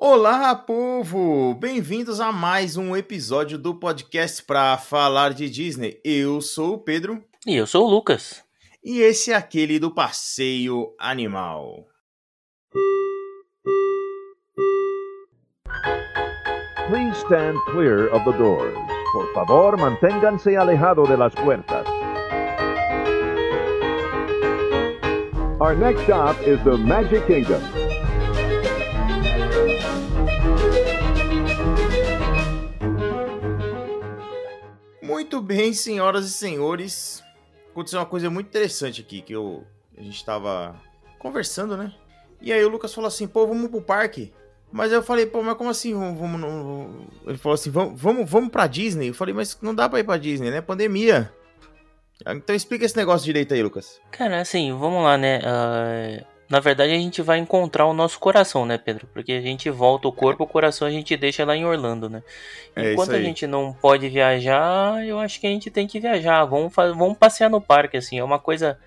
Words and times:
Olá, 0.00 0.54
povo! 0.54 1.54
Bem-vindos 1.54 2.20
a 2.20 2.30
mais 2.30 2.76
um 2.76 2.96
episódio 2.96 3.58
do 3.58 3.74
podcast 3.74 4.44
para 4.44 4.78
falar 4.78 5.34
de 5.34 5.50
Disney. 5.50 6.00
Eu 6.04 6.40
sou 6.40 6.74
o 6.74 6.78
Pedro. 6.78 7.20
E 7.44 7.56
eu 7.56 7.66
sou 7.66 7.84
o 7.84 7.90
Lucas. 7.90 8.44
E 8.82 9.00
esse 9.00 9.32
é 9.32 9.34
aquele 9.34 9.76
do 9.80 9.92
passeio 9.92 10.94
animal. 11.00 11.84
Please 16.88 17.18
stand 17.24 17.56
clear 17.72 18.14
of 18.14 18.24
the 18.24 18.38
doors. 18.38 18.78
Por 19.10 19.34
favor, 19.34 19.76
manténganse 19.76 20.54
alejado 20.54 21.08
de 21.08 21.16
las 21.16 21.34
puertas. 21.34 21.84
Our 25.60 25.74
next 25.76 26.04
stop 26.04 26.40
is 26.48 26.62
the 26.62 26.76
Magic 26.76 27.26
Kingdom. 27.26 27.77
Muito 35.28 35.42
bem, 35.42 35.74
senhoras 35.74 36.24
e 36.24 36.30
senhores. 36.30 37.22
Aconteceu 37.70 37.98
uma 38.00 38.06
coisa 38.06 38.30
muito 38.30 38.46
interessante 38.46 39.02
aqui 39.02 39.20
que 39.20 39.34
eu 39.34 39.62
a 39.94 40.00
gente 40.00 40.24
tava 40.24 40.74
conversando, 41.18 41.76
né? 41.76 41.92
E 42.40 42.50
aí 42.50 42.64
o 42.64 42.68
Lucas 42.70 42.94
falou 42.94 43.08
assim: 43.08 43.28
"Pô, 43.28 43.46
vamos 43.46 43.70
pro 43.70 43.82
parque". 43.82 44.32
Mas 44.72 44.90
eu 44.90 45.02
falei: 45.02 45.26
"Pô, 45.26 45.42
mas 45.42 45.54
como 45.58 45.68
assim? 45.68 45.92
Vamos. 45.92 47.06
Ele 47.26 47.36
falou 47.36 47.52
assim: 47.56 47.68
"Vamos, 47.68 48.00
vamos, 48.00 48.30
vamos 48.30 48.48
para 48.48 48.66
Disney". 48.66 49.08
Eu 49.08 49.14
falei: 49.14 49.34
"Mas 49.34 49.58
não 49.60 49.74
dá 49.74 49.86
para 49.86 50.00
ir 50.00 50.04
para 50.04 50.18
Disney, 50.18 50.50
né? 50.50 50.62
Pandemia". 50.62 51.30
Então 52.26 52.56
explica 52.56 52.86
esse 52.86 52.96
negócio 52.96 53.26
direito 53.26 53.52
aí, 53.52 53.62
Lucas. 53.62 54.00
Cara, 54.10 54.40
assim, 54.40 54.72
vamos 54.72 55.04
lá, 55.04 55.18
né? 55.18 55.40
Uh, 55.40 56.24
na 56.48 56.60
verdade, 56.60 56.92
a 56.92 56.96
gente 56.96 57.20
vai 57.20 57.38
encontrar 57.38 57.86
o 57.86 57.92
nosso 57.92 58.18
coração, 58.18 58.64
né, 58.64 58.78
Pedro? 58.78 59.06
Porque 59.12 59.32
a 59.32 59.40
gente 59.40 59.68
volta 59.68 60.08
o 60.08 60.12
corpo, 60.12 60.44
o 60.44 60.46
coração 60.46 60.88
a 60.88 60.90
gente 60.90 61.16
deixa 61.16 61.44
lá 61.44 61.54
em 61.54 61.64
Orlando, 61.66 62.08
né? 62.08 62.22
É 62.74 62.92
Enquanto 62.92 63.10
a 63.10 63.20
gente 63.20 63.46
não 63.46 63.72
pode 63.72 64.08
viajar, 64.08 65.04
eu 65.06 65.18
acho 65.18 65.40
que 65.40 65.46
a 65.46 65.50
gente 65.50 65.70
tem 65.70 65.86
que 65.86 66.00
viajar. 66.00 66.44
Vamos, 66.46 66.72
vamos 66.74 67.18
passear 67.18 67.50
no 67.50 67.60
parque, 67.60 67.96
assim. 67.98 68.18
É 68.18 68.24
uma 68.24 68.38
coisa 68.38 68.78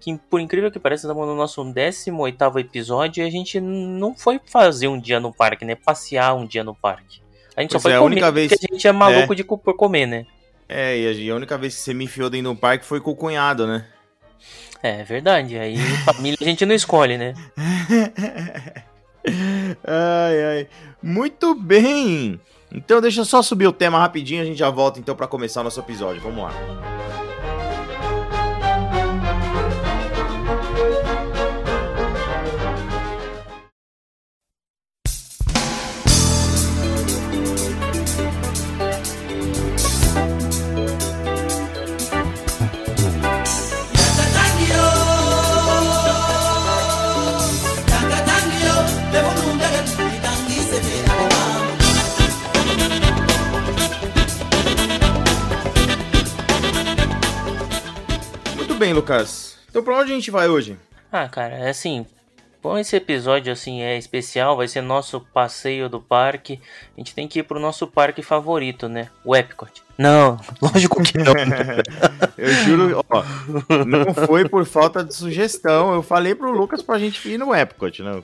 que, 0.00 0.16
por 0.30 0.40
incrível 0.40 0.70
que 0.70 0.78
pareça, 0.78 1.06
estamos 1.06 1.26
no 1.26 1.34
nosso 1.34 1.62
18 1.64 2.58
episódio 2.58 3.22
e 3.22 3.26
a 3.26 3.30
gente 3.30 3.60
não 3.60 4.14
foi 4.14 4.40
fazer 4.44 4.88
um 4.88 4.98
dia 4.98 5.20
no 5.20 5.32
parque, 5.32 5.64
né? 5.64 5.74
Passear 5.74 6.34
um 6.34 6.46
dia 6.46 6.64
no 6.64 6.74
parque. 6.74 7.20
A 7.56 7.60
gente 7.60 7.70
Pois 7.72 7.82
só 7.82 7.88
foi 7.88 7.92
é, 7.92 7.96
a 7.96 7.98
comer, 8.00 8.12
única 8.12 8.32
vez- 8.32 8.50
porque 8.52 8.66
a 8.70 8.74
gente 8.74 8.88
é 8.88 8.92
maluco 8.92 9.34
de 9.34 9.44
co- 9.44 9.58
por 9.58 9.76
comer, 9.76 10.06
né? 10.06 10.26
É, 10.68 10.98
e 10.98 11.30
a 11.30 11.34
única 11.34 11.58
vez 11.58 11.74
que 11.74 11.80
você 11.82 11.92
me 11.94 12.04
enfiou 12.06 12.30
dentro 12.30 12.52
do 12.52 12.58
parque 12.58 12.84
foi 12.84 13.00
com 13.00 13.10
o 13.10 13.16
cunhado, 13.16 13.66
né? 13.66 13.86
É 14.82 15.02
verdade. 15.02 15.58
Aí 15.58 15.76
família 16.04 16.36
a 16.40 16.44
gente 16.44 16.66
não 16.66 16.74
escolhe, 16.74 17.16
né? 17.16 17.34
ai, 19.86 20.44
ai. 20.44 20.68
Muito 21.02 21.54
bem. 21.54 22.40
Então 22.72 23.00
deixa 23.00 23.20
eu 23.20 23.24
só 23.24 23.40
subir 23.40 23.66
o 23.66 23.72
tema 23.72 23.98
rapidinho, 23.98 24.42
a 24.42 24.44
gente 24.44 24.58
já 24.58 24.68
volta 24.68 24.98
então 24.98 25.14
pra 25.14 25.26
começar 25.26 25.60
o 25.60 25.64
nosso 25.64 25.80
episódio. 25.80 26.20
Vamos 26.20 26.42
lá. 26.42 27.23
Bem, 58.84 58.92
Lucas. 58.92 59.56
Então 59.70 59.82
pra 59.82 59.96
onde 59.96 60.12
a 60.12 60.14
gente 60.14 60.30
vai 60.30 60.46
hoje? 60.46 60.76
Ah, 61.10 61.26
cara, 61.26 61.54
é 61.54 61.70
assim. 61.70 62.04
Bom, 62.62 62.76
esse 62.76 62.94
episódio 62.94 63.50
assim 63.50 63.80
é 63.80 63.96
especial, 63.96 64.58
vai 64.58 64.68
ser 64.68 64.82
nosso 64.82 65.20
passeio 65.20 65.88
do 65.88 65.98
parque. 65.98 66.60
A 66.94 67.00
gente 67.00 67.14
tem 67.14 67.26
que 67.26 67.38
ir 67.38 67.44
pro 67.44 67.58
nosso 67.58 67.86
parque 67.86 68.20
favorito, 68.20 68.86
né? 68.86 69.08
O 69.24 69.34
Epcot. 69.34 69.82
Não, 69.96 70.38
lógico 70.60 71.02
que 71.02 71.16
não. 71.16 71.32
Eu 72.36 72.52
juro, 72.52 73.04
ó, 73.08 73.24
não 73.86 74.12
foi 74.12 74.46
por 74.46 74.66
falta 74.66 75.02
de 75.02 75.14
sugestão. 75.14 75.94
Eu 75.94 76.02
falei 76.02 76.34
pro 76.34 76.52
Lucas 76.52 76.82
pra 76.82 76.98
gente 76.98 77.26
ir 77.26 77.38
no 77.38 77.54
Epcot, 77.54 78.02
né? 78.02 78.22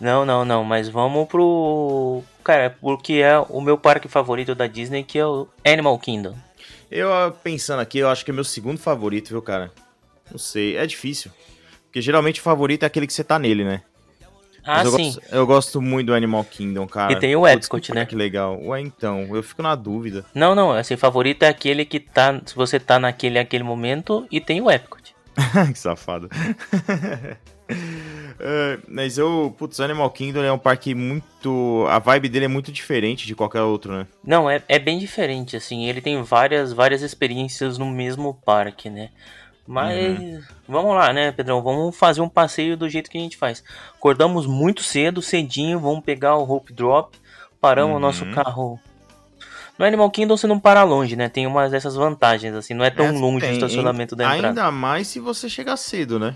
não, 0.00 0.24
não, 0.24 0.44
não, 0.44 0.62
mas 0.62 0.88
vamos 0.88 1.26
pro. 1.26 2.22
Cara, 2.44 2.76
porque 2.80 3.14
é 3.14 3.36
o 3.40 3.60
meu 3.60 3.76
parque 3.76 4.06
favorito 4.06 4.54
da 4.54 4.68
Disney, 4.68 5.02
que 5.02 5.18
é 5.18 5.26
o 5.26 5.48
Animal 5.64 5.98
Kingdom. 5.98 6.36
Eu 6.90 7.08
pensando 7.42 7.80
aqui, 7.80 7.98
eu 7.98 8.08
acho 8.08 8.24
que 8.24 8.30
é 8.30 8.34
meu 8.34 8.44
segundo 8.44 8.78
favorito, 8.78 9.28
viu, 9.28 9.40
cara? 9.40 9.70
Não 10.30 10.38
sei, 10.38 10.76
é 10.76 10.86
difícil. 10.86 11.30
Porque 11.84 12.00
geralmente 12.00 12.40
o 12.40 12.42
favorito 12.42 12.82
é 12.82 12.86
aquele 12.86 13.06
que 13.06 13.12
você 13.12 13.22
tá 13.22 13.38
nele, 13.38 13.64
né? 13.64 13.82
Ah, 14.64 14.84
eu 14.84 14.90
sim. 14.90 15.12
Gosto, 15.12 15.34
eu 15.34 15.46
gosto 15.46 15.80
muito 15.80 16.08
do 16.08 16.14
Animal 16.14 16.44
Kingdom, 16.44 16.86
cara. 16.86 17.12
E 17.12 17.16
tem 17.18 17.34
o 17.34 17.40
Putz, 17.40 17.54
Epcot, 17.54 17.80
que 17.80 17.94
né? 17.94 18.06
Que 18.06 18.14
legal. 18.14 18.60
Ué, 18.62 18.80
então, 18.80 19.34
eu 19.34 19.42
fico 19.42 19.62
na 19.62 19.74
dúvida. 19.74 20.24
Não, 20.34 20.54
não, 20.54 20.72
assim, 20.72 20.96
favorito 20.96 21.42
é 21.44 21.48
aquele 21.48 21.84
que 21.84 21.98
tá. 21.98 22.40
Se 22.44 22.54
você 22.54 22.78
tá 22.78 22.98
naquele 22.98 23.38
aquele 23.38 23.64
momento 23.64 24.26
e 24.30 24.40
tem 24.40 24.60
o 24.60 24.70
Epcot. 24.70 25.14
que 25.72 25.78
safado. 25.78 26.28
É, 28.42 28.78
mas 28.88 29.18
eu, 29.18 29.54
putz, 29.58 29.80
Animal 29.80 30.08
Kingdom 30.10 30.42
é 30.42 30.50
um 30.50 30.56
parque 30.58 30.94
muito. 30.94 31.84
A 31.90 31.98
vibe 31.98 32.30
dele 32.30 32.46
é 32.46 32.48
muito 32.48 32.72
diferente 32.72 33.26
de 33.26 33.34
qualquer 33.34 33.60
outro, 33.60 33.92
né? 33.92 34.06
Não, 34.24 34.48
é, 34.48 34.62
é 34.66 34.78
bem 34.78 34.98
diferente, 34.98 35.56
assim. 35.56 35.84
Ele 35.84 36.00
tem 36.00 36.22
várias, 36.22 36.72
várias 36.72 37.02
experiências 37.02 37.76
no 37.76 37.84
mesmo 37.84 38.32
parque, 38.46 38.88
né? 38.88 39.10
Mas 39.66 40.18
Uhum. 40.20 40.42
vamos 40.66 40.94
lá, 40.94 41.12
né, 41.12 41.32
Pedrão? 41.32 41.62
Vamos 41.62 41.94
fazer 41.98 42.22
um 42.22 42.30
passeio 42.30 42.78
do 42.78 42.88
jeito 42.88 43.10
que 43.10 43.18
a 43.18 43.20
gente 43.20 43.36
faz. 43.36 43.62
Acordamos 43.94 44.46
muito 44.46 44.82
cedo, 44.82 45.20
cedinho, 45.20 45.78
vamos 45.78 46.02
pegar 46.02 46.36
o 46.36 46.50
Hope 46.50 46.72
Drop, 46.72 47.14
paramos 47.60 47.96
o 47.96 48.00
nosso 48.00 48.24
Uhum. 48.24 48.30
carro. 48.32 48.80
No 49.78 49.84
Animal 49.84 50.10
Kingdom 50.10 50.36
você 50.38 50.46
não 50.46 50.58
para 50.58 50.82
longe, 50.82 51.14
né? 51.14 51.28
Tem 51.28 51.46
umas 51.46 51.70
dessas 51.72 51.94
vantagens, 51.94 52.54
assim, 52.54 52.72
não 52.72 52.84
é 52.86 52.90
tão 52.90 53.06
É, 53.06 53.12
longe 53.12 53.40
tem, 53.40 53.50
o 53.50 53.52
estacionamento 53.52 54.16
da 54.16 54.24
entrada. 54.24 54.48
Ainda 54.48 54.70
mais 54.70 55.08
se 55.08 55.20
você 55.20 55.46
chegar 55.48 55.76
cedo, 55.76 56.18
né? 56.18 56.34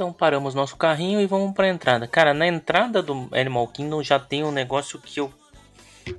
Então 0.00 0.14
paramos 0.14 0.54
nosso 0.54 0.78
carrinho 0.78 1.20
e 1.20 1.26
vamos 1.26 1.52
pra 1.52 1.68
entrada. 1.68 2.08
Cara, 2.08 2.32
na 2.32 2.46
entrada 2.46 3.02
do 3.02 3.28
Animal 3.32 3.68
Kingdom 3.68 4.02
já 4.02 4.18
tem 4.18 4.42
um 4.42 4.50
negócio 4.50 4.98
que 4.98 5.20
eu 5.20 5.30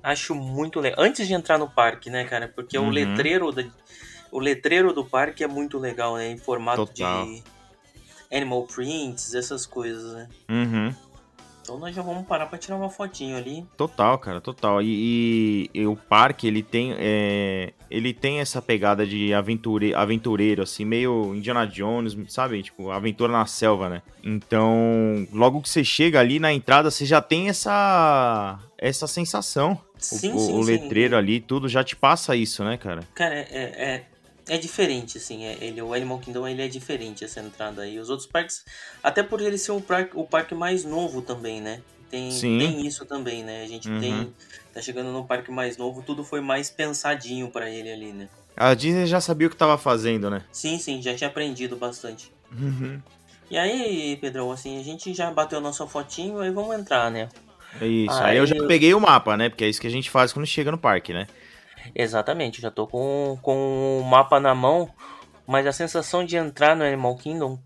acho 0.04 0.36
muito 0.36 0.80
legal. 0.80 1.04
Antes 1.04 1.28
de 1.28 1.34
entrar 1.34 1.58
no 1.58 1.68
parque, 1.68 2.08
né, 2.08 2.24
cara? 2.26 2.48
Porque 2.48 2.78
Uhum. 2.78 2.90
o 2.90 2.92
letreiro 2.92 3.52
da, 3.52 3.64
o 4.32 4.38
letreiro 4.38 4.94
do 4.94 5.04
parque 5.04 5.44
é 5.44 5.48
muito 5.48 5.80
legal, 5.80 6.16
né? 6.16 6.30
Em 6.30 6.38
formato 6.38 6.86
Total. 6.86 7.26
de 7.26 7.44
animal 8.32 8.68
prints, 8.68 9.34
essas 9.34 9.66
coisas, 9.66 10.14
né? 10.14 10.30
Uhum. 10.48 10.94
Então 11.72 11.80
nós 11.80 11.96
já 11.96 12.02
vamos 12.02 12.28
parar 12.28 12.48
pra 12.48 12.58
tirar 12.58 12.76
uma 12.76 12.90
fotinho 12.90 13.38
ali. 13.38 13.66
Total, 13.78 14.18
cara, 14.18 14.42
total. 14.42 14.82
E, 14.82 15.70
e- 15.74 15.80
e 15.80 15.88
o 15.88 15.96
parque, 15.96 16.46
ele 16.46 16.62
tem, 16.62 16.94
é, 17.00 17.72
ele 17.90 18.14
tem 18.14 18.42
essa 18.42 18.62
pegada 18.62 19.08
de 19.08 19.34
aventure, 19.34 19.94
aventureiro, 19.96 20.62
assim, 20.64 20.84
meio 20.84 21.34
Indiana 21.34 21.66
Jones, 21.66 22.18
sabe? 22.28 22.62
Tipo, 22.62 22.92
aventura 22.92 23.32
na 23.32 23.46
selva, 23.46 23.88
né? 23.88 24.02
Então, 24.22 25.26
logo 25.32 25.62
que 25.62 25.70
você 25.70 25.82
chega 25.82 26.20
ali 26.20 26.40
na 26.40 26.52
entrada, 26.52 26.92
você 26.92 27.06
já 27.06 27.22
tem 27.22 27.48
essa, 27.48 28.60
essa 28.78 29.08
sensação. 29.08 29.72
O- 29.96 30.02
Sim, 30.02 30.34
o, 30.34 30.40
sim, 30.40 30.54
o 30.60 30.64
sim. 30.66 30.72
letreiro 30.72 31.16
ali, 31.16 31.40
tudo 31.40 31.70
já 31.70 31.86
te 31.86 31.96
passa 31.96 32.36
isso, 32.36 32.66
né, 32.66 32.76
cara? 32.76 33.02
Cara, 33.16 33.34
é, 33.36 33.46
é, 33.50 34.06
é 34.48 34.58
diferente, 34.58 35.18
assim. 35.18 35.46
É, 35.46 35.58
ele, 35.62 35.82
o 35.82 35.94
Animal 35.94 36.20
Kingdom 36.20 36.48
ele 36.48 36.62
é 36.62 36.68
diferente 36.68 37.24
essa 37.24 37.40
entrada 37.40 37.82
aí. 37.84 38.00
Os 38.00 38.10
outros 38.10 38.28
parques, 38.28 38.64
até 39.04 39.22
por 39.24 39.42
ele 39.42 39.58
ser 39.58 39.72
o 39.72 39.82
parque, 39.82 40.12
o 40.16 40.24
parque 40.26 40.54
mais 40.56 40.84
novo 40.84 41.22
também, 41.22 41.62
né? 41.62 41.82
Tem, 42.10 42.30
Sim. 42.32 42.60
tem 42.60 42.86
isso 42.86 43.06
também, 43.06 43.44
né? 43.44 43.64
A 43.64 43.68
gente 43.68 43.90
Uhum. 43.90 44.00
tem. 44.00 44.34
Tá 44.74 44.82
chegando 44.82 45.12
no 45.12 45.26
parque 45.26 45.52
mais 45.52 45.78
novo, 45.78 46.02
tudo 46.02 46.24
foi 46.24 46.42
mais 46.42 46.70
pensadinho 46.70 47.50
pra 47.50 47.70
ele 47.70 47.92
ali, 47.92 48.12
né? 48.14 48.28
A 48.56 48.74
Disney 48.74 49.06
já 49.06 49.22
sabia 49.22 49.48
o 49.48 49.50
que 49.50 49.56
tava 49.56 49.78
fazendo, 49.78 50.30
né? 50.30 50.44
Sim, 50.52 50.78
sim, 50.78 51.02
já 51.02 51.16
tinha 51.16 51.30
aprendido 51.30 51.76
bastante. 51.78 52.32
Uhum. 52.52 53.02
E 53.50 53.58
aí, 53.58 54.18
Pedrão, 54.18 54.52
assim, 54.52 54.80
a 54.80 54.84
gente 54.84 55.14
já 55.14 55.30
bateu 55.32 55.58
a 55.58 55.62
nossa 55.62 55.86
fotinho, 55.88 56.40
aí 56.40 56.50
vamos 56.52 56.78
entrar, 56.78 57.10
né? 57.12 57.28
É 57.80 57.88
isso. 57.88 58.14
Ah, 58.16 58.28
Aí 58.28 58.38
eu 58.38 58.46
já 58.46 58.56
peguei 58.68 58.94
o 58.94 59.00
mapa, 59.00 59.38
né? 59.38 59.50
Porque 59.50 59.64
é 59.64 59.70
isso 59.70 59.80
que 59.80 59.88
a 59.88 59.92
gente 59.92 60.10
faz 60.10 60.34
quando 60.34 60.46
chega 60.46 60.72
no 60.72 60.78
parque, 60.78 61.14
né? 61.14 61.28
Exatamente, 61.94 62.62
já 62.62 62.72
tô 62.72 62.88
com, 62.88 63.38
com 63.42 64.00
o 64.02 64.04
mapa 64.04 64.40
na 64.40 64.56
mão, 64.56 64.90
mas 65.48 65.68
a 65.68 65.74
sensação 65.74 66.24
de 66.24 66.38
entrar 66.38 66.76
no 66.76 66.84
Animal 66.84 67.16
Kingdom, 67.16 67.60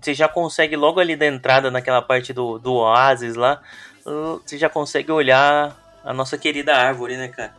você 0.00 0.14
já 0.14 0.28
consegue 0.28 0.76
logo 0.76 1.00
ali 1.00 1.16
da 1.16 1.26
entrada, 1.26 1.70
naquela 1.70 2.02
parte 2.02 2.32
do, 2.32 2.58
do 2.58 2.74
oásis 2.74 3.34
lá, 3.34 3.60
uh, 4.06 4.40
você 4.44 4.58
já 4.58 4.68
consegue 4.68 5.10
olhar 5.12 5.76
a 6.04 6.12
nossa 6.12 6.38
querida 6.38 6.74
árvore, 6.74 7.16
né, 7.16 7.28
cara? 7.28 7.54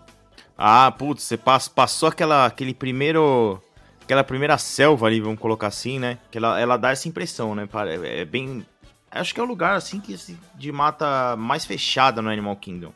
Ah, 0.58 0.92
putz, 0.92 1.24
você 1.24 1.38
pass- 1.38 1.70
passou 1.70 2.10
aquela, 2.10 2.46
aquele 2.46 2.74
primeiro. 2.74 3.62
Aquela 4.02 4.24
primeira 4.24 4.58
selva 4.58 5.06
ali, 5.06 5.22
vamos 5.22 5.40
colocar 5.40 5.68
assim, 5.68 6.00
né? 6.00 6.18
Que 6.32 6.40
ela, 6.40 6.60
ela 6.60 6.78
dá 6.78 6.90
essa 6.90 7.08
impressão, 7.08 7.54
né? 7.54 7.70
É 8.04 8.26
bem. 8.26 8.66
Acho 9.12 9.34
que 9.34 9.40
é 9.40 9.44
o 9.44 9.46
lugar, 9.46 9.76
assim, 9.76 10.00
que 10.00 10.16
de 10.56 10.72
mata 10.72 11.36
mais 11.38 11.64
fechada 11.64 12.22
no 12.22 12.30
Animal 12.30 12.56
Kingdom, 12.56 12.92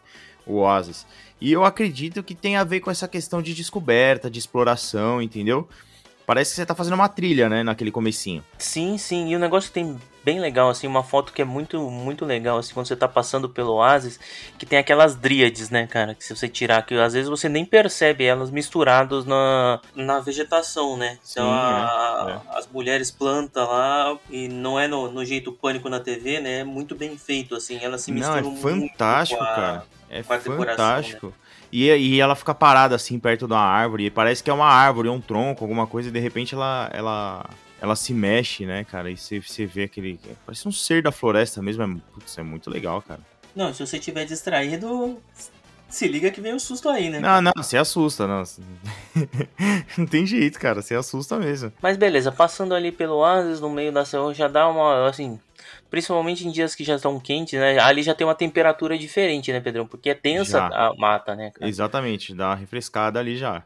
o 0.46 0.56
Oasis. 0.56 1.06
E 1.44 1.52
eu 1.52 1.66
acredito 1.66 2.24
que 2.24 2.34
tem 2.34 2.56
a 2.56 2.64
ver 2.64 2.80
com 2.80 2.90
essa 2.90 3.06
questão 3.06 3.42
de 3.42 3.54
descoberta, 3.54 4.32
de 4.32 4.40
exploração, 4.40 5.22
entendeu? 5.22 5.68
Parece 6.26 6.52
que 6.52 6.56
você 6.56 6.66
tá 6.66 6.74
fazendo 6.74 6.94
uma 6.94 7.10
trilha, 7.10 7.50
né, 7.50 7.64
naquele 7.64 7.92
comecinho. 7.92 8.42
Sim, 8.58 8.98
sim. 8.98 9.28
E 9.28 9.36
o 9.36 9.40
negócio 9.40 9.70
tem 9.70 10.00
bem 10.24 10.40
legal, 10.40 10.70
assim, 10.70 10.88
uma 10.88 11.04
foto 11.04 11.34
que 11.34 11.42
é 11.42 11.46
muito, 11.46 11.78
muito 11.92 12.24
legal, 12.24 12.58
assim, 12.60 12.74
quando 12.74 12.86
você 12.88 12.96
tá 12.96 13.10
passando 13.10 13.50
pelo 13.50 13.74
oásis, 13.74 14.18
que 14.58 14.66
tem 14.66 14.80
aquelas 14.80 15.18
dríades, 15.18 15.70
né, 15.70 15.86
cara, 15.86 16.16
que 16.16 16.24
se 16.24 16.34
você 16.34 16.48
tirar, 16.48 16.86
que 16.86 16.96
às 16.96 17.12
vezes 17.12 17.28
você 17.30 17.50
nem 17.50 17.66
percebe 17.66 18.24
elas 18.24 18.50
misturadas 18.50 19.26
na, 19.26 19.82
na 19.94 20.22
vegetação, 20.22 20.96
né? 20.96 21.20
Sim, 21.22 21.42
então 21.42 21.52
a- 21.52 22.42
é, 22.54 22.58
as 22.58 22.68
mulheres 22.68 23.12
plantam 23.12 23.68
lá, 23.68 24.18
e 24.30 24.48
não 24.48 24.80
é 24.80 24.88
no, 24.88 25.12
no 25.12 25.26
jeito 25.26 25.52
pânico 25.52 25.90
na 25.90 26.00
TV, 26.00 26.40
né? 26.40 26.60
É 26.60 26.64
muito 26.64 26.96
bem 26.96 27.18
feito, 27.18 27.54
assim, 27.54 27.80
elas 27.84 28.00
se 28.04 28.12
Não, 28.14 28.20
misturam 28.20 28.40
é 28.40 28.42
muito 28.44 28.92
fantástico, 28.94 29.40
com 29.40 29.44
a- 29.44 29.56
cara. 29.56 29.86
É 30.14 30.18
né? 30.18 30.24
fantástico. 30.24 31.34
E, 31.72 31.88
e 31.90 32.22
ela 32.22 32.36
fica 32.36 32.54
parada 32.54 32.96
assim 32.96 33.18
perto 33.18 33.48
de 33.48 33.54
uma 33.54 33.60
árvore. 33.60 34.06
E 34.06 34.12
parece 34.12 34.44
que 34.44 34.50
é 34.50 34.54
uma 34.54 34.68
árvore, 34.68 35.10
um 35.10 35.20
tronco, 35.20 35.64
alguma 35.64 35.88
coisa, 35.88 36.10
e 36.10 36.12
de 36.12 36.20
repente 36.20 36.54
ela, 36.54 36.88
ela, 36.94 37.50
ela 37.82 37.96
se 37.96 38.14
mexe, 38.14 38.66
né, 38.66 38.84
cara? 38.84 39.10
E 39.10 39.18
você, 39.18 39.42
você 39.42 39.66
vê 39.66 39.84
aquele. 39.84 40.20
Parece 40.46 40.68
um 40.68 40.72
ser 40.72 41.02
da 41.02 41.12
floresta 41.12 41.62
mesmo. 41.64 41.84
É, 41.84 41.88
putz, 42.14 42.38
é 42.38 42.44
muito 42.44 42.70
legal, 42.70 43.02
cara. 43.02 43.22
Não, 43.56 43.74
se 43.74 43.86
você 43.86 43.98
tiver 43.98 44.26
distraído, 44.26 45.18
se 45.90 46.08
liga 46.08 46.32
que 46.32 46.42
vem 46.42 46.54
o 46.54 46.60
susto 46.60 46.90
aí, 46.90 47.10
né? 47.10 47.20
Não, 47.20 47.42
não, 47.42 47.52
você 47.56 47.78
assusta, 47.78 48.28
não. 48.28 48.44
não 49.98 50.06
tem 50.06 50.26
jeito, 50.26 50.60
cara. 50.60 50.82
Você 50.82 50.96
assusta 50.96 51.38
mesmo. 51.38 51.74
Mas 51.82 51.98
beleza, 51.98 52.32
passando 52.32 52.74
ali 52.76 52.92
pelo 52.92 53.18
oásis, 53.18 53.60
no 53.60 53.70
meio 53.70 53.92
da 53.92 54.06
selva, 54.06 54.34
já 54.34 54.48
dá 54.48 54.68
uma, 54.68 55.08
assim, 55.08 55.40
principalmente 55.90 56.48
em 56.48 56.52
dias 56.52 56.74
que 56.76 56.84
já 56.84 56.96
estão 56.96 57.20
quentes, 57.20 57.60
né? 57.60 57.80
Ali 57.80 58.04
já 58.04 58.14
tem 58.16 58.26
uma 58.26 58.36
temperatura 58.36 58.98
diferente, 58.98 59.52
né, 59.52 59.60
Pedrão? 59.60 59.86
Porque 59.88 60.10
é 60.10 60.14
tensa 60.16 60.58
Já. 60.60 60.68
a 60.68 60.94
mata, 60.96 61.36
né, 61.36 61.52
cara? 61.52 61.68
Exatamente, 61.70 62.34
dá 62.34 62.48
uma 62.50 62.56
refrescada 62.56 63.20
ali 63.20 63.38
já. 63.38 63.64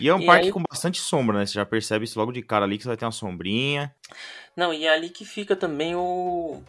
E 0.00 0.08
é 0.08 0.14
um 0.14 0.20
E 0.20 0.26
parque 0.26 0.46
aí- 0.46 0.52
com 0.52 0.62
bastante 0.68 1.00
sombra, 1.00 1.38
né? 1.38 1.46
Você 1.46 1.54
já 1.54 1.64
percebe 1.66 2.04
isso 2.04 2.18
logo 2.18 2.32
de 2.32 2.42
cara 2.42 2.64
ali 2.64 2.76
que 2.76 2.82
você 2.82 2.88
vai 2.88 2.96
ter 2.96 3.04
uma 3.04 3.12
sombrinha. 3.12 3.94
Não, 4.56 4.72
e 4.72 4.86
é 4.86 4.92
ali 4.92 5.08
que 5.08 5.24
fica 5.24 5.54
também 5.56 5.94
o... 5.94 6.60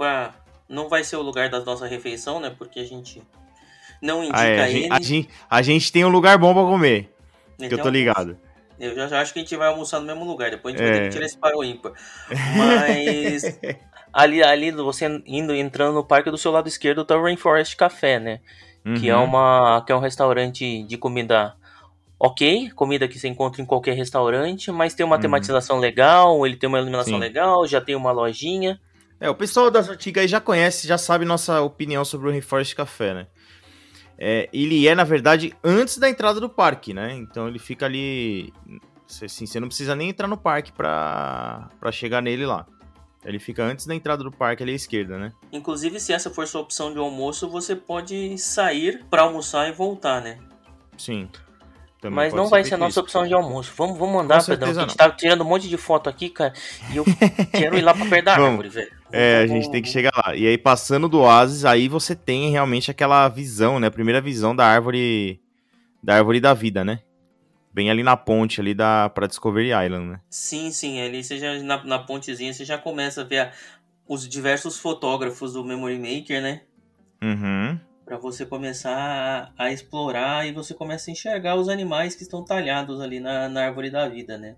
Ah, 0.00 0.32
não 0.68 0.88
vai 0.88 1.02
ser 1.02 1.16
o 1.16 1.22
lugar 1.22 1.48
da 1.48 1.60
nossa 1.60 1.86
refeição, 1.86 2.38
né? 2.40 2.54
Porque 2.56 2.78
a 2.80 2.84
gente 2.84 3.22
não 4.00 4.22
indica 4.22 4.38
Ah, 4.38 4.44
é, 4.44 4.60
a, 4.60 4.68
ele. 4.70 4.80
gente, 4.82 4.92
a, 4.92 5.00
gente, 5.00 5.28
a 5.50 5.62
gente 5.62 5.92
tem 5.92 6.04
um 6.04 6.08
lugar 6.08 6.38
bom 6.38 6.52
pra 6.54 6.62
comer, 6.62 7.12
que 7.56 7.64
eu 7.64 7.66
então, 7.66 7.78
tô 7.82 7.88
ligado. 7.90 8.38
Eu 8.78 8.94
já, 8.94 9.08
já 9.08 9.20
acho 9.20 9.32
que 9.32 9.40
a 9.40 9.42
gente 9.42 9.56
vai 9.56 9.66
almoçar 9.66 9.98
no 9.98 10.06
mesmo 10.06 10.24
lugar. 10.24 10.50
Depois 10.52 10.72
a 10.74 10.78
gente 10.78 10.86
É. 10.86 10.90
vai 10.90 11.00
ter 11.00 11.06
que 11.08 11.12
tirar 11.14 11.26
esse 11.26 11.36
para 11.36 11.56
o 11.58 11.64
ímpar. 11.64 11.92
Mas 12.56 13.58
ali, 14.12 14.42
ali 14.42 14.70
você 14.72 15.22
indo 15.26 15.54
entrando 15.54 15.94
no 15.94 16.04
parque 16.04 16.30
do 16.30 16.38
seu 16.38 16.50
lado 16.52 16.68
esquerdo 16.68 17.04
tá 17.04 17.16
o 17.16 17.22
Rainforest 17.22 17.76
Café, 17.76 18.18
né? 18.18 18.40
Que 18.96 19.10
é 19.10 19.16
Uhum. 19.16 19.24
uma 19.24 19.82
que 19.84 19.92
é 19.92 19.96
um 19.96 20.00
restaurante 20.00 20.82
de 20.84 20.96
comida 20.96 21.54
ok, 22.18 22.70
comida 22.70 23.06
que 23.06 23.18
você 23.18 23.28
encontra 23.28 23.62
em 23.62 23.66
qualquer 23.66 23.94
restaurante, 23.94 24.72
mas 24.72 24.94
tem 24.94 25.04
uma 25.06 25.16
Uhum. 25.16 25.22
tematização 25.22 25.78
legal, 25.78 26.44
ele 26.46 26.56
tem 26.56 26.68
uma 26.68 26.78
iluminação 26.78 27.14
Sim. 27.14 27.20
legal, 27.20 27.66
já 27.66 27.80
tem 27.80 27.94
uma 27.94 28.10
lojinha. 28.10 28.80
É, 29.20 29.28
o 29.28 29.34
pessoal 29.34 29.70
das 29.70 29.88
antigas 29.88 30.22
aí 30.22 30.28
já 30.28 30.40
conhece, 30.40 30.86
já 30.86 30.96
sabe 30.98 31.24
nossa 31.24 31.60
opinião 31.60 32.04
sobre 32.04 32.28
o 32.28 32.30
Rainforest 32.30 32.74
Café, 32.74 33.14
né? 33.14 33.26
É, 34.18 34.48
ele 34.52 34.86
é, 34.88 34.94
na 34.94 35.04
verdade, 35.04 35.54
antes 35.62 35.98
da 35.98 36.08
entrada 36.10 36.40
do 36.40 36.48
parque, 36.48 36.92
né? 36.92 37.14
Então 37.14 37.46
ele 37.46 37.58
fica 37.58 37.86
ali. 37.86 38.52
Assim, 39.06 39.46
você 39.46 39.60
não 39.60 39.68
precisa 39.68 39.94
nem 39.94 40.10
entrar 40.10 40.26
no 40.26 40.36
parque 40.36 40.72
pra, 40.72 41.68
pra 41.78 41.92
chegar 41.92 42.20
nele 42.20 42.44
lá. 42.44 42.66
Ele 43.24 43.38
fica 43.38 43.64
antes 43.64 43.86
da 43.86 43.94
entrada 43.94 44.22
do 44.22 44.30
parque 44.30 44.62
ali 44.62 44.72
à 44.72 44.76
esquerda, 44.76 45.18
né? 45.18 45.32
Inclusive, 45.52 45.98
se 45.98 46.12
essa 46.12 46.30
for 46.30 46.46
sua 46.46 46.60
opção 46.60 46.92
de 46.92 46.98
almoço, 46.98 47.48
você 47.48 47.74
pode 47.74 48.38
sair 48.38 49.04
pra 49.10 49.22
almoçar 49.22 49.68
e 49.68 49.72
voltar, 49.72 50.22
né? 50.22 50.38
Sim. 50.96 51.28
Mas 52.04 52.32
não 52.32 52.48
vai 52.48 52.62
ser 52.62 52.74
a 52.74 52.78
nossa 52.78 53.00
opção 53.00 53.26
de 53.26 53.34
almoço. 53.34 53.72
Vamos, 53.76 53.98
vamos 53.98 54.22
andar, 54.22 54.38
Com 54.38 54.46
Pedrão. 54.46 54.70
A 54.70 54.74
gente 54.74 54.96
tá 54.96 55.10
tirando 55.10 55.40
um 55.40 55.44
monte 55.48 55.68
de 55.68 55.76
foto 55.76 56.08
aqui, 56.08 56.28
cara. 56.28 56.52
E 56.92 56.96
eu 56.96 57.04
quero 57.50 57.76
ir 57.76 57.82
lá 57.82 57.92
pra 57.92 58.06
perto 58.06 58.24
da 58.24 58.34
árvore, 58.34 58.68
velho. 58.68 58.92
É, 59.10 59.38
a 59.38 59.46
gente 59.48 59.68
tem 59.68 59.82
que 59.82 59.88
chegar 59.88 60.12
lá. 60.14 60.36
E 60.36 60.46
aí, 60.46 60.56
passando 60.56 61.08
do 61.08 61.20
oásis, 61.20 61.64
aí 61.64 61.88
você 61.88 62.14
tem 62.14 62.50
realmente 62.50 62.88
aquela 62.88 63.28
visão, 63.28 63.80
né? 63.80 63.88
A 63.88 63.90
primeira 63.90 64.20
visão 64.20 64.54
da 64.54 64.64
árvore. 64.64 65.40
Da 66.00 66.14
árvore 66.14 66.38
da 66.38 66.54
vida, 66.54 66.84
né? 66.84 67.00
Bem 67.72 67.90
ali 67.90 68.02
na 68.02 68.16
ponte 68.16 68.60
ali 68.60 68.74
da, 68.74 69.08
pra 69.10 69.26
Discovery 69.26 69.68
Island, 69.68 70.06
né? 70.12 70.20
Sim, 70.30 70.70
sim. 70.70 71.00
Ali 71.00 71.22
você 71.22 71.38
já, 71.38 71.54
na, 71.62 71.84
na 71.84 71.98
pontezinha 71.98 72.52
você 72.52 72.64
já 72.64 72.78
começa 72.78 73.20
a 73.20 73.24
ver 73.24 73.38
a- 73.38 73.52
os 74.08 74.26
diversos 74.28 74.78
fotógrafos 74.78 75.52
do 75.52 75.64
Memory 75.64 75.98
Maker, 75.98 76.40
né? 76.42 76.62
Uhum. 77.22 77.78
Pra 78.04 78.16
você 78.16 78.46
começar 78.46 79.52
a, 79.58 79.64
a 79.64 79.70
explorar 79.72 80.46
e 80.46 80.52
você 80.52 80.72
começa 80.72 81.10
a 81.10 81.12
enxergar 81.12 81.56
os 81.56 81.68
animais 81.68 82.14
que 82.14 82.22
estão 82.22 82.42
talhados 82.44 83.00
ali 83.00 83.20
na, 83.20 83.48
na 83.48 83.64
árvore 83.66 83.90
da 83.90 84.08
vida, 84.08 84.38
né? 84.38 84.56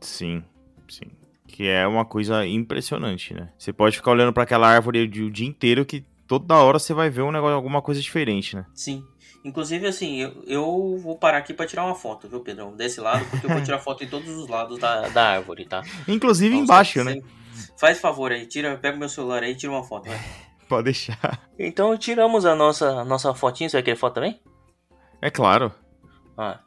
Sim, 0.00 0.44
sim. 0.88 1.06
Que 1.48 1.66
é 1.68 1.86
uma 1.86 2.04
coisa 2.04 2.46
impressionante, 2.46 3.32
né? 3.32 3.48
Você 3.56 3.72
pode 3.72 3.96
ficar 3.96 4.10
olhando 4.10 4.32
pra 4.32 4.42
aquela 4.42 4.68
árvore 4.68 5.00
o 5.02 5.30
dia 5.30 5.46
inteiro 5.46 5.86
que 5.86 6.04
toda 6.26 6.56
hora 6.56 6.78
você 6.78 6.92
vai 6.92 7.08
ver 7.08 7.22
um 7.22 7.30
negócio, 7.32 7.54
alguma 7.54 7.80
coisa 7.80 8.00
diferente, 8.00 8.54
né? 8.56 8.66
Sim. 8.74 9.02
Inclusive, 9.44 9.86
assim, 9.86 10.16
eu, 10.20 10.42
eu 10.46 10.98
vou 10.98 11.18
parar 11.18 11.38
aqui 11.38 11.52
pra 11.52 11.66
tirar 11.66 11.84
uma 11.84 11.94
foto, 11.94 12.26
viu, 12.28 12.40
Pedrão? 12.40 12.74
Desse 12.74 13.00
lado, 13.00 13.24
porque 13.26 13.44
eu 13.44 13.50
vou 13.50 13.62
tirar 13.62 13.78
foto 13.78 14.02
em 14.02 14.08
todos 14.08 14.28
os 14.30 14.48
lados 14.48 14.78
da, 14.78 15.08
da 15.08 15.32
árvore, 15.32 15.66
tá? 15.66 15.82
Inclusive 16.08 16.54
Então, 16.54 16.64
embaixo, 16.64 17.02
você- 17.02 17.14
né? 17.16 17.22
Faz 17.78 18.00
favor 18.00 18.32
aí, 18.32 18.46
tira, 18.46 18.76
pega 18.78 18.96
o 18.96 18.98
meu 18.98 19.08
celular 19.08 19.42
aí 19.42 19.52
e 19.52 19.54
tira 19.56 19.70
uma 19.70 19.84
foto, 19.84 20.08
vai. 20.08 20.18
Pode 20.68 20.84
deixar. 20.84 21.46
Então 21.58 21.96
tiramos 21.96 22.46
a 22.46 22.54
nossa, 22.56 23.04
nossa 23.04 23.34
fotinha. 23.34 23.68
Você 23.68 23.76
vai 23.76 23.82
querer 23.82 23.96
foto 23.96 24.14
também? 24.14 24.40
É 25.20 25.30
claro. 25.30 25.70
Ah, 26.38 26.58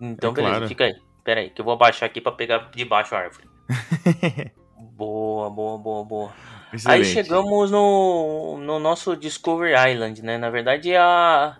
então 0.00 0.32
É 0.32 0.34
beleza, 0.34 0.50
claro. 0.54 0.68
fica 0.68 0.84
aí. 0.84 0.94
Pera 1.22 1.40
aí, 1.40 1.50
que 1.50 1.60
eu 1.60 1.64
vou 1.64 1.72
abaixar 1.74 2.06
aqui 2.08 2.20
pra 2.20 2.32
pegar 2.32 2.70
de 2.74 2.84
baixo 2.84 3.14
a 3.14 3.18
árvore. 3.20 3.48
boa, 4.76 5.48
boa, 5.50 5.78
boa, 5.78 6.04
boa. 6.04 6.32
Aí 6.72 7.00
Excelente. 7.02 7.06
chegamos 7.12 7.70
no, 7.70 8.58
no 8.58 8.78
nosso 8.78 9.16
Discovery 9.16 9.72
Island, 9.92 10.20
né? 10.22 10.36
Na 10.36 10.50
verdade 10.50 10.90
é 10.92 10.98
a... 10.98 11.56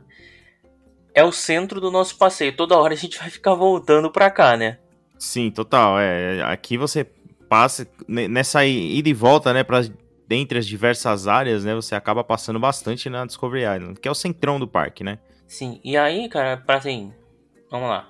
É 1.15 1.23
o 1.25 1.31
centro 1.33 1.81
do 1.81 1.91
nosso 1.91 2.17
passeio. 2.19 2.57
Toda 2.57 2.77
hora 2.77 2.93
a 2.95 2.97
gente 2.97 3.19
vai 3.19 3.31
ficar 3.31 3.55
voltando 3.55 4.11
pra 4.11 4.31
cá, 4.31 4.57
né? 4.57 4.79
Sim, 5.19 5.51
total. 5.51 5.99
É, 5.99 6.43
aqui 6.43 6.77
você 6.77 7.05
passa 7.49 7.87
ne- 8.09 8.27
nessa 8.29 8.65
ida 8.67 9.09
e 9.09 9.13
volta, 9.15 9.53
né, 9.53 9.63
para 9.63 9.83
dentre 10.27 10.59
as 10.59 10.67
diversas 10.67 11.29
áreas, 11.29 11.65
né, 11.65 11.75
você 11.75 11.95
acaba 11.95 12.25
passando 12.25 12.59
bastante 12.59 13.09
na 13.09 13.25
Discovery 13.25 13.63
Island, 13.63 14.01
que 14.01 14.09
é 14.09 14.11
o 14.11 14.15
centrão 14.15 14.59
do 14.59 14.67
parque, 14.67 15.05
né? 15.05 15.19
Sim, 15.47 15.79
e 15.85 15.97
aí, 15.97 16.29
cara, 16.29 16.57
pra 16.57 16.77
assim... 16.77 17.13
Vamos 17.71 17.89
lá. 17.89 18.09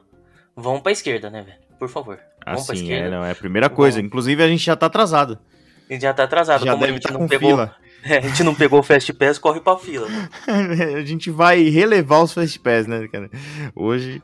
Vamos 0.56 0.80
pra 0.80 0.92
esquerda, 0.92 1.28
né, 1.28 1.42
velho? 1.42 1.58
Por 1.78 1.88
favor. 1.88 2.18
Vamos 2.46 2.64
pra 2.64 2.75
Assim, 2.75 2.84
esquerda. 2.84 3.08
é, 3.08 3.11
não, 3.11 3.25
é 3.25 3.32
a 3.32 3.34
primeira 3.34 3.68
coisa. 3.68 3.96
Vamos. 3.96 4.06
Inclusive 4.06 4.42
a 4.42 4.49
gente 4.49 4.64
já 4.64 4.76
tá 4.76 4.87
atrasado. 4.87 5.38
A 5.88 5.92
gente 5.92 6.02
já 6.02 6.14
tá 6.14 6.25
atrasado. 6.25 6.64
já 6.64 6.73
Como 6.73 6.84
a 6.84 6.87
deve 6.87 6.92
gente 6.99 7.02
estar 7.06 7.12
não 7.12 7.20
com 7.20 7.28
pegou... 7.28 7.50
fila. 7.50 7.75
a 8.18 8.20
gente 8.20 8.42
não 8.42 8.54
pegou 8.54 8.80
o 8.80 8.82
Fast 8.82 9.12
Pass, 9.14 9.38
corre 9.38 9.61
pra 9.61 9.76
fila. 9.78 10.06
né? 10.08 10.28
a 11.00 11.04
gente 11.04 11.30
vai 11.30 11.62
relevar 11.64 12.23
os 12.23 12.32
Fast 12.32 12.58
Pass, 12.61 12.87
né, 12.87 13.08
cara? 13.08 13.30
Hoje, 13.75 14.23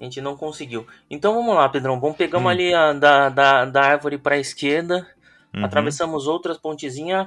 A 0.00 0.04
gente 0.04 0.20
não 0.20 0.36
conseguiu. 0.36 0.86
Então 1.10 1.34
vamos 1.34 1.54
lá, 1.54 1.68
Pedrão. 1.68 1.98
Vamos 2.00 2.16
pegamos 2.16 2.46
Hum. 2.46 2.50
ali 2.50 2.74
a, 2.74 2.92
da, 2.92 3.28
da, 3.28 3.64
da 3.64 3.82
árvore 3.82 4.18
pra 4.18 4.36
esquerda. 4.38 5.06
uhum. 5.54 5.64
Atravessamos 5.64 6.26
outras 6.26 6.58
pontezinhas. 6.58 7.26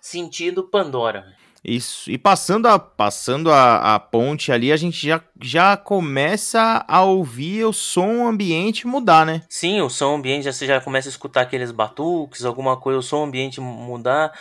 Sentido 0.00 0.62
Pandora. 0.64 1.24
Isso. 1.62 2.10
E 2.10 2.18
passando 2.18 2.66
a, 2.68 2.78
passando 2.78 3.50
a, 3.50 3.94
a 3.94 3.98
ponte 3.98 4.52
ali, 4.52 4.70
a 4.70 4.76
gente 4.76 5.06
já, 5.06 5.20
já 5.42 5.76
começa 5.78 6.84
a 6.86 7.02
ouvir 7.02 7.64
o 7.64 7.72
som 7.72 8.26
ambiente 8.26 8.86
mudar, 8.86 9.24
né? 9.24 9.42
Sim, 9.48 9.80
o 9.80 9.88
som 9.88 10.14
ambiente, 10.16 10.44
já- 10.44 10.52
você 10.52 10.66
já 10.66 10.78
começa 10.80 11.08
a 11.08 11.10
escutar 11.10 11.40
aqueles 11.40 11.70
batuques, 11.72 12.44
alguma 12.44 12.76
coisa, 12.76 12.98
o 12.98 13.02
som 13.02 13.24
ambiente 13.24 13.60
mudar. 13.62 14.32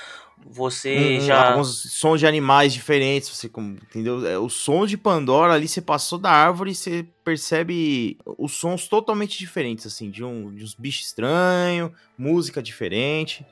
Você 0.45 1.17
Um- 1.17 1.21
já. 1.21 1.51
Alguns 1.51 1.91
sons 1.93 2.19
de 2.19 2.27
animais 2.27 2.73
diferentes, 2.73 3.29
você 3.29 3.47
entendeu? 3.47 4.25
É, 4.27 4.38
Os 4.38 4.53
sons 4.53 4.89
de 4.89 4.97
Pandora 4.97 5.53
ali, 5.53 5.67
você 5.67 5.81
passou 5.81 6.19
da 6.19 6.29
árvore 6.31 6.71
e 6.71 6.75
você 6.75 7.05
percebe 7.23 8.17
os 8.38 8.53
sons 8.53 8.88
totalmente 8.88 9.38
diferentes, 9.38 9.85
assim, 9.85 10.09
de, 10.09 10.23
um, 10.23 10.53
de 10.53 10.63
uns 10.63 10.73
bichos 10.75 11.07
estranhos, 11.07 11.91
música 12.17 12.62
diferente. 12.62 13.45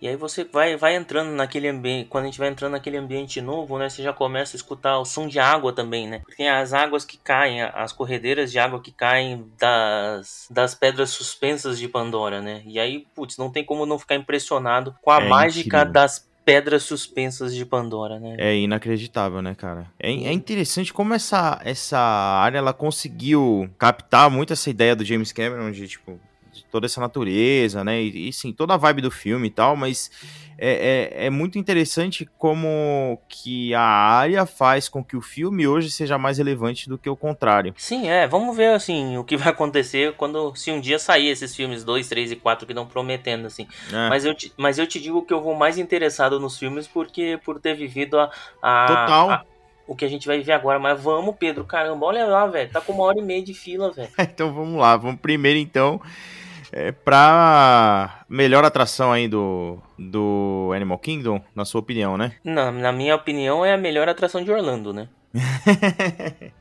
E 0.00 0.06
aí 0.06 0.16
você 0.16 0.44
vai, 0.44 0.76
vai 0.76 0.94
entrando 0.94 1.30
naquele 1.30 1.68
ambiente. 1.68 2.08
Quando 2.08 2.24
a 2.24 2.26
gente 2.26 2.38
vai 2.38 2.48
entrando 2.48 2.72
naquele 2.72 2.96
ambiente 2.98 3.40
novo, 3.40 3.78
né? 3.78 3.88
Você 3.88 4.02
já 4.02 4.12
começa 4.12 4.56
a 4.56 4.58
escutar 4.58 4.98
o 4.98 5.04
som 5.04 5.26
de 5.26 5.38
água 5.38 5.72
também, 5.72 6.06
né? 6.06 6.22
Tem 6.36 6.48
as 6.50 6.72
águas 6.74 7.04
que 7.04 7.16
caem, 7.16 7.62
as 7.62 7.92
corredeiras 7.92 8.52
de 8.52 8.58
água 8.58 8.80
que 8.80 8.92
caem 8.92 9.50
das, 9.58 10.46
das 10.50 10.74
pedras 10.74 11.10
suspensas 11.10 11.78
de 11.78 11.88
Pandora, 11.88 12.42
né? 12.42 12.62
E 12.66 12.78
aí, 12.78 13.06
putz, 13.14 13.38
não 13.38 13.50
tem 13.50 13.64
como 13.64 13.86
não 13.86 13.98
ficar 13.98 14.16
impressionado 14.16 14.94
com 15.02 15.10
a 15.10 15.22
É 15.22 15.28
mágica 15.28 15.78
incrível. 15.78 15.92
das 15.92 16.26
pedras 16.44 16.84
suspensas 16.84 17.52
de 17.54 17.64
Pandora, 17.66 18.20
né? 18.20 18.36
É 18.38 18.54
inacreditável, 18.56 19.42
né, 19.42 19.54
cara? 19.54 19.86
É, 19.98 20.10
é 20.10 20.32
interessante 20.32 20.92
como 20.92 21.12
essa, 21.14 21.60
essa 21.64 21.98
área 21.98 22.58
ela 22.58 22.72
conseguiu 22.72 23.68
captar 23.78 24.30
muito 24.30 24.52
essa 24.52 24.70
ideia 24.70 24.94
do 24.94 25.04
James 25.04 25.32
Cameron 25.32 25.72
de, 25.72 25.88
tipo, 25.88 26.20
de 26.56 26.64
toda 26.64 26.86
essa 26.86 27.00
natureza, 27.00 27.84
né? 27.84 28.02
E, 28.02 28.28
e 28.28 28.32
sim, 28.32 28.52
toda 28.52 28.74
a 28.74 28.76
vibe 28.76 29.02
do 29.02 29.10
filme 29.10 29.48
e 29.48 29.50
tal, 29.50 29.76
mas 29.76 30.10
é, 30.58 31.18
é, 31.18 31.26
é, 31.26 31.30
muito 31.30 31.58
interessante 31.58 32.26
como 32.38 33.20
que 33.28 33.74
a 33.74 33.82
área 33.82 34.46
faz 34.46 34.88
com 34.88 35.04
que 35.04 35.16
o 35.16 35.20
filme 35.20 35.66
hoje 35.66 35.90
seja 35.90 36.16
mais 36.16 36.38
relevante 36.38 36.88
do 36.88 36.96
que 36.96 37.10
o 37.10 37.16
contrário. 37.16 37.74
Sim, 37.76 38.08
é. 38.08 38.26
Vamos 38.26 38.56
ver, 38.56 38.74
assim, 38.74 39.18
o 39.18 39.24
que 39.24 39.36
vai 39.36 39.48
acontecer 39.48 40.14
quando, 40.14 40.54
se 40.56 40.70
um 40.70 40.80
dia 40.80 40.98
sair 40.98 41.28
esses 41.28 41.54
filmes 41.54 41.84
2, 41.84 42.08
3 42.08 42.32
e 42.32 42.36
4 42.36 42.66
que 42.66 42.72
estão 42.72 42.86
prometendo, 42.86 43.46
assim. 43.46 43.68
É. 43.92 44.08
Mas, 44.08 44.24
eu 44.24 44.34
te, 44.34 44.52
mas 44.56 44.78
eu 44.78 44.86
te 44.86 44.98
digo 44.98 45.22
que 45.22 45.34
eu 45.34 45.42
vou 45.42 45.54
mais 45.54 45.76
interessado 45.76 46.40
nos 46.40 46.58
filmes 46.58 46.86
porque 46.86 47.38
por 47.44 47.60
ter 47.60 47.74
vivido 47.74 48.18
a... 48.18 48.30
a 48.62 48.86
Total. 48.86 49.30
A, 49.30 49.44
o 49.86 49.94
que 49.94 50.04
a 50.04 50.08
gente 50.08 50.26
vai 50.26 50.40
ver 50.40 50.52
agora. 50.52 50.78
Mas 50.78 51.00
vamos, 51.00 51.36
Pedro, 51.38 51.64
caramba, 51.64 52.06
olha 52.06 52.26
lá, 52.26 52.46
velho. 52.46 52.70
Tá 52.70 52.80
com 52.80 52.92
uma 52.92 53.04
hora 53.04 53.18
e 53.18 53.22
meia 53.22 53.42
de 53.42 53.54
fila, 53.54 53.92
velho. 53.92 54.10
então 54.18 54.52
vamos 54.52 54.80
lá, 54.80 54.96
vamos 54.96 55.20
primeiro 55.20 55.58
então 55.58 56.00
é, 56.72 56.92
pra 56.92 58.24
melhor 58.28 58.64
atração 58.64 59.12
aí 59.12 59.28
do, 59.28 59.78
do 59.98 60.70
Animal 60.74 60.98
Kingdom, 60.98 61.40
na 61.54 61.64
sua 61.64 61.80
opinião, 61.80 62.16
né? 62.16 62.32
Não, 62.44 62.72
na 62.72 62.92
minha 62.92 63.14
opinião 63.14 63.64
é 63.64 63.72
a 63.72 63.78
melhor 63.78 64.08
atração 64.08 64.42
de 64.42 64.50
Orlando, 64.50 64.92
né? 64.92 65.08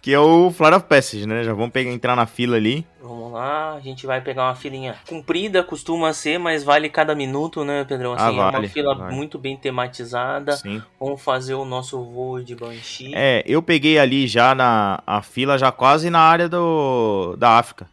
que 0.00 0.12
é 0.12 0.18
o 0.18 0.50
Flight 0.50 0.76
of 0.76 0.86
Passage, 0.86 1.26
né? 1.26 1.42
Já 1.42 1.52
vamos 1.52 1.70
pegar, 1.70 1.90
entrar 1.90 2.16
na 2.16 2.26
fila 2.26 2.56
ali. 2.56 2.86
Vamos 3.02 3.32
lá, 3.32 3.74
a 3.74 3.80
gente 3.80 4.06
vai 4.06 4.20
pegar 4.20 4.44
uma 4.44 4.54
filinha 4.54 4.96
comprida, 5.08 5.62
costuma 5.62 6.12
ser, 6.12 6.38
mas 6.38 6.64
vale 6.64 6.88
cada 6.88 7.14
minuto, 7.14 7.64
né, 7.64 7.84
Pedrão? 7.84 8.14
Assim, 8.14 8.24
ah, 8.24 8.30
vale, 8.30 8.56
é 8.56 8.58
uma 8.60 8.68
fila 8.68 8.94
vale. 8.94 9.14
muito 9.14 9.38
bem 9.38 9.56
tematizada. 9.56 10.52
Sim. 10.56 10.82
Vamos 10.98 11.22
fazer 11.22 11.54
o 11.54 11.64
nosso 11.64 12.02
voo 12.02 12.42
de 12.42 12.54
Banshee. 12.54 13.12
É, 13.14 13.42
eu 13.46 13.62
peguei 13.62 13.98
ali 13.98 14.26
já 14.26 14.54
na 14.54 15.02
a 15.06 15.22
fila, 15.22 15.58
já 15.58 15.70
quase 15.70 16.10
na 16.10 16.20
área 16.20 16.48
do 16.48 17.36
da 17.36 17.58
África. 17.58 17.88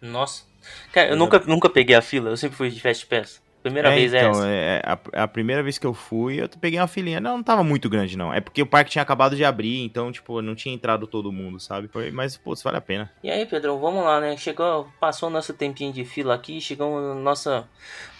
Nossa. 0.00 0.44
Cara, 0.92 1.10
eu 1.10 1.16
nunca, 1.16 1.38
nunca 1.46 1.70
peguei 1.70 1.96
a 1.96 2.02
fila, 2.02 2.30
eu 2.30 2.36
sempre 2.36 2.56
fui 2.56 2.70
de 2.70 2.80
Fast 2.80 3.06
Pass. 3.06 3.40
Primeira 3.62 3.90
é, 3.90 3.94
vez 3.94 4.14
então, 4.14 4.28
é 4.28 4.30
essa? 4.30 4.48
É, 4.48 4.82
a, 4.84 5.24
a, 5.24 5.28
primeira 5.28 5.62
vez 5.62 5.78
que 5.78 5.86
eu 5.86 5.92
fui, 5.92 6.40
eu 6.40 6.48
peguei 6.60 6.78
uma 6.78 6.86
filinha. 6.86 7.20
Não, 7.20 7.38
não 7.38 7.42
tava 7.42 7.64
muito 7.64 7.88
grande, 7.88 8.16
não. 8.16 8.32
É 8.32 8.40
porque 8.40 8.62
o 8.62 8.66
parque 8.66 8.90
tinha 8.90 9.02
acabado 9.02 9.34
de 9.34 9.44
abrir, 9.44 9.82
então, 9.82 10.12
tipo, 10.12 10.40
não 10.40 10.54
tinha 10.54 10.74
entrado 10.74 11.06
todo 11.06 11.32
mundo, 11.32 11.58
sabe? 11.58 11.88
Foi, 11.88 12.10
mas, 12.10 12.36
pô, 12.36 12.52
isso 12.52 12.62
vale 12.62 12.76
a 12.76 12.80
pena. 12.80 13.10
E 13.22 13.30
aí, 13.30 13.44
Pedrão, 13.46 13.78
vamos 13.78 14.04
lá, 14.04 14.20
né? 14.20 14.36
Chegou, 14.36 14.88
passou 15.00 15.28
nosso 15.28 15.52
tempinho 15.52 15.92
de 15.92 16.04
fila 16.04 16.34
aqui, 16.34 16.60
chegamos 16.60 17.16
nossa. 17.20 17.68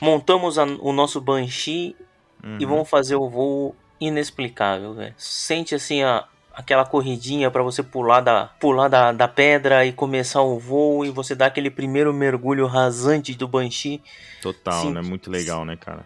Montamos 0.01 0.59
a, 0.59 0.65
o 0.65 0.93
nosso 0.93 1.21
Banshee 1.21 1.97
uhum. 2.43 2.59
e 2.61 2.67
vamos 2.67 2.91
fazer 2.91 3.15
o 3.15 3.29
voo 3.29 3.77
inexplicável, 4.01 4.95
velho. 4.95 5.15
Sente 5.17 5.75
assim 5.75 6.03
a, 6.03 6.27
aquela 6.59 6.85
corridinha 6.85 7.53
para 7.53 7.63
você 7.63 7.85
pular 7.85 8.21
da 8.21 8.47
pular 8.59 8.89
da, 8.89 9.13
da 9.13 9.29
pedra 9.29 9.87
e 9.87 9.93
começar 9.93 10.43
o 10.43 10.59
voo 10.59 11.05
e 11.05 11.11
você 11.11 11.33
dá 11.33 11.47
aquele 11.47 11.71
primeiro 11.71 12.13
mergulho 12.13 12.67
rasante 12.67 13.33
do 13.35 13.47
Banshee. 13.47 14.03
Total, 14.43 14.83
Sim. 14.83 14.93
né? 14.93 15.01
Muito 15.01 15.31
legal, 15.31 15.65
né, 15.65 15.77
cara? 15.77 16.05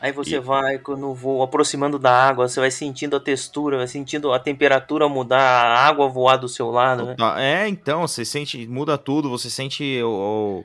Aí 0.00 0.12
você 0.12 0.36
e... 0.36 0.38
vai 0.38 0.80
no 0.86 1.12
voo 1.12 1.42
aproximando 1.42 1.98
da 1.98 2.12
água, 2.12 2.46
você 2.46 2.60
vai 2.60 2.70
sentindo 2.70 3.16
a 3.16 3.20
textura, 3.20 3.78
vai 3.78 3.88
sentindo 3.88 4.32
a 4.32 4.38
temperatura 4.38 5.08
mudar, 5.08 5.40
a 5.40 5.88
água 5.88 6.08
voar 6.08 6.36
do 6.36 6.48
seu 6.48 6.70
lado, 6.70 7.04
né? 7.04 7.16
É, 7.36 7.66
então, 7.68 8.06
você 8.06 8.24
sente, 8.24 8.68
muda 8.68 8.96
tudo, 8.96 9.28
você 9.28 9.50
sente 9.50 10.00
o, 10.00 10.64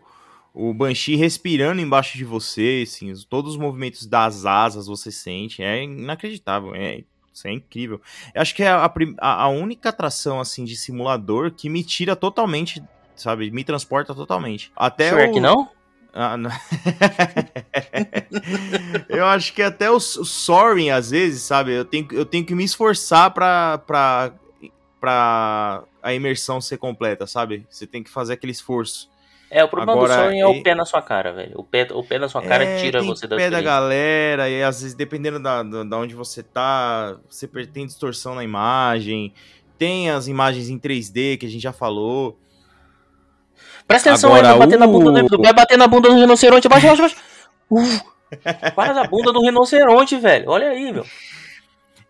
o, 0.54 0.70
o 0.70 0.74
Banshee 0.76 1.16
respirando 1.16 1.82
embaixo 1.82 2.16
de 2.16 2.24
você, 2.24 2.84
assim, 2.88 3.12
todos 3.28 3.54
os 3.54 3.58
movimentos 3.58 4.06
das 4.06 4.46
asas 4.46 4.86
você 4.86 5.12
sente, 5.12 5.64
é 5.64 5.84
inacreditável, 5.84 6.76
é 6.76 7.02
isso 7.34 7.48
é 7.48 7.52
incrível. 7.52 8.00
Eu 8.34 8.42
acho 8.42 8.54
que 8.54 8.64
é 8.64 8.70
a, 8.70 8.92
a, 9.20 9.44
a, 9.44 9.48
única 9.48 9.90
atração, 9.90 10.40
assim, 10.40 10.64
de 10.64 10.76
simulador 10.76 11.52
que 11.52 11.68
me 11.68 11.84
tira 11.84 12.16
totalmente, 12.16 12.82
sabe? 13.16 13.50
Me 13.50 13.64
transporta 13.64 14.14
totalmente. 14.14 14.72
Até 14.76 15.10
Shrek 15.10 15.40
o... 15.40 15.42
não? 15.42 15.70
Ah, 16.14 16.38
não. 16.38 16.52
eu 19.10 19.26
acho 19.26 19.52
que 19.52 19.64
até 19.64 19.90
o, 19.90 19.96
o 19.96 20.00
Soaring, 20.00 20.92
às 20.92 21.10
vezes, 21.10 21.42
sabe? 21.42 21.74
Eu 21.74 21.84
tenho, 21.84 22.08
eu 22.12 22.24
tenho 22.24 22.46
que 22.46 22.54
me 22.54 22.64
esforçar 22.64 23.32
pra, 23.32 23.80
pra, 23.80 24.32
pra 25.02 25.84
a 26.04 26.14
imersão 26.14 26.62
ser 26.62 26.78
completa, 26.78 27.26
sabe? 27.26 27.66
Você 27.68 27.88
tem 27.88 28.04
que 28.04 28.12
fazer 28.12 28.34
aquele 28.34 28.52
esforço. 28.52 29.10
É, 29.54 29.64
o 29.64 29.68
problema 29.68 29.92
Agora, 29.92 30.16
do 30.16 30.24
sonho 30.24 30.40
é 30.40 30.48
o 30.48 30.64
pé 30.64 30.74
na 30.74 30.84
sua 30.84 31.00
cara, 31.00 31.32
velho. 31.32 31.52
O 31.60 31.64
pé, 31.64 31.88
o 31.92 32.04
pé 32.04 32.18
na 32.18 32.28
sua 32.28 32.42
cara 32.42 32.64
é, 32.64 32.82
tira 32.82 33.04
você 33.04 33.28
da 33.28 33.36
pé 33.36 33.52
da 33.52 33.62
galera, 33.62 34.50
e 34.50 34.64
às 34.64 34.82
vezes, 34.82 34.96
dependendo 34.96 35.40
da, 35.40 35.62
da, 35.62 35.98
onde 36.00 36.16
você 36.16 36.42
tá, 36.42 37.16
você 37.30 37.48
tem 37.48 37.86
distorção 37.86 38.34
na 38.34 38.44
imagem. 38.44 39.32
Tem 39.78 40.10
as 40.10 40.28
imagens 40.28 40.70
em 40.70 40.80
3D 40.80 41.38
que 41.38 41.46
a 41.46 41.50
gente 41.50 41.62
já 41.62 41.72
falou. 41.72 42.36
Presta 43.88 44.10
atenção 44.10 44.32
Agora, 44.32 44.54
aí, 44.54 44.58
vai 44.58 44.68
bater, 44.68 44.80
na 44.80 44.88
bunda 44.88 45.24
do, 45.24 45.38
vai 45.38 45.54
bater 45.54 45.78
na 45.78 45.88
bunda 45.88 46.10
do 46.10 46.16
rinoceronte. 46.16 46.68
Baixa, 46.68 46.88
baixa, 46.88 47.02
baixa. 47.04 47.16
Uh, 47.70 48.72
para 48.74 48.94
da 48.94 49.04
bunda 49.04 49.32
do 49.32 49.40
rinoceronte, 49.40 50.18
velho. 50.18 50.50
Olha 50.50 50.70
aí, 50.70 50.92
meu. 50.92 51.06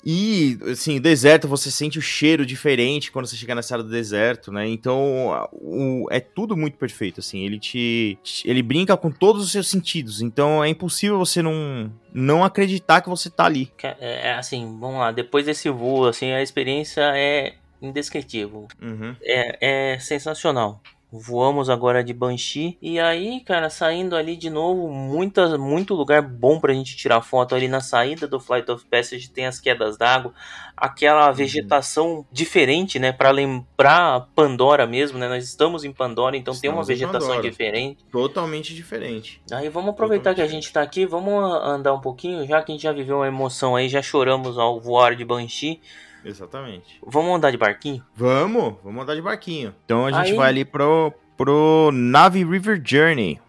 E, 0.05 0.57
assim, 0.69 0.99
deserto, 0.99 1.47
você 1.47 1.71
sente 1.71 1.97
o 1.97 2.01
cheiro 2.01 2.45
diferente 2.45 3.11
quando 3.11 3.25
você 3.25 3.35
chega 3.35 3.55
nessa 3.55 3.75
área 3.75 3.83
do 3.83 3.89
deserto, 3.89 4.51
né? 4.51 4.67
Então, 4.67 5.49
o, 5.51 6.07
é 6.11 6.19
tudo 6.19 6.57
muito 6.57 6.77
perfeito, 6.77 7.21
assim. 7.21 7.45
Ele 7.45 7.59
te. 7.59 8.17
Ele 8.43 8.61
brinca 8.61 8.97
com 8.97 9.09
todos 9.09 9.43
os 9.43 9.51
seus 9.51 9.69
sentidos. 9.69 10.21
Então, 10.21 10.63
é 10.63 10.67
impossível 10.67 11.17
você 11.17 11.41
não, 11.41 11.91
não 12.13 12.43
acreditar 12.43 13.01
que 13.01 13.09
você 13.09 13.29
tá 13.29 13.45
ali. 13.45 13.71
É, 13.81 14.29
é 14.29 14.33
assim, 14.33 14.77
vamos 14.79 14.99
lá. 14.99 15.11
Depois 15.11 15.45
desse 15.45 15.69
voo, 15.69 16.05
assim, 16.05 16.31
a 16.31 16.41
experiência 16.41 17.01
é 17.15 17.53
indescritível. 17.81 18.67
Uhum. 18.81 19.15
É, 19.21 19.93
é 19.93 19.99
sensacional. 19.99 20.81
Voamos 21.15 21.69
agora 21.69 22.03
de 22.03 22.11
Banshee. 22.11 22.75
E 22.81 22.99
aí, 22.99 23.39
cara, 23.41 23.69
saindo 23.69 24.15
ali 24.15 24.35
de 24.35 24.49
novo, 24.49 24.89
muita, 24.89 25.59
muito 25.59 25.93
lugar 25.93 26.23
bom 26.23 26.59
pra 26.59 26.73
gente 26.73 26.97
tirar 26.97 27.21
foto 27.21 27.53
ali 27.53 27.67
na 27.67 27.81
saída 27.81 28.27
do 28.27 28.39
Flight 28.39 28.71
of 28.71 28.83
Passage. 28.87 29.29
Tem 29.29 29.45
as 29.45 29.59
quedas 29.59 29.95
d'água, 29.95 30.33
aquela 30.75 31.27
uhum. 31.27 31.33
vegetação 31.35 32.25
diferente, 32.31 32.97
né? 32.97 33.11
Pra 33.11 33.29
lembrar 33.29 34.27
Pandora 34.33 34.87
mesmo, 34.87 35.19
né? 35.19 35.27
Nós 35.27 35.43
estamos 35.43 35.83
em 35.83 35.91
Pandora, 35.91 36.35
então 36.35 36.51
estamos 36.51 36.61
tem 36.61 36.71
uma 36.71 36.83
vegetação 36.83 37.39
diferente. 37.39 38.03
Totalmente 38.11 38.73
diferente. 38.73 39.39
Aí 39.51 39.69
vamos 39.69 39.91
aproveitar 39.91 40.31
Totalmente 40.31 40.49
que 40.49 40.55
a 40.57 40.59
gente 40.59 40.73
tá 40.73 40.81
aqui, 40.81 41.05
vamos 41.05 41.43
andar 41.63 41.93
um 41.93 42.01
pouquinho, 42.01 42.43
já 42.47 42.63
que 42.63 42.71
a 42.71 42.73
gente 42.73 42.81
já 42.81 42.91
viveu 42.91 43.17
uma 43.17 43.27
emoção 43.27 43.75
aí, 43.75 43.87
já 43.87 44.01
choramos 44.01 44.57
ao 44.57 44.81
voar 44.81 45.15
de 45.15 45.23
Banshee. 45.23 45.79
Exatamente. 46.23 46.99
Vamos 47.05 47.35
andar 47.35 47.51
de 47.51 47.57
barquinho? 47.57 48.03
Vamos, 48.15 48.75
vamos 48.83 49.03
andar 49.03 49.15
de 49.15 49.21
barquinho. 49.21 49.75
Então 49.85 50.05
a 50.05 50.11
gente 50.11 50.31
Aí... 50.31 50.37
vai 50.37 50.49
ali 50.49 50.65
pro, 50.65 51.13
pro 51.37 51.89
Nave 51.93 52.43
River 52.43 52.81
Journey. 52.83 53.39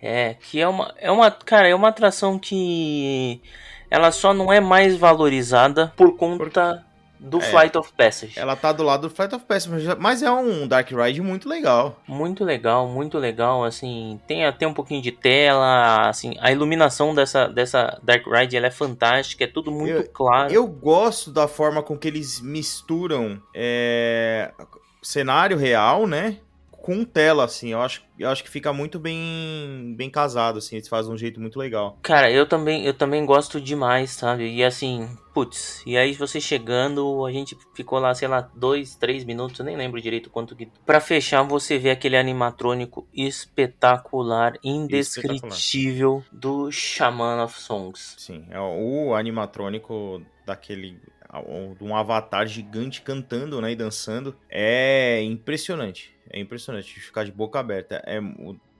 É, 0.00 0.34
que 0.34 0.60
é 0.60 0.66
uma, 0.66 0.94
é 0.98 1.10
uma, 1.10 1.30
cara, 1.30 1.68
é 1.68 1.74
uma 1.74 1.88
atração 1.88 2.38
que 2.38 3.40
ela 3.88 4.10
só 4.10 4.34
não 4.34 4.52
é 4.52 4.60
mais 4.60 4.96
valorizada 4.96 5.92
por 5.96 6.16
conta 6.16 6.84
do 7.22 7.38
é, 7.38 7.40
Flight 7.40 7.78
of 7.78 7.92
Passage. 7.92 8.32
Ela 8.36 8.56
tá 8.56 8.72
do 8.72 8.82
lado 8.82 9.08
do 9.08 9.14
Flight 9.14 9.34
of 9.34 9.44
Passage, 9.44 9.86
mas 9.98 10.22
é 10.22 10.30
um 10.30 10.66
Dark 10.66 10.90
Ride 10.90 11.22
muito 11.22 11.48
legal. 11.48 12.00
Muito 12.06 12.44
legal, 12.44 12.88
muito 12.88 13.16
legal, 13.16 13.64
assim, 13.64 14.20
tem 14.26 14.44
até 14.44 14.66
um 14.66 14.74
pouquinho 14.74 15.00
de 15.00 15.12
tela, 15.12 16.08
assim, 16.08 16.36
a 16.40 16.50
iluminação 16.50 17.14
dessa, 17.14 17.46
dessa 17.46 18.00
Dark 18.02 18.26
Ride 18.26 18.56
ela 18.56 18.66
é 18.66 18.70
fantástica, 18.70 19.44
é 19.44 19.46
tudo 19.46 19.70
muito 19.70 19.92
eu, 19.92 20.08
claro. 20.12 20.52
Eu 20.52 20.66
gosto 20.66 21.30
da 21.30 21.46
forma 21.46 21.82
com 21.82 21.96
que 21.96 22.08
eles 22.08 22.40
misturam 22.40 23.40
é, 23.54 24.50
cenário 25.00 25.56
real, 25.56 26.06
né, 26.06 26.38
com 26.82 27.04
tela, 27.04 27.44
assim. 27.44 27.70
Eu 27.70 27.80
acho, 27.80 28.02
eu 28.18 28.28
acho 28.28 28.42
que 28.42 28.50
fica 28.50 28.72
muito 28.72 28.98
bem 28.98 29.94
bem 29.96 30.10
casado, 30.10 30.58
assim. 30.58 30.76
Eles 30.76 30.88
fazem 30.88 31.12
um 31.12 31.16
jeito 31.16 31.40
muito 31.40 31.58
legal. 31.58 31.96
Cara, 32.02 32.30
eu 32.30 32.44
também, 32.44 32.84
eu 32.84 32.92
também 32.92 33.24
gosto 33.24 33.60
demais, 33.60 34.10
sabe? 34.10 34.52
E 34.52 34.64
assim, 34.64 35.08
putz, 35.32 35.82
e 35.86 35.96
aí 35.96 36.12
você 36.12 36.40
chegando, 36.40 37.24
a 37.24 37.30
gente 37.30 37.56
ficou 37.74 38.00
lá, 38.00 38.12
sei 38.14 38.26
lá, 38.26 38.50
dois, 38.54 38.96
três 38.96 39.24
minutos, 39.24 39.60
eu 39.60 39.64
nem 39.64 39.76
lembro 39.76 40.00
direito 40.00 40.28
quanto 40.28 40.56
que. 40.56 40.68
Pra 40.84 41.00
fechar, 41.00 41.42
você 41.44 41.78
vê 41.78 41.90
aquele 41.90 42.16
animatrônico 42.16 43.06
espetacular, 43.14 44.58
indescritível 44.64 46.18
espetacular. 46.18 46.28
do 46.32 46.72
Shaman 46.72 47.44
of 47.44 47.60
Songs. 47.60 48.16
Sim, 48.18 48.44
é 48.50 48.60
o 48.60 49.14
animatrônico 49.14 50.20
daquele 50.44 50.98
um 51.80 51.96
avatar 51.96 52.46
gigante 52.46 53.02
cantando, 53.02 53.60
né, 53.60 53.72
e 53.72 53.76
dançando. 53.76 54.36
É 54.50 55.22
impressionante. 55.22 56.14
É 56.30 56.38
impressionante 56.38 57.00
ficar 57.00 57.24
de 57.24 57.32
boca 57.32 57.58
aberta. 57.58 58.02
É 58.06 58.20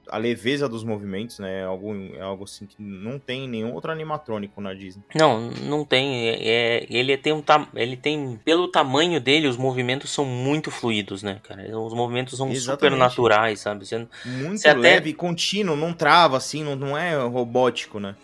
a 0.09 0.19
leveza 0.19 0.69
dos 0.69 0.85
movimentos, 0.85 1.39
né? 1.39 1.61
É 1.61 1.65
algo, 1.65 1.95
é 2.15 2.21
algo 2.21 2.45
assim 2.45 2.67
que 2.67 2.77
não 2.79 3.19
tem 3.19 3.49
nenhum 3.49 3.73
outro 3.73 3.91
animatrônico 3.91 4.61
na 4.61 4.75
Disney. 4.75 5.03
Não, 5.15 5.51
não 5.51 5.85
tem. 5.85 6.29
É, 6.29 6.49
é 6.49 6.87
ele 6.91 7.17
tem 7.17 7.33
um 7.33 7.43
ele 7.75 7.97
tem 7.97 8.39
pelo 8.45 8.69
tamanho 8.69 9.21
dele, 9.21 9.47
os 9.47 9.57
movimentos 9.57 10.11
são 10.11 10.25
muito 10.25 10.71
fluidos, 10.71 11.23
né, 11.23 11.41
cara? 11.43 11.79
Os 11.79 11.95
movimentos 11.95 12.37
são 12.37 12.51
Exatamente. 12.51 12.93
super 12.93 12.99
naturais, 12.99 13.61
sabe? 13.61 13.87
Você, 13.87 14.07
muito 14.25 14.61
você 14.61 14.75
leve, 14.75 15.11
até... 15.11 15.19
contínuo, 15.19 15.77
não 15.77 15.93
trava 15.93 16.37
assim, 16.37 16.65
não, 16.65 16.77
não 16.77 16.99
é 16.99 17.17
robótico, 17.17 18.01
né? 18.01 18.15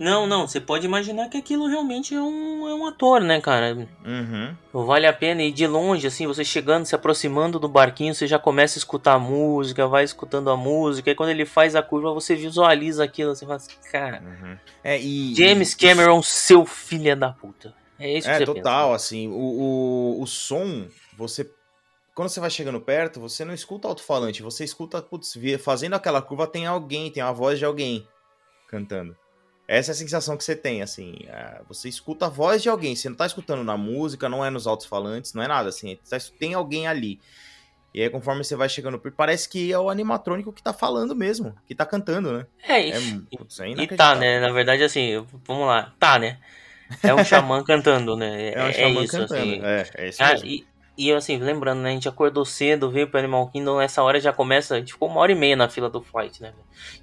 Não, 0.00 0.26
não, 0.26 0.48
você 0.48 0.58
pode 0.58 0.86
imaginar 0.86 1.28
que 1.28 1.36
aquilo 1.36 1.66
realmente 1.66 2.14
é 2.14 2.20
um, 2.22 2.66
é 2.66 2.74
um 2.74 2.86
ator, 2.86 3.20
né, 3.20 3.38
cara? 3.38 3.86
Uhum. 4.02 4.56
Vale 4.72 5.06
a 5.06 5.12
pena 5.12 5.42
ir 5.42 5.52
de 5.52 5.66
longe, 5.66 6.06
assim, 6.06 6.26
você 6.26 6.42
chegando, 6.42 6.86
se 6.86 6.94
aproximando 6.94 7.58
do 7.58 7.68
barquinho, 7.68 8.14
você 8.14 8.26
já 8.26 8.38
começa 8.38 8.78
a 8.78 8.80
escutar 8.80 9.12
a 9.12 9.18
música, 9.18 9.86
vai 9.86 10.02
escutando 10.02 10.48
a 10.48 10.56
música, 10.56 11.10
e 11.10 11.14
quando 11.14 11.28
ele 11.28 11.44
faz 11.44 11.76
a 11.76 11.82
curva, 11.82 12.14
você 12.14 12.34
visualiza 12.34 13.04
aquilo, 13.04 13.34
você 13.34 13.44
fala 13.44 13.56
assim, 13.56 13.76
cara, 13.92 14.22
Uhum. 14.22 14.56
É, 14.82 14.98
e, 14.98 15.34
James 15.34 15.74
Cameron, 15.74 16.22
seu 16.22 16.64
filho 16.64 17.14
da 17.14 17.30
puta. 17.30 17.74
É 17.98 18.16
isso 18.16 18.26
que 18.26 18.32
É, 18.32 18.38
você 18.38 18.46
total, 18.46 18.92
pensa. 18.92 19.04
assim, 19.04 19.28
o, 19.28 19.34
o, 19.34 20.22
o 20.22 20.26
som, 20.26 20.88
você. 21.14 21.46
Quando 22.14 22.30
você 22.30 22.40
vai 22.40 22.48
chegando 22.48 22.80
perto, 22.80 23.20
você 23.20 23.44
não 23.44 23.52
escuta 23.52 23.86
alto-falante, 23.86 24.42
você 24.42 24.64
escuta, 24.64 25.02
putz, 25.02 25.34
fazendo 25.62 25.94
aquela 25.94 26.22
curva 26.22 26.46
tem 26.46 26.66
alguém, 26.66 27.10
tem 27.10 27.22
a 27.22 27.32
voz 27.32 27.58
de 27.58 27.66
alguém 27.66 28.06
cantando. 28.66 29.14
Essa 29.72 29.92
é 29.92 29.94
a 29.94 29.96
sensação 29.96 30.36
que 30.36 30.42
você 30.42 30.56
tem, 30.56 30.82
assim. 30.82 31.14
é, 31.28 31.60
você 31.68 31.88
escuta 31.88 32.26
a 32.26 32.28
voz 32.28 32.60
de 32.60 32.68
alguém, 32.68 32.96
você 32.96 33.08
não 33.08 33.16
tá 33.16 33.24
escutando 33.24 33.62
na 33.62 33.76
música, 33.76 34.28
não 34.28 34.44
é 34.44 34.50
nos 34.50 34.66
altos-falantes, 34.66 35.32
não 35.32 35.44
é 35.44 35.46
nada, 35.46 35.68
assim. 35.68 35.96
tá- 36.08 36.18
Tem 36.40 36.54
alguém 36.54 36.88
ali. 36.88 37.20
E 37.94 38.02
aí, 38.02 38.10
conforme 38.10 38.42
você 38.42 38.56
vai 38.56 38.68
chegando, 38.68 38.98
parece 39.16 39.48
que 39.48 39.72
é 39.72 39.78
o 39.78 39.88
animatrônico 39.88 40.52
que 40.52 40.60
tá 40.62 40.72
falando 40.72 41.14
mesmo, 41.14 41.54
que 41.68 41.74
tá 41.74 41.86
cantando, 41.86 42.32
né? 42.32 42.46
É, 42.64 42.88
e, 42.88 42.90
É, 42.90 43.00
putz, 43.36 43.60
é 43.60 43.68
e 43.68 43.86
tá, 43.86 44.16
né? 44.16 44.40
Na 44.40 44.50
verdade, 44.50 44.82
assim, 44.82 45.24
vamos 45.46 45.66
lá, 45.68 45.94
tá, 46.00 46.18
né? 46.18 46.38
É 47.04 47.14
um 47.14 47.24
xamã 47.24 47.62
cantando, 47.64 48.16
né? 48.16 48.50
É 48.52 48.64
um 48.64 48.72
xamã 48.72 49.02
isso, 49.04 49.12
cantando. 49.16 49.52
assim. 49.54 49.62
É, 49.64 49.90
é 49.94 50.08
isso 50.08 50.22
Ah, 50.22 50.32
mesmo. 50.32 50.48
e, 50.48 50.66
e 51.00 51.12
assim, 51.12 51.38
lembrando, 51.38 51.80
né? 51.80 51.90
A 51.90 51.92
gente 51.92 52.08
acordou 52.08 52.44
cedo, 52.44 52.90
veio 52.90 53.08
pro 53.08 53.18
Animal 53.18 53.48
Kingdom, 53.48 53.78
nessa 53.78 54.02
hora 54.02 54.20
já 54.20 54.32
começa. 54.32 54.74
A 54.74 54.78
gente 54.78 54.92
ficou 54.92 55.08
uma 55.08 55.20
hora 55.20 55.32
e 55.32 55.34
meia 55.34 55.56
na 55.56 55.66
fila 55.66 55.88
do 55.88 56.02
flight, 56.02 56.42
né? 56.42 56.52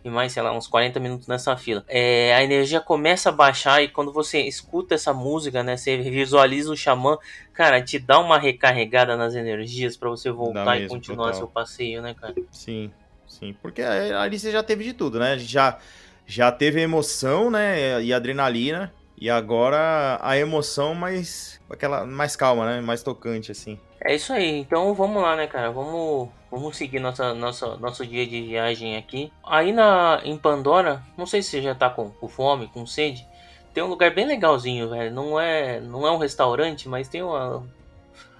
E 0.05 0.09
mais, 0.09 0.33
sei 0.33 0.43
lá, 0.43 0.55
uns 0.55 0.67
40 0.67 0.99
minutos 0.99 1.27
nessa 1.27 1.57
fila. 1.57 1.83
É, 1.87 2.33
a 2.35 2.43
energia 2.43 2.79
começa 2.79 3.29
a 3.29 3.31
baixar 3.31 3.81
e 3.81 3.87
quando 3.87 4.13
você 4.13 4.41
escuta 4.41 4.93
essa 4.93 5.13
música, 5.13 5.63
né? 5.63 5.75
Você 5.75 5.97
visualiza 5.97 6.71
o 6.71 6.77
xamã, 6.77 7.17
cara, 7.53 7.81
te 7.81 7.97
dá 7.97 8.19
uma 8.19 8.37
recarregada 8.37 9.17
nas 9.17 9.33
energias 9.33 9.97
pra 9.97 10.09
você 10.09 10.29
voltar 10.29 10.77
e 10.77 10.81
mesmo, 10.81 10.95
continuar 10.95 11.27
total. 11.27 11.39
seu 11.39 11.47
passeio, 11.47 12.01
né, 12.01 12.13
cara? 12.13 12.35
Sim, 12.51 12.91
sim. 13.27 13.55
Porque 13.61 13.81
ali 13.81 14.37
você 14.37 14.51
já 14.51 14.61
teve 14.61 14.83
de 14.83 14.93
tudo, 14.93 15.17
né? 15.17 15.33
A 15.33 15.37
gente 15.37 15.51
já, 15.51 15.79
já 16.25 16.51
teve 16.51 16.81
emoção, 16.81 17.49
né? 17.49 18.03
E 18.03 18.13
adrenalina. 18.13 18.93
E 19.19 19.29
agora 19.29 20.19
a 20.21 20.37
emoção 20.37 20.93
mais. 20.93 21.59
aquela 21.69 22.05
mais 22.05 22.35
calma, 22.35 22.65
né? 22.65 22.81
Mais 22.81 23.01
tocante, 23.01 23.51
assim. 23.51 23.79
É 23.99 24.13
isso 24.15 24.31
aí, 24.31 24.59
então 24.59 24.93
vamos 24.93 25.21
lá, 25.21 25.35
né, 25.35 25.47
cara? 25.47 25.71
Vamos, 25.71 26.29
vamos 26.51 26.77
seguir 26.77 26.99
nossa, 26.99 27.33
nossa, 27.33 27.77
nosso 27.77 28.05
dia 28.05 28.27
de 28.27 28.41
viagem 28.43 28.95
aqui. 28.95 29.33
Aí 29.43 29.71
na, 29.71 30.21
em 30.23 30.37
Pandora, 30.37 31.01
não 31.17 31.25
sei 31.25 31.41
se 31.41 31.49
você 31.49 31.61
já 31.63 31.73
tá 31.73 31.89
com, 31.89 32.11
com 32.11 32.27
fome, 32.27 32.67
com 32.67 32.85
sede. 32.85 33.25
Tem 33.73 33.83
um 33.83 33.87
lugar 33.87 34.13
bem 34.13 34.25
legalzinho, 34.27 34.89
velho. 34.89 35.11
Não 35.11 35.39
é, 35.39 35.79
não 35.79 36.05
é 36.05 36.11
um 36.11 36.17
restaurante, 36.17 36.87
mas 36.87 37.07
tem 37.09 37.23
uma, 37.23 37.63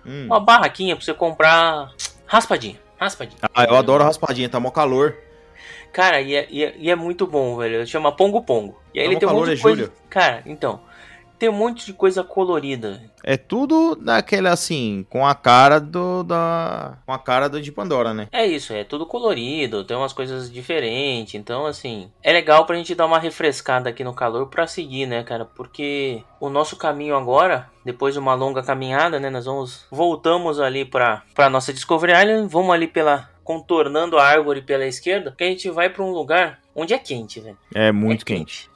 Hum. 0.05 0.25
uma 0.25 0.39
barraquinha 0.39 0.95
pra 0.95 1.03
você 1.03 1.13
comprar 1.13 1.91
raspadinha. 2.25 2.79
Raspadinha. 2.99 3.37
Ah, 3.53 3.65
eu 3.65 3.75
adoro 3.75 4.03
raspadinha, 4.03 4.47
tá 4.49 4.59
mó 4.59 4.71
calor. 4.71 5.15
Cara, 5.97 6.21
e 6.21 6.35
é, 6.35 6.47
e 6.51 6.63
é- 6.63 6.75
e 6.77 6.91
é 6.91 6.95
muito 6.95 7.25
bom, 7.25 7.57
velho. 7.57 7.83
Chama 7.87 8.11
Pongo 8.11 8.43
Pongo. 8.43 8.79
E 8.93 8.99
aí 8.99 9.05
Tá 9.07 9.11
ele 9.11 9.19
tem 9.19 9.27
um 9.27 9.33
monte 9.33 9.49
é 9.49 9.55
de 9.55 9.61
coisa. 9.63 9.91
Cara, 10.07 10.43
então. 10.45 10.79
Tem 11.39 11.49
um 11.49 11.53
monte 11.53 11.85
de 11.87 11.93
coisa 11.93 12.23
colorida. 12.23 13.01
É 13.23 13.35
tudo 13.37 13.95
daquele 13.95 14.47
assim, 14.47 15.05
com 15.09 15.25
a 15.25 15.33
cara 15.33 15.79
do. 15.79 16.23
Da, 16.23 16.97
com 17.05 17.11
a 17.13 17.17
cara 17.19 17.47
do 17.49 17.59
de 17.61 17.71
Pandora, 17.71 18.13
né? 18.13 18.27
É 18.31 18.45
isso, 18.45 18.73
é 18.73 18.83
tudo 18.83 19.05
colorido, 19.07 19.83
tem 19.83 19.97
umas 19.97 20.13
coisas 20.13 20.51
diferentes, 20.51 21.33
então 21.35 21.65
assim, 21.65 22.11
é 22.23 22.31
legal 22.31 22.65
pra 22.65 22.75
gente 22.75 22.95
dar 22.95 23.05
uma 23.05 23.19
refrescada 23.19 23.89
aqui 23.89 24.03
no 24.03 24.13
calor 24.13 24.47
pra 24.47 24.65
seguir, 24.67 25.05
né, 25.07 25.23
cara? 25.23 25.45
Porque 25.45 26.23
o 26.39 26.49
nosso 26.49 26.75
caminho 26.75 27.15
agora, 27.15 27.69
depois 27.85 28.13
de 28.15 28.19
uma 28.19 28.33
longa 28.33 28.63
caminhada, 28.63 29.19
né, 29.19 29.29
nós 29.29 29.45
vamos 29.45 29.85
voltamos 29.91 30.59
ali 30.59 30.85
pra 30.85 31.21
para 31.35 31.49
nossa 31.51 31.71
Discovery 31.73 32.13
Island, 32.13 32.47
vamos 32.51 32.73
ali 32.73 32.87
pela 32.87 33.29
contornando 33.47 34.17
a 34.17 34.27
árvore 34.27 34.61
pela 34.61 34.85
esquerda, 34.85 35.33
que 35.35 35.41
a 35.41 35.47
gente 35.47 35.69
vai 35.69 35.89
pra 35.89 36.03
um 36.03 36.11
lugar 36.11 36.59
onde 36.75 36.93
é 36.93 36.99
quente, 36.99 37.39
velho. 37.39 37.57
É 37.73 37.93
muito 37.93 38.23
é 38.23 38.25
quente. 38.25 38.69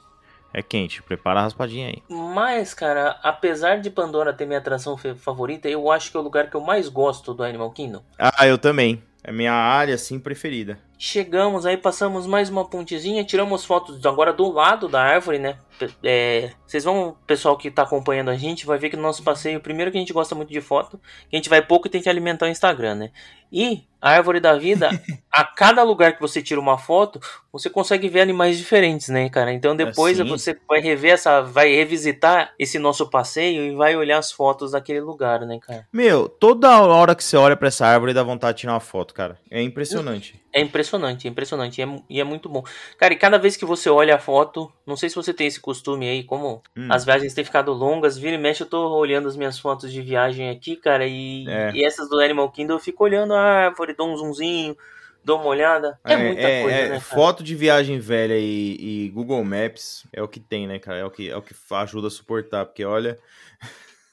É 0.54 0.62
quente. 0.62 1.02
Prepara 1.02 1.40
a 1.40 1.42
raspadinha 1.42 1.88
aí. 1.88 2.02
Mas, 2.08 2.72
cara, 2.72 3.18
apesar 3.22 3.80
de 3.82 3.90
Pandora 3.90 4.32
ter 4.32 4.46
minha 4.46 4.58
atração 4.58 4.96
favorita, 4.96 5.68
eu 5.68 5.90
acho 5.90 6.10
que 6.10 6.16
é 6.16 6.20
o 6.20 6.22
lugar 6.22 6.48
que 6.48 6.56
eu 6.56 6.60
mais 6.62 6.88
gosto 6.88 7.34
do 7.34 7.44
Animal 7.44 7.70
Kingdom. 7.70 8.02
Ah, 8.18 8.46
eu 8.46 8.56
também. 8.56 9.02
É 9.22 9.30
minha 9.30 9.52
área, 9.52 9.94
assim, 9.94 10.18
preferida. 10.18 10.78
Chegamos 10.98 11.64
aí, 11.66 11.76
passamos 11.76 12.26
mais 12.26 12.48
uma 12.48 12.64
pontezinha, 12.64 13.24
tiramos 13.24 13.64
fotos 13.64 14.04
agora 14.04 14.32
do 14.32 14.50
lado 14.50 14.88
da 14.88 15.00
árvore, 15.00 15.38
né? 15.38 15.58
É, 16.02 16.50
vocês 16.66 16.84
vão, 16.84 17.16
pessoal 17.26 17.56
que 17.56 17.70
tá 17.70 17.82
acompanhando 17.82 18.30
a 18.30 18.36
gente, 18.36 18.66
vai 18.66 18.78
ver 18.78 18.88
que 18.88 18.96
no 18.96 19.02
nosso 19.02 19.22
passeio, 19.22 19.60
primeiro 19.60 19.90
que 19.90 19.96
a 19.96 20.00
gente 20.00 20.12
gosta 20.12 20.34
muito 20.34 20.52
de 20.52 20.60
foto, 20.60 21.00
que 21.28 21.36
a 21.36 21.38
gente 21.38 21.48
vai 21.48 21.60
pouco 21.60 21.86
e 21.86 21.90
tem 21.90 22.02
que 22.02 22.08
alimentar 22.08 22.46
o 22.46 22.48
Instagram, 22.48 22.94
né? 22.96 23.10
E 23.52 23.84
a 24.00 24.10
árvore 24.10 24.40
da 24.40 24.56
vida, 24.56 24.88
a 25.30 25.44
cada 25.44 25.82
lugar 25.84 26.14
que 26.14 26.20
você 26.20 26.42
tira 26.42 26.58
uma 26.60 26.76
foto, 26.76 27.20
você 27.52 27.70
consegue 27.70 28.08
ver 28.08 28.20
animais 28.22 28.58
diferentes, 28.58 29.08
né, 29.08 29.28
cara? 29.28 29.52
Então 29.52 29.76
depois 29.76 30.16
sim. 30.16 30.24
você 30.24 30.58
vai 30.68 30.80
rever 30.80 31.12
essa, 31.12 31.40
vai 31.40 31.70
revisitar 31.72 32.52
esse 32.58 32.78
nosso 32.80 33.08
passeio 33.08 33.62
e 33.62 33.74
vai 33.76 33.94
olhar 33.94 34.18
as 34.18 34.32
fotos 34.32 34.72
daquele 34.72 35.00
lugar, 35.00 35.40
né, 35.42 35.60
cara? 35.60 35.86
Meu, 35.92 36.28
toda 36.28 36.80
hora 36.80 37.14
que 37.14 37.22
você 37.22 37.36
olha 37.36 37.56
pra 37.56 37.68
essa 37.68 37.86
árvore 37.86 38.12
dá 38.14 38.22
vontade 38.24 38.56
de 38.56 38.60
tirar 38.62 38.72
uma 38.72 38.80
foto, 38.80 39.14
cara. 39.14 39.38
É 39.50 39.62
impressionante. 39.62 40.40
É 40.54 40.60
impressionante, 40.60 41.26
é 41.26 41.30
impressionante. 41.30 41.80
E 41.80 41.84
é, 41.84 41.88
e 42.10 42.20
é 42.20 42.24
muito 42.24 42.48
bom. 42.48 42.62
Cara, 42.98 43.14
e 43.14 43.16
cada 43.16 43.38
vez 43.38 43.56
que 43.56 43.64
você 43.64 43.88
olha 43.88 44.16
a 44.16 44.18
foto, 44.18 44.70
não 44.86 44.96
sei 44.96 45.08
se 45.08 45.14
você 45.14 45.32
tem 45.32 45.46
esse 45.46 45.60
costume 45.60 46.08
aí, 46.08 46.24
como 46.24 46.62
Hum. 46.76 46.88
as 46.90 47.04
viagens 47.04 47.32
têm 47.32 47.44
ficado 47.44 47.72
longas, 47.72 48.18
vira 48.18 48.34
e 48.34 48.38
mexe, 48.38 48.62
eu 48.62 48.68
tô 48.68 48.88
olhando 48.98 49.28
as 49.28 49.36
minhas 49.36 49.58
fotos 49.58 49.90
de 49.92 50.02
viagem 50.02 50.50
aqui, 50.50 50.76
cara, 50.76 51.06
e, 51.06 51.46
É. 51.48 51.70
e 51.74 51.84
essas 51.84 52.08
do 52.08 52.20
Animal 52.20 52.50
Kingdom 52.50 52.74
eu 52.74 52.78
fico 52.80 53.04
olhando 53.04 53.32
a 53.32 53.41
árvore, 53.42 53.94
dou 53.94 54.12
um 54.12 54.16
zoomzinho, 54.16 54.76
dou 55.24 55.38
uma 55.38 55.48
olhada. 55.48 55.98
É, 56.04 56.16
muita 56.16 56.42
coisa, 56.42 56.70
é, 56.70 56.82
né, 56.82 56.88
cara? 56.88 57.00
Foto 57.00 57.42
de 57.42 57.54
viagem 57.54 57.98
velha 57.98 58.38
e, 58.38 59.06
e 59.06 59.08
Google 59.10 59.44
Maps 59.44 60.06
é 60.12 60.22
o 60.22 60.28
que 60.28 60.40
tem, 60.40 60.66
né, 60.66 60.78
cara? 60.78 60.98
É 60.98 61.04
o 61.04 61.10
que, 61.10 61.30
é 61.30 61.36
o 61.36 61.42
que 61.42 61.54
ajuda 61.70 62.08
a 62.08 62.10
suportar, 62.10 62.66
porque 62.66 62.84
olha. 62.84 63.18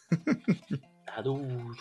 Tá 1.05 1.21
duro. 1.21 1.75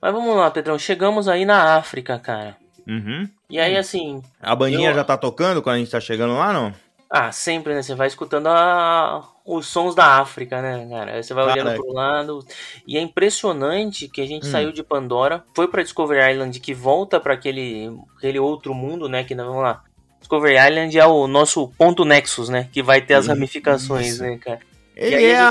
Mas 0.00 0.12
vamos 0.12 0.34
lá, 0.36 0.50
Pedrão, 0.50 0.78
chegamos 0.78 1.28
aí 1.28 1.44
na 1.44 1.76
África, 1.76 2.18
cara. 2.18 2.56
Uhum. 2.86 3.28
E 3.48 3.60
aí, 3.60 3.76
assim, 3.76 4.22
A 4.40 4.56
bandinha 4.56 4.90
Eu- 4.90 4.94
já 4.94 5.04
tá 5.04 5.16
tocando 5.16 5.62
quando 5.62 5.76
a 5.76 5.78
gente 5.78 5.90
tá 5.90 6.00
chegando 6.00 6.34
lá, 6.34 6.52
não? 6.52 6.74
Ah, 7.14 7.30
sempre, 7.30 7.74
né? 7.74 7.82
Você 7.82 7.94
vai 7.94 8.06
escutando 8.06 8.46
a- 8.46 9.22
os 9.44 9.66
sons 9.66 9.94
da 9.94 10.18
África, 10.18 10.62
né, 10.62 10.86
cara? 10.88 11.12
Aí 11.16 11.22
você 11.22 11.34
vai 11.34 11.44
olhando 11.44 11.66
Caraca. 11.66 11.82
pro 11.82 11.92
lado. 11.92 12.46
E 12.86 12.96
é 12.96 13.02
impressionante 13.02 14.08
que 14.08 14.22
a 14.22 14.26
gente 14.26 14.46
Hum. 14.46 14.50
saiu 14.50 14.72
de 14.72 14.82
Pandora, 14.82 15.44
foi 15.54 15.68
pra 15.68 15.82
Discovery 15.82 16.32
Island, 16.32 16.58
que 16.58 16.72
volta 16.72 17.20
pra 17.20 17.34
aquele, 17.34 17.94
aquele 18.16 18.38
outro 18.38 18.72
mundo, 18.72 19.10
né? 19.10 19.24
Que 19.24 19.34
vamos 19.34 19.62
lá. 19.62 19.82
Discovery 20.20 20.56
Island 20.56 20.98
é 20.98 21.04
o 21.04 21.26
nosso 21.26 21.68
ponto 21.76 22.02
Nexus, 22.04 22.48
né? 22.48 22.68
Que 22.72 22.82
vai 22.82 23.02
ter 23.02 23.14
as 23.14 23.24
Isso. 23.24 23.34
ramificações, 23.34 24.18
né, 24.18 24.38
cara? 24.38 24.60
Ele 25.02 25.26
é, 25.26 25.50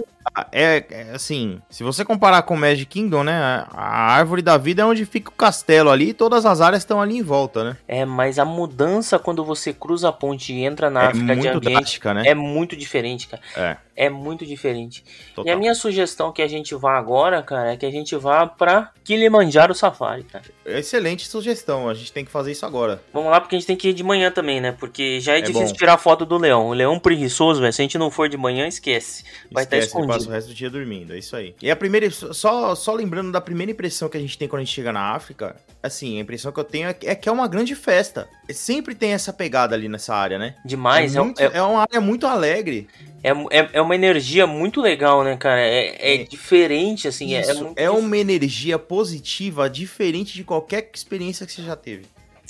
é, 0.52 0.86
é, 0.90 1.12
assim, 1.14 1.60
se 1.70 1.84
você 1.84 2.06
comparar 2.06 2.44
com 2.44 2.54
o 2.54 2.58
Magic 2.58 2.86
Kingdom, 2.86 3.24
né? 3.24 3.66
A, 3.72 4.14
árvore 4.14 4.42
da 4.42 4.58
vida 4.58 4.82
é 4.82 4.86
onde 4.86 5.06
fica 5.06 5.30
o 5.30 5.34
castelo 5.34 5.90
ali 5.90 6.10
e 6.10 6.14
todas 6.14 6.46
as 6.46 6.62
áreas 6.62 6.84
estão 6.84 7.02
ali 7.02 7.18
em 7.18 7.22
volta, 7.22 7.64
né? 7.64 7.78
É, 7.88 8.06
mas 8.06 8.40
a 8.40 8.46
mudança 8.46 9.20
quando 9.20 9.44
você 9.44 9.74
cruza 9.74 10.10
a 10.10 10.14
ponte 10.14 10.54
e 10.54 10.64
entra 10.64 10.90
na 10.90 11.04
é 11.04 11.08
África 11.08 11.36
de 11.36 11.48
ambiente 11.48 11.74
drástica, 11.74 12.14
né? 12.14 12.24
é 12.26 12.36
muito 12.36 12.76
diferente, 12.76 13.28
cara. 13.28 13.42
É, 13.56 13.78
É 13.96 14.10
muito 14.10 14.46
diferente. 14.46 15.04
E 15.32 15.34
total. 15.36 15.54
a 15.54 15.58
minha 15.58 15.76
sugestão 15.76 16.32
que 16.32 16.42
a 16.42 16.48
gente 16.48 16.74
vá 16.76 16.98
agora, 16.98 17.44
cara, 17.44 17.74
é 17.74 17.78
que 17.78 17.86
a 17.86 17.92
gente 17.92 18.16
vá 18.16 18.48
pra 18.48 18.92
Kilimanjaro 19.04 19.76
Safari, 19.76 20.24
cara. 20.24 20.46
Excelente 20.66 21.28
sugestão, 21.28 21.90
a 21.90 21.94
gente 21.94 22.12
tem 22.14 22.24
que 22.24 22.32
fazer 22.32 22.52
isso 22.54 22.66
agora. 22.66 23.02
Vamos 23.14 23.30
lá, 23.30 23.42
porque 23.42 23.56
a 23.56 23.60
gente 23.60 23.68
tem 23.68 23.76
que 23.76 23.90
ir 23.90 23.94
de 23.94 24.04
manhã 24.04 24.32
também, 24.32 24.62
né? 24.62 24.72
Porque 24.72 25.20
já 25.20 25.34
é, 25.34 25.40
É 25.40 25.42
difícil 25.42 25.68
bom. 25.68 25.74
tirar 25.74 25.98
foto 25.98 26.26
do 26.26 26.38
leão. 26.38 26.68
O 26.70 26.74
leão 26.74 26.98
preguiçoso, 27.00 27.60
velho. 27.60 27.74
Se 27.74 27.82
a 27.82 27.84
gente 27.84 27.98
não 27.98 28.10
for 28.10 28.30
de 28.30 28.38
manhã, 28.38 28.66
esquece. 28.68 29.24
Vai 29.52 29.64
estar 29.66 29.76
Esquece, 29.78 29.88
escondido. 29.88 30.14
passa 30.14 30.30
o 30.30 30.32
resto 30.32 30.48
do 30.48 30.54
dia 30.54 30.70
dormindo, 30.70 31.14
é 31.14 31.18
isso 31.20 31.36
aí. 31.36 31.54
E 31.62 31.70
a 31.70 31.76
primeira, 31.76 32.10
só, 32.10 32.74
só 32.76 32.94
lembrando 32.94 33.32
da 33.32 33.42
primeira 33.42 33.72
impressão 33.72 34.08
que 34.08 34.18
a 34.18 34.22
gente 34.22 34.38
tem 34.38 34.48
quando 34.48 34.62
a 34.62 34.64
gente 34.66 34.74
chega 34.74 34.94
na 34.94 35.12
África, 35.14 35.56
assim, 35.84 36.18
a 36.18 36.22
impressão 36.22 36.52
que 36.52 36.60
eu 36.60 36.64
tenho 36.64 36.88
é 36.90 36.94
que 36.94 37.08
é, 37.08 37.16
que 37.16 37.28
é 37.28 37.32
uma 37.32 37.48
grande 37.48 37.76
festa. 37.76 38.30
Sempre 38.50 38.96
tem 38.96 39.12
essa 39.12 39.34
pegada 39.34 39.76
ali 39.76 39.90
nessa 39.90 40.16
área, 40.16 40.38
né? 40.40 40.56
Demais. 40.66 41.16
é, 41.16 41.20
É, 41.20 41.22
muito- 41.22 41.42
é, 41.42 41.52
é 41.56 41.62
uma 41.62 41.82
área 41.82 42.00
muito 42.02 42.26
alegre. 42.26 42.88
É, 43.24 43.30
é, 43.60 43.70
é 43.74 43.82
uma 43.82 43.96
energia 43.96 44.46
muito 44.48 44.82
legal, 44.82 45.24
né, 45.24 45.38
cara? 45.38 45.60
É, 45.62 45.96
é 46.00 46.16
É. 46.16 46.24
diferente, 46.24 47.08
assim. 47.08 47.34
é- 47.36 47.38
É, 47.38 47.42
Isso, 47.42 47.64
muito 47.66 47.78
é 47.80 47.90
uma 47.90 48.18
energia 48.18 48.78
positiva, 48.80 49.70
diferente 49.70 50.34
de 50.34 50.44
qualquer 50.44 50.90
experiência 50.94 51.46
que 51.46 51.52
você 51.54 51.62
já 51.64 51.76
teve. 51.76 52.06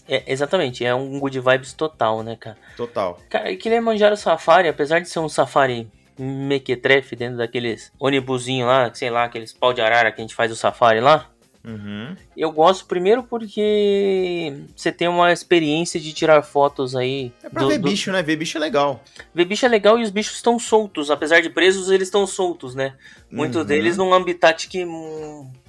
é, 0.09 0.23
exatamente. 0.27 0.83
É 0.83 0.93
um 0.93 1.19
good 1.19 1.39
vibes 1.39 1.71
total, 1.73 2.21
né, 2.23 2.35
cara? 2.37 2.57
Total. 2.75 3.17
Cara, 3.29 3.51
e 3.51 3.55
Kilimanjaro 3.55 4.17
Safari, 4.17 4.67
apesar 4.67 4.99
de 4.99 5.07
ser 5.07 5.19
um 5.19 5.29
safari 5.29 5.87
mequetrefe 6.19 7.15
dentro 7.15 7.37
daqueles 7.37 7.91
ônibusinho 7.99 8.65
lá, 8.65 8.93
sei 8.93 9.09
lá, 9.09 9.23
aqueles 9.25 9.53
pau 9.53 9.73
de 9.73 9.81
arara 9.81 10.11
que 10.11 10.19
a 10.19 10.23
gente 10.23 10.35
faz 10.35 10.51
o 10.51 10.55
safari 10.55 10.99
lá, 10.99 11.29
Uhum. 11.63 12.15
Eu 12.35 12.51
gosto 12.51 12.85
primeiro 12.85 13.21
porque 13.23 14.53
você 14.75 14.91
tem 14.91 15.07
uma 15.07 15.31
experiência 15.31 15.99
de 15.99 16.11
tirar 16.13 16.41
fotos 16.41 16.95
aí. 16.95 17.31
É 17.43 17.49
pra 17.49 17.65
ver 17.67 17.77
bicho, 17.79 18.11
né? 18.11 18.23
Ver 18.23 18.35
bicho 18.35 18.57
é 18.57 18.61
legal. 18.61 19.03
Ver 19.33 19.45
bicho 19.45 19.65
é 19.65 19.69
legal 19.69 19.99
e 19.99 20.03
os 20.03 20.09
bichos 20.09 20.35
estão 20.35 20.57
soltos. 20.57 21.11
Apesar 21.11 21.41
de 21.41 21.49
presos, 21.49 21.89
eles 21.89 22.07
estão 22.07 22.25
soltos, 22.25 22.73
né? 22.75 22.95
Muitos 23.29 23.61
Uhum. 23.61 23.67
deles 23.67 23.95
num 23.97 24.13
habitat 24.13 24.67
que, 24.67 24.85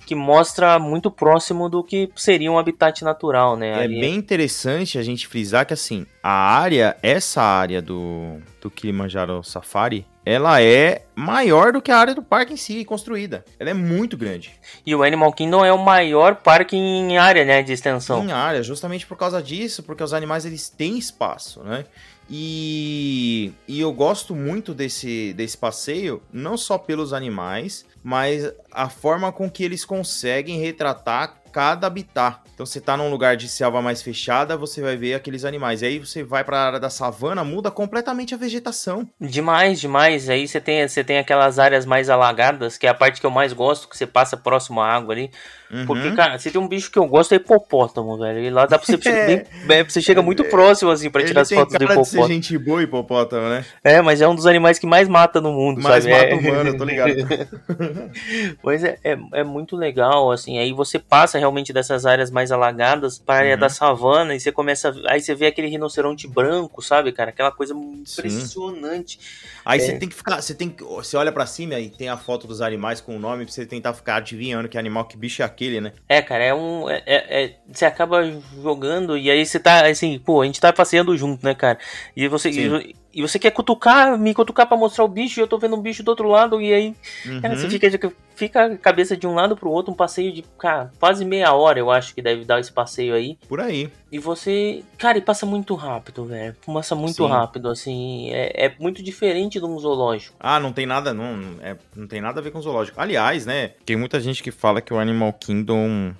que 0.07 0.15
mostra 0.15 0.79
muito 0.79 1.11
próximo 1.11 1.69
do 1.69 1.85
que 1.85 2.09
seria 2.17 2.51
um 2.51 2.59
habitat 2.59 3.03
natural, 3.05 3.57
né? 3.57 3.71
É 3.71 3.83
Ali- 3.85 4.01
bem 4.01 4.15
interessante 4.15 4.99
a 4.99 5.03
gente 5.03 5.27
frisar 5.27 5.67
que, 5.67 5.75
assim, 5.75 6.07
a 6.23 6.31
área, 6.59 6.97
essa 7.03 7.43
área 7.43 7.83
do, 7.83 8.39
do 8.61 8.71
Kilimanjaro 8.71 9.43
Safari, 9.45 10.07
ela 10.25 10.63
é 10.63 11.03
maior 11.15 11.73
do 11.73 11.83
que 11.83 11.91
a 11.91 11.99
área 11.99 12.15
do 12.15 12.23
parque 12.23 12.55
em 12.55 12.57
si, 12.57 12.85
construída. 12.85 13.45
Ela 13.59 13.71
é 13.71 13.75
muito 13.75 14.17
grande. 14.17 14.53
E 14.87 14.95
o 14.95 15.03
Animal 15.03 15.33
Kingdom 15.33 15.65
é 15.65 15.73
o 15.73 15.79
maior 15.79 16.37
parque 16.37 16.77
em 16.77 17.19
área, 17.19 17.45
né? 17.45 17.63
De 17.63 17.73
extensão. 17.73 18.25
Em 18.25 18.33
área, 18.33 18.63
justamente 18.63 19.07
por 19.07 19.17
causa 19.17 19.43
disso, 19.43 19.83
porque 19.83 20.03
os 20.03 20.15
animais, 20.15 20.45
eles 20.45 20.69
têm 20.69 20.97
espaço, 20.97 21.63
né? 21.63 21.85
E, 22.31 23.53
e 23.67 23.81
eu 23.81 23.93
gosto 23.93 24.35
muito 24.35 24.73
desse, 24.73 25.35
desse 25.35 25.59
passeio, 25.59 26.23
não 26.33 26.57
só 26.57 26.79
pelos 26.79 27.13
animais, 27.13 27.85
mas 28.03 28.51
a 28.71 28.89
forma 28.89 29.31
com 29.33 29.51
que 29.51 29.65
eles 29.65 29.85
conseguem 29.85 30.59
retratar 30.59 31.42
cada 31.53 31.87
habitat. 31.87 32.41
Então 32.55 32.67
você 32.67 32.81
tá 32.81 32.97
num 32.97 33.11
lugar 33.11 33.37
de 33.37 33.49
selva 33.49 33.83
mais 33.83 34.03
fechada, 34.03 34.57
você 34.57 34.81
vai 34.81 34.97
ver 34.97 35.15
aqueles 35.15 35.45
animais. 35.45 35.83
E 35.83 35.87
aí 35.87 35.99
você 35.99 36.23
vai 36.23 36.43
para 36.45 36.59
a 36.59 36.67
área 36.67 36.81
da 36.81 36.91
savana, 36.91 37.45
muda 37.45 37.71
completamente 37.71 38.35
a 38.35 38.39
vegetação. 38.39 39.09
Demais, 39.21 39.81
demais. 39.81 40.29
Aí 40.29 40.47
você 40.47 40.61
tem, 40.61 40.87
você 40.87 41.05
tem 41.05 41.19
aquelas 41.19 41.59
áreas 41.59 41.85
mais 41.85 42.09
alagadas, 42.09 42.79
que 42.79 42.87
é 42.87 42.91
a 42.91 42.95
parte 42.95 43.21
que 43.21 43.27
eu 43.27 43.31
mais 43.31 43.53
gosto, 43.53 43.89
que 43.89 43.97
você 43.97 44.07
passa 44.07 44.37
próximo 44.37 44.81
à 44.81 44.89
água 44.89 45.15
ali. 45.15 45.31
Uhum. 45.73 45.87
Porque, 45.87 46.13
cara, 46.13 46.39
se 46.39 46.51
tem 46.51 46.61
um 46.61 46.69
bicho 46.69 46.91
que 46.91 46.99
eu 46.99 47.07
gosto 47.07 47.33
é 47.33 47.37
hipopótamo, 47.37 48.19
velho. 48.19 48.41
E 48.41 48.51
lá 48.51 48.67
dá 48.67 48.79
pra 48.79 48.87
você. 48.87 49.09
É. 49.09 49.27
bem- 49.67 49.79
é, 49.79 49.83
você 49.85 50.03
chega 50.03 50.21
muito 50.21 50.45
próximo, 50.45 50.91
assim, 50.91 51.09
pra 51.09 51.23
Ele 51.23 51.29
tirar 51.31 51.41
as 51.43 51.49
fotos 51.51 51.73
do 51.73 51.79
cara 51.79 52.01
de 52.01 52.05
ser 52.07 52.11
hipopótamo. 52.17 52.35
gente 52.35 52.59
boa, 52.59 52.83
hipopótamo, 52.83 53.49
né? 53.49 53.65
É, 53.83 54.03
mas 54.03 54.21
é 54.21 54.29
um 54.29 54.35
dos 54.35 54.45
animais 54.47 54.79
que 54.79 54.87
mais 54.87 55.09
mata 55.09 55.41
no 55.41 55.51
mundo, 55.53 55.81
Mas 55.83 56.05
sabe? 56.05 56.15
mata 56.15 56.27
É. 56.27 56.35
humano, 56.35 56.69
eu 56.71 56.77
tô 56.77 56.85
ligado. 56.85 57.13
Mas 58.63 58.85
é, 58.85 58.99
é, 59.03 59.19
é 59.33 59.45
muito 59.45 59.77
legal, 59.77 60.31
assim. 60.31 60.59
Aí 60.59 60.73
você 60.73 60.99
passa 60.99 61.39
realmente 61.39 61.73
dessas 61.73 62.05
áreas 62.07 62.31
mais 62.31 62.53
alagadas 62.53 63.19
para 63.19 63.35
a 63.35 63.39
área 63.39 63.55
Uhum. 63.55 63.61
da 63.61 63.69
savana 63.69 64.35
e 64.35 64.41
você 64.41 64.53
começa. 64.53 64.95
Aí 65.09 65.21
você 65.21 65.35
vê 65.35 65.47
aquele 65.47 65.69
rinoceronte 65.69 66.29
branco, 66.29 66.83
sabe, 66.83 67.13
cara? 67.13 67.31
Aquela 67.31 67.51
coisa 67.51 67.75
impressionante. 67.75 69.19
Aí 69.65 69.81
É. 69.81 69.83
você 69.85 69.99
tem 69.99 70.09
que 70.09 70.15
ficar, 70.15 70.41
você 70.43 70.55
tem 70.55 70.69
que, 70.69 70.83
você 70.83 71.17
olha 71.17 71.31
pra 71.33 71.47
cima 71.47 71.79
e 71.79 71.89
tem 71.89 72.09
a 72.09 72.17
foto 72.17 72.47
dos 72.47 72.61
animais 72.61 73.01
com 73.01 73.17
o 73.17 73.19
nome 73.19 73.45
pra 73.45 73.53
você 73.55 73.65
tentar 73.65 73.93
ficar 73.95 74.17
adivinhando 74.17 74.69
que 74.69 74.77
animal, 74.77 75.05
que 75.05 75.17
bicho 75.17 75.43
é 75.43 75.45
aquele, 75.45 75.62
né? 75.81 75.93
É, 76.09 76.21
cara, 76.23 76.45
é 76.45 76.55
um. 76.55 76.89
É, 76.89 77.03
é- 77.07 77.43
é- 77.45 77.57
você 77.71 77.85
acaba 77.85 78.23
jogando 78.63 79.17
e 79.17 79.31
aí 79.31 79.45
você 79.45 79.59
tá 79.59 79.87
assim, 79.87 80.19
pô, 80.19 80.43
a 80.43 80.47
gente 80.47 80.61
tá 80.61 80.73
passeando 80.73 81.17
junto, 81.17 81.45
né, 81.45 81.55
cara? 81.55 81.79
E 82.17 82.29
você. 82.29 82.51
E, 82.51 82.95
e 83.15 83.21
você 83.23 83.39
quer 83.39 83.51
cutucar, 83.51 84.19
me 84.19 84.33
cutucar 84.33 84.67
pra 84.67 84.77
mostrar 84.77 85.05
o 85.05 85.09
bicho 85.09 85.39
e 85.39 85.43
eu 85.43 85.47
tô 85.47 85.59
vendo 85.59 85.77
um 85.77 85.81
bicho 85.83 86.03
do 86.03 86.09
outro 86.09 86.29
lado 86.29 86.61
e 86.61 86.73
aí. 86.73 86.95
Cara, 87.41 87.55
você 87.57 87.65
Uhum. 87.65 87.71
fica, 87.71 88.13
fica 88.35 88.65
a 88.67 88.77
cabeça 88.79 89.17
de 89.17 89.27
um 89.27 89.35
lado 89.35 89.55
pro 89.57 89.71
outro, 89.71 89.93
um 89.93 89.97
passeio 89.97 90.33
de, 90.33 90.43
cara, 90.59 90.91
quase 90.99 91.25
meia 91.25 91.53
hora, 91.53 91.79
eu 91.79 91.91
acho 91.91 92.15
que 92.15 92.23
deve 92.23 92.45
dar 92.45 92.59
esse 92.61 92.73
passeio 92.73 93.15
aí. 93.15 93.39
Por 93.49 93.61
aí. 93.61 93.91
E 94.11 94.19
você. 94.19 94.83
Cara, 94.99 95.19
e 95.19 95.21
passa 95.21 95.45
muito 95.45 95.75
rápido, 95.75 96.25
velho. 96.25 96.57
Passa 96.67 96.95
muito 96.95 97.25
Sim. 97.25 97.29
rápido, 97.29 97.69
assim. 97.69 98.31
É, 98.31 98.67
é 98.67 98.75
muito 98.79 99.03
diferente 99.03 99.59
de 99.59 99.65
um 99.67 99.79
zoológico. 99.79 100.37
Ah, 100.41 100.59
não 100.59 100.73
tem 100.73 100.87
nada, 100.87 101.13
não, 101.13 101.39
é, 101.63 101.77
não 101.95 102.07
tem 102.07 102.21
nada 102.21 102.41
a 102.41 102.43
ver 102.43 102.51
com 102.51 102.61
zoológico. 102.61 103.01
Aliás, 103.01 103.45
né, 103.47 103.73
tem 103.85 103.97
muita 103.97 104.21
gente 104.21 104.43
que 104.43 104.51
fala 104.51 104.81
que 104.81 104.93
o 104.93 104.99
Animal 104.99 105.33
Kingdom 105.35 106.13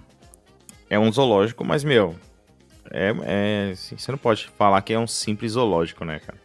é 0.91 0.99
um 0.99 1.11
zoológico, 1.11 1.65
mas, 1.65 1.83
meu, 1.85 2.15
é, 2.91 3.15
é 3.25 3.71
assim, 3.73 3.97
você 3.97 4.11
não 4.11 4.19
pode 4.19 4.49
falar 4.59 4.83
que 4.83 4.93
é 4.93 4.99
um 4.99 5.07
simples 5.07 5.53
zoológico, 5.53 6.05
né, 6.05 6.19
cara? 6.19 6.39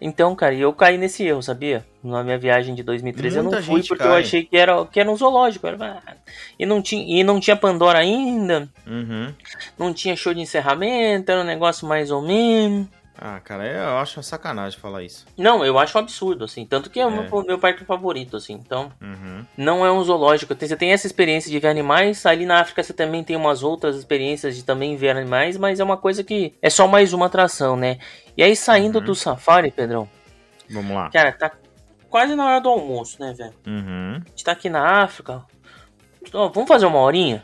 Então, 0.00 0.34
cara, 0.36 0.54
e 0.54 0.60
eu 0.60 0.72
caí 0.72 0.96
nesse 0.96 1.24
erro, 1.24 1.42
sabia? 1.42 1.84
Na 2.02 2.22
minha 2.22 2.38
viagem 2.38 2.74
de 2.74 2.82
2013 2.84 3.36
eu 3.38 3.42
Muita 3.42 3.56
não 3.58 3.64
fui 3.64 3.82
porque 3.82 4.02
eu 4.04 4.08
cai. 4.08 4.20
achei 4.22 4.44
que 4.44 4.56
era, 4.56 4.86
que 4.86 5.00
era 5.00 5.10
um 5.10 5.16
zoológico. 5.16 5.66
Era, 5.66 6.00
ah, 6.06 6.12
e, 6.58 6.64
não 6.64 6.80
tinha, 6.80 7.04
e 7.20 7.24
não 7.24 7.40
tinha 7.40 7.56
Pandora 7.56 7.98
ainda, 7.98 8.68
Uhum. 8.86 9.32
não 9.78 9.92
tinha 9.92 10.14
show 10.14 10.32
de 10.32 10.40
encerramento, 10.40 11.30
era 11.32 11.40
um 11.40 11.44
negócio 11.44 11.86
mais 11.88 12.10
ou 12.12 12.22
menos. 12.22 12.86
Ah, 13.20 13.40
cara, 13.40 13.66
eu 13.66 13.98
acho 13.98 14.16
uma 14.18 14.22
sacanagem 14.22 14.78
falar 14.78 15.02
isso. 15.02 15.26
Não, 15.36 15.64
eu 15.64 15.76
acho 15.76 15.98
um 15.98 16.00
absurdo, 16.00 16.44
assim. 16.44 16.64
Tanto 16.64 16.88
que 16.88 17.00
é, 17.00 17.04
o 17.06 17.10
É. 17.10 17.28
meu, 17.28 17.42
meu 17.44 17.58
parque 17.58 17.84
favorito, 17.84 18.36
assim. 18.36 18.52
Então, 18.54 18.92
Uhum. 19.02 19.44
não 19.56 19.84
é 19.84 19.90
um 19.90 20.02
zoológico. 20.04 20.54
Você 20.54 20.76
tem 20.76 20.92
essa 20.92 21.06
experiência 21.08 21.50
de 21.50 21.58
ver 21.58 21.66
animais. 21.66 22.24
Ali 22.24 22.46
na 22.46 22.60
África 22.60 22.80
você 22.82 22.92
também 22.92 23.24
tem 23.24 23.34
umas 23.34 23.64
outras 23.64 23.96
experiências 23.96 24.54
de 24.56 24.62
também 24.64 24.94
ver 24.96 25.10
animais, 25.16 25.56
mas 25.56 25.80
é 25.80 25.84
uma 25.84 25.96
coisa 25.96 26.22
que 26.22 26.54
é 26.62 26.70
só 26.70 26.86
mais 26.86 27.12
uma 27.12 27.26
atração, 27.26 27.74
né? 27.76 27.98
E 28.36 28.42
aí, 28.42 28.54
saindo 28.54 29.00
Uhum. 29.00 29.04
do 29.06 29.14
safari, 29.16 29.72
Pedrão, 29.72 30.08
Vamos 30.70 30.94
lá. 30.94 31.10
cara, 31.10 31.32
tá 31.32 31.50
quase 32.08 32.36
na 32.36 32.46
hora 32.46 32.60
do 32.60 32.68
almoço, 32.68 33.16
né, 33.20 33.34
velho? 33.36 33.52
Uhum. 33.66 34.22
A 34.24 34.28
gente 34.30 34.44
tá 34.44 34.52
aqui 34.52 34.70
na 34.70 35.02
África. 35.02 35.42
Ó, 36.32 36.48
vamos 36.50 36.68
fazer 36.68 36.86
uma 36.86 37.00
horinha? 37.00 37.42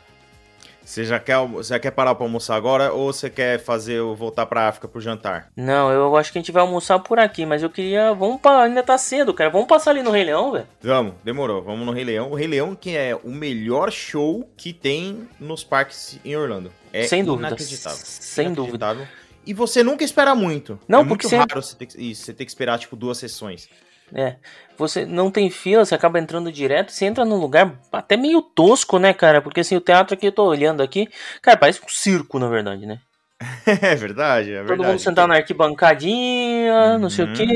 Você 0.84 1.04
já 1.04 1.18
quer, 1.18 1.38
você 1.46 1.78
quer 1.80 1.90
parar 1.90 2.14
pra 2.14 2.24
almoçar 2.26 2.56
agora 2.56 2.92
ou 2.92 3.12
você 3.12 3.30
quer 3.30 3.58
fazer 3.58 4.02
voltar 4.02 4.44
pra 4.46 4.68
África 4.68 4.86
pro 4.86 5.00
jantar? 5.00 5.48
Não, 5.56 5.90
eu 5.90 6.14
acho 6.16 6.30
que 6.30 6.38
a 6.38 6.40
gente 6.42 6.52
vai 6.52 6.60
almoçar 6.62 6.98
por 6.98 7.18
aqui, 7.18 7.46
mas 7.46 7.62
eu 7.62 7.70
queria. 7.70 8.12
Vamos 8.12 8.40
pra. 8.40 8.62
Ainda 8.64 8.82
tá 8.82 8.98
cedo, 8.98 9.32
cara. 9.32 9.48
Vamos 9.50 9.66
passar 9.66 9.90
ali 9.92 10.02
no 10.02 10.10
Rei 10.10 10.24
Leão, 10.24 10.52
velho. 10.52 10.66
Vamos, 10.82 11.14
demorou. 11.24 11.62
Vamos 11.62 11.86
no 11.86 11.92
Rei 11.92 12.04
Leão. 12.04 12.30
O 12.30 12.34
Rei 12.34 12.46
Leão 12.46 12.74
que 12.74 12.94
é 12.96 13.16
o 13.24 13.30
melhor 13.30 13.90
show 13.90 14.48
que 14.56 14.72
tem 14.72 15.26
nos 15.40 15.64
parques 15.64 16.18
em 16.24 16.36
Orlando. 16.36 16.70
É 16.92 17.04
Sem 17.06 17.24
dúvida. 17.24 17.48
inacreditável. 17.48 17.98
Sem 18.04 18.52
dúvida. 18.52 18.76
Inacreditável. 18.86 19.24
E 19.46 19.52
você 19.52 19.82
nunca 19.82 20.04
espera 20.04 20.34
muito. 20.34 20.78
Não, 20.88 21.00
é 21.00 21.04
porque 21.04 21.26
muito 21.26 21.28
sempre- 21.28 21.54
raro 21.54 21.62
você 21.62 21.76
ter, 21.76 21.86
que- 21.86 22.00
isso, 22.02 22.24
você 22.24 22.32
ter 22.32 22.44
que 22.44 22.50
esperar 22.50 22.78
tipo 22.78 22.94
duas 22.96 23.18
sessões. 23.18 23.68
É. 24.14 24.36
Você 24.78 25.04
não 25.04 25.30
tem 25.30 25.50
fila, 25.50 25.84
você 25.84 25.94
acaba 25.94 26.18
entrando 26.18 26.50
direto, 26.52 26.90
você 26.92 27.04
entra 27.04 27.24
num 27.24 27.36
lugar 27.36 27.78
até 27.92 28.16
meio 28.16 28.40
tosco, 28.42 28.98
né, 28.98 29.12
cara? 29.12 29.40
Porque 29.42 29.60
assim, 29.60 29.76
o 29.76 29.80
teatro 29.80 30.16
que 30.16 30.26
eu 30.26 30.32
tô 30.32 30.44
olhando 30.46 30.82
aqui, 30.82 31.08
cara, 31.42 31.56
parece 31.56 31.80
um 31.84 31.88
circo, 31.88 32.38
na 32.38 32.48
verdade, 32.48 32.86
né? 32.86 32.98
é 33.66 33.94
verdade, 33.96 34.52
é 34.52 34.58
Todo 34.58 34.68
verdade. 34.68 34.90
mundo 34.90 34.98
sentado 35.00 35.28
na 35.28 35.36
arquibancadinha, 35.36 36.98
não 36.98 37.10
sei 37.10 37.24
o 37.24 37.28
Uhum. 37.28 37.34
quê. 37.34 37.46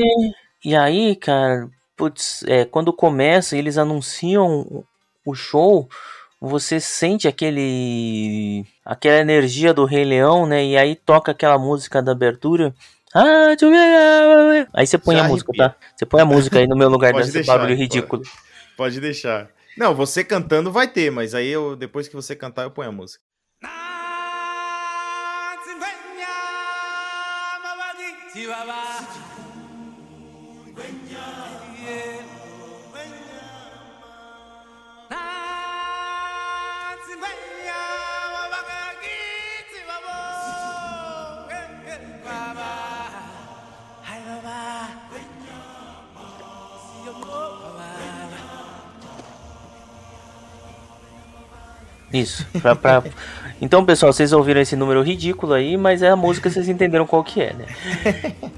E 0.63 0.75
aí, 0.75 1.15
cara, 1.15 1.67
putz, 1.95 2.43
é, 2.47 2.65
quando 2.65 2.91
começa 2.93 3.55
e 3.55 3.59
eles 3.59 3.77
anunciam 3.77 4.83
o 5.25 5.33
show, 5.35 5.87
você 6.41 6.79
sente 6.79 7.27
aquele. 7.27 8.65
aquela 8.85 9.19
energia 9.19 9.73
do 9.73 9.85
Rei 9.85 10.05
Leão, 10.05 10.45
né? 10.45 10.63
E 10.65 10.77
aí 10.77 10.95
toca 10.95 11.31
aquela 11.31 11.57
música 11.57 12.01
da 12.01 12.11
abertura. 12.11 12.73
Ah, 13.13 13.55
eu 13.59 13.71
ver. 14.51 14.67
Aí 14.73 14.85
você 14.85 14.97
põe 14.97 15.15
Já 15.15 15.25
a 15.25 15.27
música, 15.27 15.51
arrepia. 15.51 15.69
tá? 15.69 15.87
Você 15.95 16.05
põe 16.05 16.21
a 16.21 16.25
música 16.25 16.59
aí 16.59 16.67
no 16.67 16.75
meu 16.75 16.89
lugar 16.89 17.11
Pode 17.11 17.25
desse 17.25 17.37
deixar, 17.37 17.53
barulho 17.53 17.69
pode. 17.69 17.81
ridículo. 17.81 18.23
Pode 18.77 18.99
deixar. 18.99 19.49
Não, 19.77 19.95
você 19.95 20.23
cantando 20.23 20.71
vai 20.71 20.87
ter, 20.87 21.11
mas 21.11 21.33
aí 21.33 21.47
eu 21.49 21.75
depois 21.75 22.07
que 22.07 22.15
você 22.15 22.35
cantar 22.35 22.63
eu 22.63 22.71
ponho 22.71 22.89
a 22.89 22.91
música. 22.91 23.23
Isso. 52.13 52.45
Pra, 52.61 52.75
pra- 52.75 53.03
Então, 53.61 53.83
pessoal, 53.85 54.13
vocês 54.13 54.31
ouviram 54.31 54.61
esse 54.61 54.75
número 54.75 55.01
ridículo 55.03 55.53
aí, 55.53 55.75
mas 55.75 56.01
é 56.01 56.09
a 56.09 56.15
música, 56.15 56.49
vocês 56.49 56.69
entenderam 56.69 57.05
qual 57.05 57.23
que 57.23 57.41
é, 57.41 57.53
né? 57.53 57.65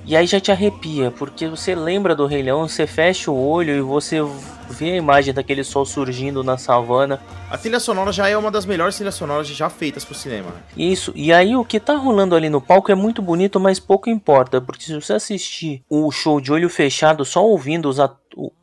E 0.05 0.15
aí 0.15 0.27
já 0.27 0.39
te 0.39 0.51
arrepia, 0.51 1.09
porque 1.11 1.47
você 1.47 1.73
lembra 1.73 2.15
do 2.15 2.27
Rei 2.27 2.43
Leão, 2.43 2.67
você 2.67 2.85
fecha 2.85 3.31
o 3.31 3.47
olho 3.49 3.73
e 3.75 3.81
você 3.81 4.17
vê 4.69 4.91
a 4.91 4.95
imagem 4.97 5.33
daquele 5.33 5.63
sol 5.63 5.85
surgindo 5.85 6.43
na 6.43 6.55
savana. 6.57 7.19
A 7.49 7.57
trilha 7.57 7.79
sonora 7.79 8.11
já 8.11 8.27
é 8.29 8.37
uma 8.37 8.51
das 8.51 8.65
melhores 8.65 8.95
trilhas 8.95 9.15
sonoras 9.15 9.47
já 9.47 9.69
feitas 9.69 10.05
pro 10.05 10.13
cinema. 10.15 10.49
né? 10.51 10.61
Isso, 10.77 11.11
e 11.15 11.33
aí 11.33 11.55
o 11.55 11.65
que 11.65 11.79
tá 11.79 11.95
rolando 11.95 12.35
ali 12.35 12.47
no 12.49 12.61
palco 12.61 12.91
é 12.91 12.95
muito 12.95 13.21
bonito, 13.23 13.59
mas 13.59 13.79
pouco 13.79 14.09
importa, 14.09 14.61
porque 14.61 14.83
se 14.85 14.93
você 14.93 15.13
assistir 15.13 15.81
o 15.89 16.11
show 16.11 16.39
de 16.39 16.51
olho 16.53 16.69
fechado, 16.69 17.25
só 17.25 17.43
ouvindo 17.43 17.89
os, 17.89 17.99
at- 17.99 18.13
o- 18.13 18.20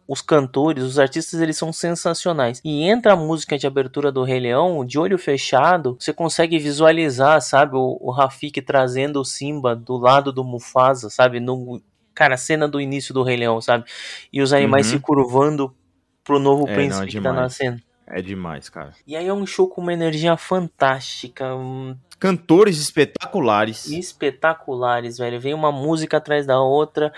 os 0.08 0.22
cantores, 0.22 0.82
os 0.82 0.98
artistas, 0.98 1.38
eles 1.38 1.58
são 1.58 1.70
sensacionais. 1.70 2.62
E 2.64 2.82
entra 2.84 3.12
a 3.12 3.16
música 3.16 3.58
de 3.58 3.66
abertura 3.66 4.10
do 4.10 4.24
Rei 4.24 4.40
Leão, 4.40 4.82
de 4.84 4.98
olho 4.98 5.18
fechado, 5.18 5.98
você 6.00 6.14
consegue 6.14 6.58
visualizar, 6.58 7.42
sabe, 7.42 7.76
o, 7.76 7.98
o 8.00 8.10
Rafik 8.10 8.62
trazendo 8.62 9.20
o 9.20 9.24
Simba 9.24 9.76
do 9.76 9.98
lado 9.98 10.32
do 10.32 10.42
Mufasa, 10.42 11.10
sabe, 11.10 11.38
no... 11.40 11.82
Cara, 12.14 12.34
a 12.34 12.38
cena 12.38 12.66
do 12.66 12.80
início 12.80 13.12
do 13.14 13.22
Rei 13.22 13.36
Leão, 13.36 13.60
sabe? 13.60 13.84
E 14.32 14.40
os 14.40 14.52
animais 14.52 14.86
Uhum. 14.86 14.92
se 14.94 14.98
curvando 14.98 15.72
pro 16.24 16.38
novo 16.40 16.66
É, 16.68 16.74
príncipe 16.74 17.00
não, 17.00 17.06
é 17.06 17.10
que 17.10 17.20
tá 17.20 17.32
nascendo. 17.32 17.80
É 18.06 18.22
demais, 18.22 18.68
cara. 18.70 18.92
E 19.06 19.14
aí 19.14 19.28
é 19.28 19.32
um 19.34 19.46
show 19.46 19.68
com 19.68 19.82
uma 19.82 19.92
energia 19.92 20.36
fantástica, 20.38 21.44
Cantores 22.18 22.78
espetaculares. 22.80 23.86
espetaculares, 23.86 25.18
velho. 25.18 25.38
Vem 25.38 25.54
uma 25.54 25.70
música 25.70 26.16
atrás 26.16 26.46
da 26.46 26.58
outra. 26.60 27.12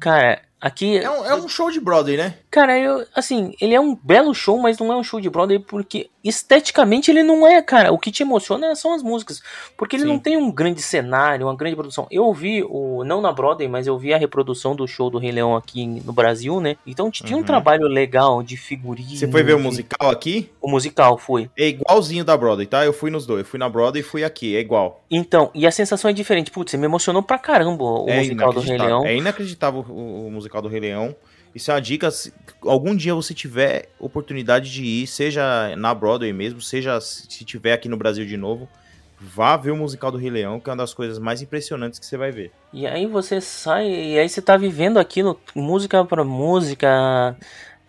Cara, 0.00 0.40
aqui. 0.62 0.96
É 0.96 1.10
um, 1.10 1.26
é 1.26 1.34
um 1.34 1.48
show 1.48 1.70
de 1.70 1.80
Broadway, 1.80 2.16
né? 2.16 2.34
Cara, 2.50 2.78
eu, 2.78 3.04
assim, 3.14 3.52
ele 3.60 3.74
é 3.74 3.80
um 3.80 3.94
belo 3.94 4.32
show, 4.32 4.58
mas 4.58 4.78
não 4.78 4.92
é 4.92 4.96
um 4.96 5.02
show 5.02 5.20
de 5.20 5.28
Broadway 5.28 5.58
porque 5.58 6.08
esteticamente 6.22 7.10
ele 7.10 7.22
não 7.22 7.46
é, 7.46 7.60
cara. 7.60 7.92
O 7.92 7.98
que 7.98 8.12
te 8.12 8.22
emociona 8.22 8.74
são 8.76 8.94
as 8.94 9.02
músicas. 9.02 9.42
Porque 9.76 9.96
ele 9.96 10.04
Sim. 10.04 10.08
não 10.08 10.18
tem 10.18 10.36
um 10.36 10.50
grande 10.52 10.80
cenário, 10.80 11.46
uma 11.46 11.56
grande 11.56 11.74
produção. 11.74 12.06
Eu 12.10 12.32
vi 12.32 12.62
o. 12.62 13.02
Não 13.04 13.20
na 13.20 13.32
Broadway, 13.32 13.68
mas 13.68 13.86
eu 13.86 13.98
vi 13.98 14.12
a 14.14 14.18
reprodução 14.18 14.76
do 14.76 14.86
show 14.86 15.10
do 15.10 15.18
Rei 15.18 15.32
Leão 15.32 15.56
aqui 15.56 15.84
no 15.86 16.12
Brasil, 16.12 16.60
né? 16.60 16.76
Então 16.86 17.10
tinha 17.10 17.36
um 17.36 17.40
Uhum. 17.40 17.46
trabalho 17.46 17.88
legal 17.88 18.42
de 18.42 18.56
figurino. 18.56 19.16
Você 19.16 19.26
foi 19.26 19.42
ver 19.42 19.54
o 19.54 19.58
musical 19.58 20.10
aqui? 20.10 20.50
O 20.60 20.70
musical 20.70 21.18
foi. 21.18 21.50
É 21.58 21.68
igualzinho 21.68 22.24
da 22.24 22.36
Broadway, 22.36 22.66
tá? 22.66 22.84
Eu 22.84 22.92
fui 22.92 23.10
nos 23.10 23.26
dois. 23.26 23.40
Eu 23.40 23.44
fui 23.46 23.58
na 23.58 23.68
Broadway 23.68 24.00
e 24.00 24.04
fui 24.04 24.22
aqui. 24.22 24.54
É 24.54 24.60
igual. 24.60 25.02
Então, 25.10 25.50
e 25.54 25.66
a 25.66 25.70
sensação 25.72 26.10
é 26.10 26.12
diferente. 26.12 26.50
Putz, 26.50 26.70
você 26.70 26.76
me 26.76 26.84
emocionou 26.84 27.22
pra 27.22 27.38
caramba 27.38 27.82
o 27.82 28.08
é 28.08 28.18
musical 28.18 28.52
do 28.52 28.60
Rei. 28.60 28.78
Leão. 28.78 29.04
É 29.06 29.16
inacreditável 29.16 29.84
o, 29.88 30.26
o 30.26 30.30
musical 30.30 30.51
do 30.60 30.68
Rei 30.68 30.80
Leão. 30.80 31.14
Isso 31.54 31.70
é 31.70 31.74
uma 31.74 31.80
dica. 31.80 32.10
Se 32.10 32.32
algum 32.62 32.94
dia 32.94 33.14
você 33.14 33.34
tiver 33.34 33.88
oportunidade 33.98 34.70
de 34.70 34.84
ir, 34.84 35.06
seja 35.06 35.74
na 35.76 35.94
Broadway 35.94 36.32
mesmo, 36.32 36.60
seja 36.60 37.00
se 37.00 37.44
tiver 37.44 37.72
aqui 37.74 37.88
no 37.88 37.96
Brasil 37.96 38.24
de 38.24 38.36
novo, 38.36 38.68
vá 39.20 39.56
ver 39.56 39.70
o 39.70 39.76
musical 39.76 40.10
do 40.10 40.18
Rei 40.18 40.30
Leão, 40.30 40.58
que 40.58 40.68
é 40.68 40.72
uma 40.72 40.78
das 40.78 40.92
coisas 40.94 41.18
mais 41.18 41.42
impressionantes 41.42 41.98
que 41.98 42.06
você 42.06 42.16
vai 42.16 42.32
ver. 42.32 42.50
E 42.72 42.86
aí 42.86 43.06
você 43.06 43.40
sai, 43.40 43.86
e 43.86 44.18
aí 44.18 44.28
você 44.28 44.42
tá 44.42 44.56
vivendo 44.56 44.98
aquilo, 44.98 45.38
música 45.54 46.04
pra 46.04 46.24
música. 46.24 47.36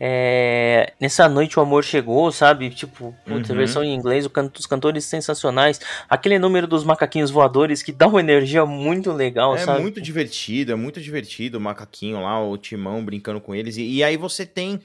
É, 0.06 0.92
nessa 1.00 1.30
noite 1.30 1.58
o 1.58 1.62
amor 1.62 1.82
chegou, 1.82 2.30
sabe? 2.30 2.70
Tipo, 2.70 3.16
putz, 3.26 3.50
a 3.50 3.54
Uhum. 3.54 3.58
versão 3.58 3.84
em 3.86 3.94
inglês, 3.96 4.28
can- 4.28 4.52
os 4.60 4.66
cantores 4.66 5.06
sensacionais. 5.06 5.80
Aquele 6.10 6.38
número 6.38 6.68
dos 6.68 6.84
macaquinhos 6.84 7.32
voadores 7.32 7.82
que 7.82 7.94
dá 7.94 8.06
uma 8.08 8.20
energia 8.20 8.66
muito 8.66 9.14
legal, 9.14 9.56
é 9.56 9.60
sabe? 9.60 9.80
muito 9.82 10.02
divertido, 10.02 10.74
é 10.74 10.76
muito 10.76 11.00
divertido 11.00 11.58
o 11.58 11.62
macaquinho 11.62 12.22
lá, 12.22 12.44
o 12.44 12.58
timão 12.58 13.02
brincando 13.06 13.40
com 13.40 13.56
eles. 13.56 13.78
E, 13.78 13.84
e 13.84 14.04
aí 14.04 14.18
você 14.18 14.46
tem 14.46 14.82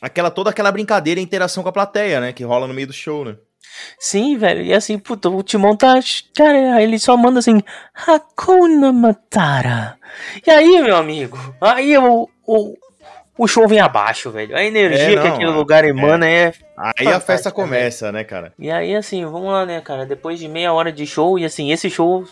aquela 0.00 0.30
toda 0.30 0.50
aquela 0.50 0.70
brincadeira 0.70 1.18
e 1.18 1.22
interação 1.24 1.64
com 1.64 1.68
a 1.68 1.72
plateia, 1.72 2.20
né? 2.20 2.32
Que 2.32 2.44
rola 2.44 2.68
no 2.68 2.74
meio 2.74 2.86
do 2.86 2.92
show, 2.92 3.24
né? 3.24 3.34
Sim, 3.98 4.36
velho. 4.38 4.62
E 4.62 4.72
assim, 4.72 4.98
puta, 5.00 5.28
o 5.28 5.42
Timão 5.42 5.76
tá. 5.76 5.94
Cara, 6.34 6.80
ele 6.80 6.96
só 6.96 7.16
manda 7.16 7.40
assim. 7.40 7.60
Hakuna 7.92 8.92
Matara. 8.92 9.98
E 10.46 10.50
aí, 10.50 10.80
meu 10.80 10.96
amigo? 10.96 11.36
Aí 11.60 11.98
o, 11.98 12.28
o, 12.46 12.76
o 13.38 13.46
show 13.46 13.66
vem 13.68 13.80
abaixo, 13.80 14.30
velho. 14.30 14.54
A 14.56 14.62
energia 14.62 15.12
É, 15.12 15.14
não, 15.16 15.22
que 15.22 15.28
aquele 15.28 15.50
é- 15.50 15.54
lugar 15.54 15.84
emana 15.84 16.28
é. 16.28 16.52
Aí 16.76 17.06
a 17.08 17.20
festa 17.20 17.50
começa, 17.50 18.10
né, 18.12 18.24
cara? 18.24 18.52
E 18.58 18.70
aí, 18.70 18.94
assim, 18.94 19.24
vamos 19.24 19.50
lá, 19.52 19.64
né, 19.64 19.80
cara? 19.80 20.04
Depois 20.04 20.38
de 20.38 20.48
meia 20.48 20.72
hora 20.72 20.92
de 20.92 21.06
show, 21.06 21.38
e 21.38 21.44
assim, 21.44 21.70
esse 21.72 21.88
show 21.88 22.24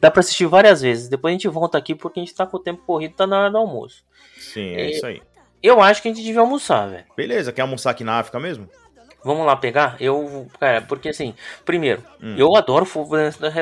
dá 0.00 0.10
pra 0.10 0.20
assistir 0.20 0.46
várias 0.46 0.80
vezes. 0.80 1.08
Depois 1.08 1.32
a 1.32 1.34
gente 1.34 1.48
volta 1.48 1.76
aqui 1.76 1.94
porque 1.94 2.20
a 2.20 2.22
gente 2.22 2.34
tá 2.34 2.46
com 2.46 2.56
o 2.56 2.60
tempo 2.60 2.82
corrido, 2.86 3.14
tá 3.14 3.26
na 3.26 3.40
hora 3.40 3.50
do 3.50 3.58
almoço. 3.58 4.04
Sim, 4.38 4.74
é 4.74 4.86
E- 4.86 4.90
isso 4.92 5.06
aí. 5.06 5.20
Eu 5.62 5.80
acho 5.80 6.00
que 6.02 6.08
a 6.08 6.12
gente 6.12 6.22
devia 6.22 6.40
almoçar, 6.40 6.88
velho. 6.88 7.04
Beleza, 7.16 7.52
quer 7.52 7.62
almoçar 7.62 7.90
aqui 7.90 8.04
na 8.04 8.18
África 8.18 8.38
mesmo? 8.38 8.68
Vamos 9.24 9.46
lá 9.46 9.56
pegar? 9.56 9.96
Eu, 9.98 10.46
cara, 10.60 10.82
porque 10.82 11.08
assim, 11.08 11.34
primeiro, 11.64 12.02
Hum. 12.22 12.34
eu 12.36 12.54
adoro 12.54 12.86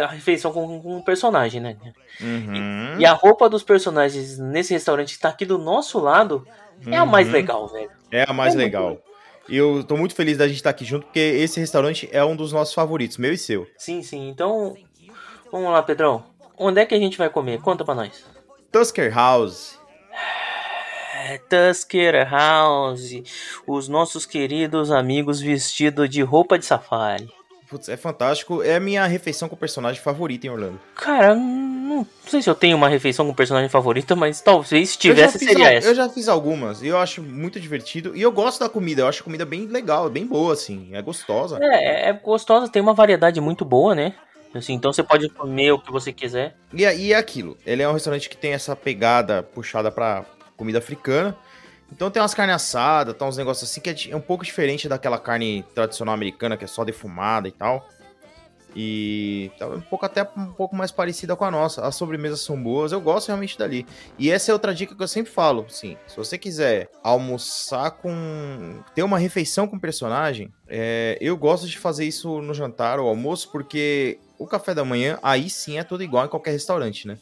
a 0.02 0.06
refeição 0.08 0.52
com, 0.52 0.80
com 0.82 0.96
um 0.96 1.00
personagem, 1.00 1.60
né? 1.60 1.76
Uhum. 2.20 2.96
E 2.98 3.06
a 3.06 3.12
roupa 3.12 3.48
dos 3.48 3.62
personagens 3.62 4.38
nesse 4.38 4.72
restaurante 4.72 5.14
que 5.14 5.20
tá 5.20 5.28
aqui 5.28 5.44
do 5.44 5.58
nosso 5.58 6.00
lado 6.00 6.44
é 6.86 6.96
a 6.96 7.06
mais 7.06 7.26
Uhum. 7.26 7.32
legal, 7.32 7.68
velho. 7.68 7.90
É 8.10 8.24
a 8.28 8.32
mais 8.32 8.54
É 8.54 8.58
legal. 8.58 8.98
E 9.48 9.56
eu 9.56 9.82
tô 9.82 9.96
muito 9.96 10.14
feliz 10.14 10.38
da 10.38 10.46
gente 10.46 10.56
estar 10.58 10.70
aqui 10.70 10.84
junto, 10.84 11.06
porque 11.06 11.18
esse 11.18 11.58
restaurante 11.58 12.08
é 12.12 12.24
um 12.24 12.36
dos 12.36 12.52
nossos 12.52 12.72
favoritos, 12.74 13.16
meu 13.16 13.32
e 13.32 13.38
seu. 13.38 13.66
Sim, 13.76 14.02
sim. 14.02 14.28
Então, 14.28 14.74
vamos 15.50 15.70
lá, 15.70 15.82
Pedrão. 15.82 16.24
Onde 16.56 16.80
é 16.80 16.86
que 16.86 16.94
a 16.94 16.98
gente 16.98 17.18
vai 17.18 17.28
comer? 17.28 17.60
Conta 17.60 17.84
pra 17.84 17.94
nós. 17.94 18.24
Tusker 18.70 19.12
House. 19.12 19.78
É, 21.24 21.38
Tusker 21.38 22.28
House, 22.30 23.22
os 23.66 23.88
nossos 23.88 24.26
queridos 24.26 24.90
amigos 24.90 25.40
vestidos 25.40 26.08
de 26.08 26.22
roupa 26.22 26.58
de 26.58 26.64
safari. 26.66 27.28
Putz, 27.72 27.88
é 27.88 27.96
fantástico. 27.96 28.62
É 28.62 28.76
a 28.76 28.80
minha 28.80 29.06
refeição 29.06 29.48
com 29.48 29.56
personagem 29.56 29.98
favorita 29.98 30.46
em 30.46 30.50
Orlando. 30.50 30.78
Cara, 30.94 31.34
não 31.34 32.06
sei 32.26 32.42
se 32.42 32.50
eu 32.50 32.54
tenho 32.54 32.76
uma 32.76 32.86
refeição 32.86 33.26
com 33.26 33.32
personagem 33.32 33.70
favorito, 33.70 34.14
mas 34.14 34.42
talvez 34.42 34.90
se 34.90 34.98
tivesse 34.98 35.38
seria 35.38 35.68
al- 35.68 35.72
essa. 35.72 35.88
Eu 35.88 35.94
já 35.94 36.06
fiz 36.06 36.28
algumas 36.28 36.82
e 36.82 36.88
eu 36.88 36.98
acho 36.98 37.22
muito 37.22 37.58
divertido. 37.58 38.14
E 38.14 38.20
eu 38.20 38.30
gosto 38.30 38.60
da 38.60 38.68
comida, 38.68 39.00
eu 39.00 39.08
acho 39.08 39.22
a 39.22 39.24
comida 39.24 39.46
bem 39.46 39.64
legal, 39.66 40.10
bem 40.10 40.26
boa, 40.26 40.52
assim. 40.52 40.90
É 40.92 41.00
gostosa. 41.00 41.58
É, 41.62 42.10
é 42.10 42.12
gostosa, 42.12 42.68
tem 42.68 42.82
uma 42.82 42.92
variedade 42.92 43.40
muito 43.40 43.64
boa, 43.64 43.94
né? 43.94 44.14
Assim, 44.54 44.74
então 44.74 44.92
você 44.92 45.02
pode 45.02 45.30
comer 45.30 45.72
o 45.72 45.78
que 45.78 45.90
você 45.90 46.12
quiser. 46.12 46.54
E, 46.74 46.84
é- 46.84 46.94
e 46.94 47.14
é 47.14 47.16
aquilo. 47.16 47.56
Ele 47.64 47.82
é 47.82 47.88
um 47.88 47.94
restaurante 47.94 48.28
que 48.28 48.36
tem 48.36 48.52
essa 48.52 48.76
pegada 48.76 49.42
puxada 49.42 49.90
pra 49.90 50.26
comida 50.58 50.76
africana. 50.76 51.34
Então 51.92 52.10
tem 52.10 52.22
umas 52.22 52.32
carnes 52.32 52.56
assadas, 52.56 53.14
tá 53.14 53.26
uns 53.26 53.36
negócios 53.36 53.70
assim 53.70 53.80
que 53.80 53.90
é, 53.90 54.12
é 54.12 54.16
um 54.16 54.20
pouco 54.20 54.44
diferente 54.44 54.88
daquela 54.88 55.18
carne 55.18 55.62
tradicional 55.74 56.14
americana, 56.14 56.56
que 56.56 56.64
é 56.64 56.66
só 56.66 56.84
defumada 56.84 57.46
e 57.46 57.52
tal. 57.52 57.86
E 58.74 59.50
tá 59.58 59.68
um 59.68 59.82
pouco 59.82 60.06
até 60.06 60.26
um 60.34 60.50
pouco 60.52 60.74
mais 60.74 60.90
parecida 60.90 61.36
com 61.36 61.44
a 61.44 61.50
nossa. 61.50 61.86
As 61.86 61.94
sobremesas 61.94 62.40
são 62.40 62.60
boas, 62.60 62.90
eu 62.90 63.00
gosto 63.02 63.28
realmente 63.28 63.58
dali. 63.58 63.86
E 64.18 64.30
essa 64.30 64.50
é 64.50 64.54
outra 64.54 64.74
dica 64.74 64.94
que 64.94 65.02
eu 65.02 65.08
sempre 65.08 65.30
falo, 65.30 65.66
sim. 65.68 65.98
Se 66.06 66.16
você 66.16 66.38
quiser 66.38 66.88
almoçar 67.02 67.90
com. 67.90 68.80
ter 68.94 69.02
uma 69.02 69.18
refeição 69.18 69.68
com 69.68 69.78
personagem, 69.78 70.50
é, 70.66 71.18
eu 71.20 71.36
gosto 71.36 71.68
de 71.68 71.78
fazer 71.78 72.06
isso 72.06 72.40
no 72.40 72.54
jantar 72.54 72.98
ou 72.98 73.06
almoço, 73.06 73.50
porque 73.52 74.18
o 74.38 74.46
café 74.46 74.74
da 74.74 74.84
manhã, 74.84 75.18
aí 75.22 75.50
sim 75.50 75.78
é 75.78 75.84
tudo 75.84 76.02
igual 76.02 76.24
em 76.24 76.28
qualquer 76.28 76.52
restaurante, 76.52 77.06
né? 77.06 77.18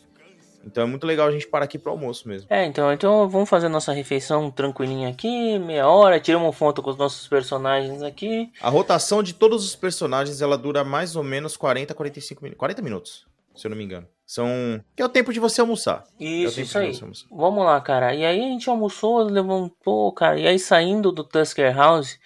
Então 0.65 0.85
é 0.85 0.87
muito 0.87 1.07
legal 1.07 1.29
a 1.29 1.31
gente 1.31 1.47
parar 1.47 1.65
aqui 1.65 1.79
pro 1.79 1.93
almoço 1.93 2.29
mesmo. 2.29 2.47
É, 2.51 2.65
então, 2.65 2.93
então 2.93 3.29
vamos 3.29 3.49
fazer 3.49 3.69
nossa 3.69 3.93
refeição 3.93 4.51
tranquilinha 4.51 5.09
aqui, 5.09 5.59
meia 5.59 5.89
hora, 5.89 6.21
tiramos 6.21 6.47
uma 6.47 6.53
foto 6.53 6.83
com 6.83 6.91
os 6.91 6.97
nossos 6.97 7.27
personagens 7.29 8.03
aqui. 8.03 8.51
A 8.61 8.69
rotação 8.69 9.23
de 9.23 9.35
todos 9.35 9.65
os 9.65 9.75
personagens, 9.75 10.43
ela 10.43 10.59
dura 10.59 10.85
mais 10.85 11.17
ou 11.17 11.25
menos 11.25 11.57
40, 11.57 11.95
45 11.95 12.43
minutos. 12.43 12.59
40 12.59 12.83
minutos, 12.83 13.27
se 13.55 13.67
eu 13.67 13.71
não 13.71 13.77
me 13.77 13.85
engano. 13.85 14.07
São. 14.27 14.81
Que 14.95 15.03
é 15.03 15.05
o 15.05 15.09
tempo 15.09 15.33
de 15.33 15.41
você 15.41 15.61
almoçar. 15.61 16.05
é 16.21 16.25
Isso, 16.25 16.55
tempo 16.55 16.67
isso 16.69 16.79
aí. 16.79 17.17
Vamos 17.33 17.65
lá, 17.65 17.81
cara. 17.81 18.15
E 18.15 18.25
aí 18.25 18.39
a 18.39 18.45
gente 18.45 18.71
almoçou, 18.71 19.25
levantou, 19.25 20.13
cara. 20.13 20.39
E 20.39 20.47
aí 20.47 20.57
saindo 20.57 21.11
do 21.11 21.25
Tusker 21.25 21.75
House, 21.77 22.17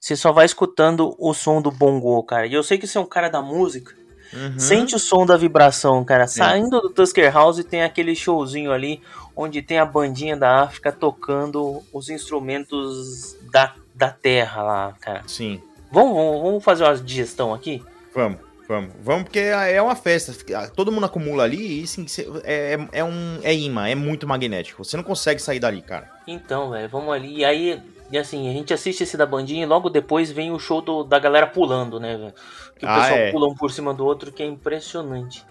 você 0.00 0.16
só 0.16 0.32
vai 0.32 0.46
escutando 0.46 1.14
o 1.18 1.34
som 1.34 1.60
do 1.60 1.70
bongo, 1.70 2.22
cara. 2.22 2.46
E 2.46 2.54
eu 2.54 2.62
sei 2.62 2.78
que 2.78 2.86
você 2.86 2.96
é 2.96 3.00
um 3.00 3.06
cara 3.06 3.28
da 3.28 3.42
música. 3.42 3.94
Uhum. 4.32 4.58
Sente 4.58 4.94
o 4.94 4.98
som 4.98 5.26
da 5.26 5.36
vibração, 5.36 6.04
cara. 6.04 6.26
Saindo 6.26 6.80
do 6.80 6.90
Tusker 6.90 7.32
House 7.32 7.64
tem 7.64 7.82
aquele 7.82 8.14
showzinho 8.14 8.72
ali 8.72 9.00
onde 9.34 9.62
tem 9.62 9.78
a 9.78 9.84
bandinha 9.84 10.36
da 10.36 10.62
África 10.62 10.92
tocando 10.92 11.82
os 11.92 12.08
instrumentos 12.08 13.36
da, 13.50 13.74
da 13.94 14.10
terra 14.10 14.62
lá, 14.62 14.94
cara. 15.00 15.22
Sim. 15.26 15.60
Vamos, 15.90 16.14
vamos, 16.14 16.42
vamos 16.42 16.64
fazer 16.64 16.84
uma 16.84 16.96
digestão 16.96 17.52
aqui? 17.52 17.82
Vamos, 18.14 18.38
vamos. 18.68 18.90
Vamos, 19.02 19.24
porque 19.24 19.40
é 19.40 19.80
uma 19.82 19.96
festa. 19.96 20.32
Todo 20.68 20.92
mundo 20.92 21.06
acumula 21.06 21.42
ali 21.44 21.82
e 21.82 21.86
sim, 21.86 22.06
é, 22.44 22.74
é, 22.74 23.00
é 23.00 23.04
um. 23.04 23.38
É 23.42 23.54
imã, 23.54 23.88
é 23.88 23.94
muito 23.94 24.26
magnético. 24.26 24.84
Você 24.84 24.96
não 24.96 25.04
consegue 25.04 25.40
sair 25.40 25.58
dali, 25.58 25.82
cara. 25.82 26.08
Então, 26.26 26.70
velho, 26.70 26.88
vamos 26.88 27.12
ali. 27.12 27.38
E 27.38 27.44
aí, 27.44 27.82
e 28.10 28.18
assim, 28.18 28.48
a 28.48 28.52
gente 28.52 28.72
assiste 28.74 29.02
esse 29.02 29.16
da 29.16 29.24
bandinha 29.26 29.62
e 29.62 29.66
logo 29.66 29.88
depois 29.90 30.30
vem 30.32 30.50
o 30.50 30.58
show 30.58 30.80
do- 30.80 31.04
da 31.04 31.18
galera 31.18 31.46
pulando, 31.46 31.98
né, 32.00 32.16
velho? 32.16 32.34
Que 32.78 32.84
o 32.84 32.88
Ah, 32.88 32.94
pessoal 33.00 33.18
é. 33.18 33.30
pula 33.30 33.48
um 33.48 33.54
por 33.54 33.70
cima 33.70 33.92
do 33.94 34.04
outro, 34.04 34.32
que 34.32 34.42
é 34.42 34.46
impressionante. 34.46 35.44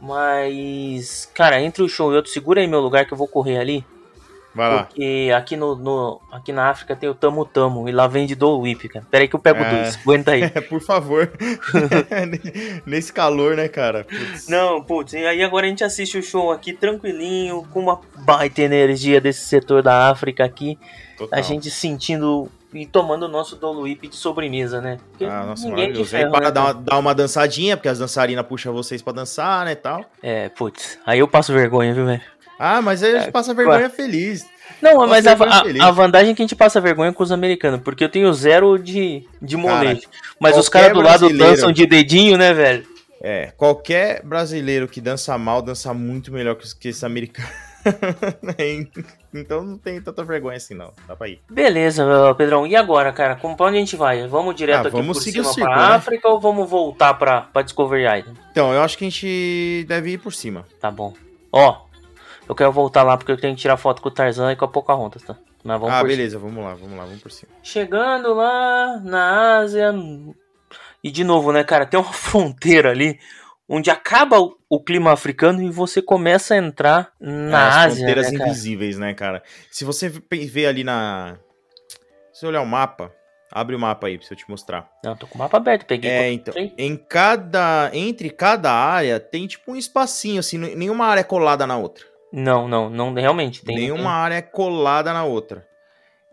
Mas, 0.00 1.30
cara, 1.34 1.60
entre 1.60 1.82
o 1.82 1.88
show 1.88 2.12
e 2.12 2.16
outro, 2.16 2.30
segura 2.30 2.60
aí 2.60 2.66
meu 2.66 2.80
lugar 2.80 3.04
que 3.06 3.12
eu 3.12 3.18
vou 3.18 3.28
correr 3.28 3.58
ali. 3.58 3.84
Vai 4.58 4.74
lá. 4.74 4.82
Porque 4.82 5.30
aqui, 5.36 5.56
no, 5.56 5.76
no- 5.76 6.20
aqui 6.32 6.52
na 6.52 6.68
África 6.68 6.96
tem 6.96 7.08
o 7.08 7.14
Tamo 7.14 7.44
Tamo 7.44 7.88
e 7.88 7.92
lá 7.92 8.08
vende 8.08 8.34
do 8.34 8.58
Whip, 8.58 8.88
cara. 8.88 9.06
Pera 9.08 9.22
aí 9.22 9.28
que 9.28 9.36
eu 9.36 9.40
pego 9.40 9.62
É. 9.62 9.70
dois. 9.70 9.96
Aguenta 10.02 10.32
aí. 10.32 10.50
Por 10.68 10.80
favor. 10.80 11.30
Nesse 12.84 13.12
calor, 13.12 13.56
né, 13.56 13.68
cara? 13.68 14.04
Putz. 14.04 14.48
Não, 14.48 14.82
putz, 14.82 15.12
e 15.12 15.18
aí 15.24 15.42
agora 15.42 15.66
a 15.66 15.68
gente 15.68 15.84
assiste 15.84 16.18
o 16.18 16.22
show 16.22 16.50
aqui 16.50 16.72
tranquilinho, 16.72 17.66
com 17.72 17.80
uma 17.80 18.00
baita 18.24 18.60
energia 18.62 19.20
desse 19.20 19.46
setor 19.46 19.82
da 19.82 20.10
África 20.10 20.44
aqui. 20.44 20.78
Total. 21.16 21.38
A 21.38 21.42
gente 21.42 21.70
sentindo 21.70 22.50
e 22.72 22.84
tomando 22.86 23.22
o 23.24 23.28
nosso 23.28 23.56
Dolo 23.56 23.82
Whip 23.82 24.08
de 24.08 24.14
sobremesa, 24.16 24.80
né? 24.80 24.98
Porque 25.10 25.24
Ah, 25.24 25.42
nossa, 25.46 25.66
ninguém 25.66 25.90
é. 25.92 25.96
Aí 25.96 26.04
ferro, 26.04 26.30
para 26.32 26.46
né, 26.46 26.50
dar 26.50 26.60
uma, 26.64 26.74
dar 26.74 26.98
uma 26.98 27.14
dançadinha, 27.14 27.76
porque 27.76 27.88
as 27.88 27.98
dançarinas 27.98 28.44
puxam 28.46 28.72
vocês 28.74 29.00
pra 29.00 29.12
dançar, 29.12 29.64
né, 29.64 29.72
e 29.72 29.76
tal. 29.76 30.04
É, 30.22 30.48
putz, 30.50 30.98
aí 31.06 31.18
eu 31.20 31.26
passo 31.26 31.52
vergonha, 31.52 31.94
viu, 31.94 32.04
velho? 32.04 32.20
Ah, 32.58 32.82
mas 32.82 33.02
aí 33.02 33.14
a 33.14 33.16
É, 33.16 33.20
gente 33.22 33.32
passa 33.32 33.54
vergonha 33.54 33.88
feliz. 33.90 34.46
Não, 34.82 35.06
mas 35.06 35.26
a, 35.26 35.32
a- 35.32 35.88
a 35.88 35.90
vantagem 35.90 36.32
é 36.32 36.34
que 36.34 36.42
a 36.42 36.44
gente 36.44 36.54
passa 36.56 36.80
vergonha 36.80 37.12
com 37.12 37.22
os 37.22 37.32
americanos, 37.32 37.80
porque 37.82 38.04
eu 38.04 38.08
tenho 38.08 38.32
zero 38.32 38.78
de, 38.78 39.26
de 39.40 39.56
molejo. 39.56 40.02
Mas 40.40 40.56
os 40.56 40.68
caras 40.68 40.92
do 40.92 41.00
lado 41.00 41.28
dançam 41.36 41.72
de 41.72 41.86
dedinho, 41.86 42.36
né, 42.36 42.52
velho? 42.52 42.86
É, 43.20 43.52
qualquer 43.56 44.22
brasileiro 44.22 44.86
que 44.86 45.00
dança 45.00 45.36
mal, 45.36 45.60
dança 45.60 45.92
muito 45.92 46.32
melhor 46.32 46.54
que, 46.56 46.88
esse 46.88 47.04
americano. 47.04 47.48
então 49.34 49.62
não 49.64 49.78
tem 49.78 50.00
tanta 50.00 50.22
vergonha 50.24 50.56
assim, 50.56 50.74
não. 50.74 50.92
Dá 51.06 51.16
pra 51.16 51.28
ir. 51.28 51.40
Beleza, 51.50 52.04
Pedrão. 52.36 52.66
E 52.66 52.76
agora, 52.76 53.12
cara? 53.12 53.36
Como 53.36 53.56
pra 53.56 53.66
onde 53.66 53.76
a 53.76 53.80
gente 53.80 53.96
vai? 53.96 54.26
Vamos 54.26 54.54
direto 54.54 54.76
Ah, 54.76 54.88
aqui 54.88 54.90
vamos 54.90 55.18
por 55.18 55.22
seguir 55.24 55.40
o 55.40 55.44
cima 55.44 55.54
círculo, 55.54 55.74
pra 55.76 55.88
né? 55.88 55.94
África 55.96 56.28
ou 56.28 56.40
vamos 56.40 56.68
voltar 56.68 57.14
pra, 57.14 57.42
pra 57.42 57.62
Discovery 57.62 58.02
Island? 58.04 58.38
Então, 58.50 58.72
eu 58.72 58.82
acho 58.82 58.96
que 58.96 59.04
a 59.04 59.08
gente 59.10 59.84
deve 59.88 60.12
ir 60.12 60.18
por 60.18 60.32
cima. 60.32 60.64
Tá 60.80 60.90
bom. 60.90 61.12
Ó, 61.50 61.87
eu 62.48 62.54
quero 62.54 62.72
voltar 62.72 63.02
lá 63.02 63.16
porque 63.16 63.30
eu 63.32 63.36
tenho 63.40 63.54
que 63.54 63.60
tirar 63.60 63.76
foto 63.76 64.00
com 64.00 64.08
o 64.08 64.12
Tarzan 64.12 64.52
e 64.52 64.56
com 64.56 64.64
a 64.64 64.68
Pocahontas, 64.68 65.22
tá? 65.22 65.36
Mas 65.62 65.80
vamos 65.80 65.94
ah, 65.94 66.02
beleza, 66.04 66.38
vamos 66.38 66.64
lá, 66.64 66.74
vamos 66.74 66.96
lá, 66.96 67.04
vamos 67.04 67.20
por 67.20 67.30
cima. 67.30 67.52
Chegando 67.62 68.32
lá 68.34 69.00
na 69.04 69.58
Ásia. 69.58 69.92
E 71.02 71.10
de 71.10 71.24
novo, 71.24 71.52
né, 71.52 71.62
cara? 71.64 71.84
Tem 71.86 71.98
uma 71.98 72.10
fronteira 72.12 72.90
ali 72.90 73.18
onde 73.68 73.90
acaba 73.90 74.40
o, 74.40 74.56
o 74.68 74.82
clima 74.82 75.12
africano 75.12 75.62
e 75.62 75.70
você 75.70 76.00
começa 76.00 76.54
a 76.54 76.56
entrar 76.56 77.12
na 77.20 77.68
As 77.68 77.76
Ásia. 77.76 77.96
fronteiras 77.96 78.32
Né, 78.32 78.38
invisíveis, 78.46 78.98
né, 78.98 79.14
cara? 79.14 79.42
Se 79.70 79.84
você 79.84 80.08
ver 80.08 80.66
ali 80.66 80.82
na. 80.84 81.36
Se 82.32 82.40
você 82.40 82.46
olhar 82.46 82.62
o 82.62 82.66
mapa, 82.66 83.12
abre 83.52 83.74
o 83.76 83.78
mapa 83.78 84.06
aí 84.06 84.16
pra 84.16 84.26
eu 84.30 84.36
te 84.36 84.48
mostrar. 84.48 84.88
Não, 85.04 85.16
tô 85.16 85.26
com 85.26 85.34
o 85.34 85.38
mapa 85.38 85.56
aberto, 85.58 85.84
peguei. 85.84 86.10
É, 86.10 86.32
então. 86.32 86.54
Em 86.56 86.96
cada. 86.96 87.90
Entre 87.92 88.30
cada 88.30 88.72
área 88.72 89.20
tem 89.20 89.46
tipo 89.46 89.72
um 89.72 89.76
espacinho, 89.76 90.40
assim, 90.40 90.56
nenhuma 90.56 91.06
área 91.06 91.20
é 91.20 91.24
colada 91.24 91.66
na 91.66 91.76
outra. 91.76 92.06
Não, 92.32 92.68
não, 92.68 92.90
não, 92.90 93.14
realmente. 93.14 93.64
Tem, 93.64 93.76
nenhuma 93.76 94.10
área 94.10 94.36
é 94.36 94.42
colada 94.42 95.12
na 95.12 95.24
outra. 95.24 95.66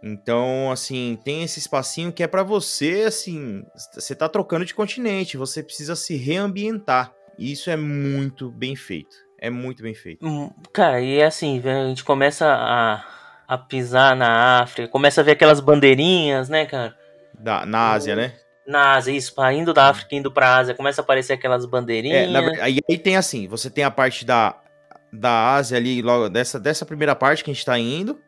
Então, 0.03 0.71
assim, 0.71 1.17
tem 1.23 1.41
esse 1.43 1.57
espacinho 1.59 2.11
que 2.11 2.21
é 2.21 2.27
pra 2.27 2.43
você, 2.43 3.05
assim, 3.07 3.63
você 3.93 4.13
tá 4.13 4.29
trocando 4.29 4.65
de 4.65 4.73
continente, 4.73 5.37
você 5.37 5.63
precisa 5.63 5.95
se 5.95 6.15
reambientar. 6.15 7.11
E 7.39 7.51
isso 7.51 7.69
é 7.69 7.75
muito 7.75 8.51
bem 8.51 8.75
feito. 8.75 9.15
É 9.39 9.49
muito 9.49 9.81
bem 9.81 9.93
feito. 9.93 10.25
Hum, 10.25 10.51
Cara, 10.71 11.01
e 11.01 11.17
é 11.17 11.25
assim, 11.25 11.61
a 11.65 11.87
gente 11.87 12.03
começa 12.03 12.45
a, 12.47 13.03
a 13.47 13.57
pisar 13.57 14.15
na 14.15 14.61
África, 14.61 14.87
começa 14.87 15.21
a 15.21 15.23
ver 15.23 15.31
aquelas 15.31 15.59
bandeirinhas, 15.59 16.49
né, 16.49 16.65
cara? 16.65 16.95
Da, 17.39 17.65
na 17.65 17.91
Ásia, 17.91 18.15
né? 18.15 18.33
Na 18.67 18.93
Ásia, 18.93 19.11
isso, 19.11 19.33
indo 19.53 19.73
da 19.73 19.89
África, 19.89 20.15
indo 20.15 20.31
pra 20.31 20.57
Ásia, 20.57 20.73
começa 20.73 21.01
a 21.01 21.03
aparecer 21.03 21.33
aquelas 21.33 21.65
bandeirinhas. 21.65 22.27
É, 22.27 22.31
na 22.31 22.63
aí, 22.63 22.79
aí 22.89 22.97
tem 22.97 23.17
assim, 23.17 23.47
você 23.47 23.69
tem 23.69 23.83
a 23.83 23.91
parte 23.91 24.25
da, 24.25 24.55
da 25.15 25.55
Ásia 25.55 25.77
ali, 25.77 26.01
logo 26.01 26.29
dessa, 26.29 26.59
dessa 26.59 26.85
primeira 26.85 27.15
parte 27.15 27.43
que 27.43 27.51
a 27.51 27.53
gente 27.53 27.65
tá 27.65 27.77
indo, 27.77 28.19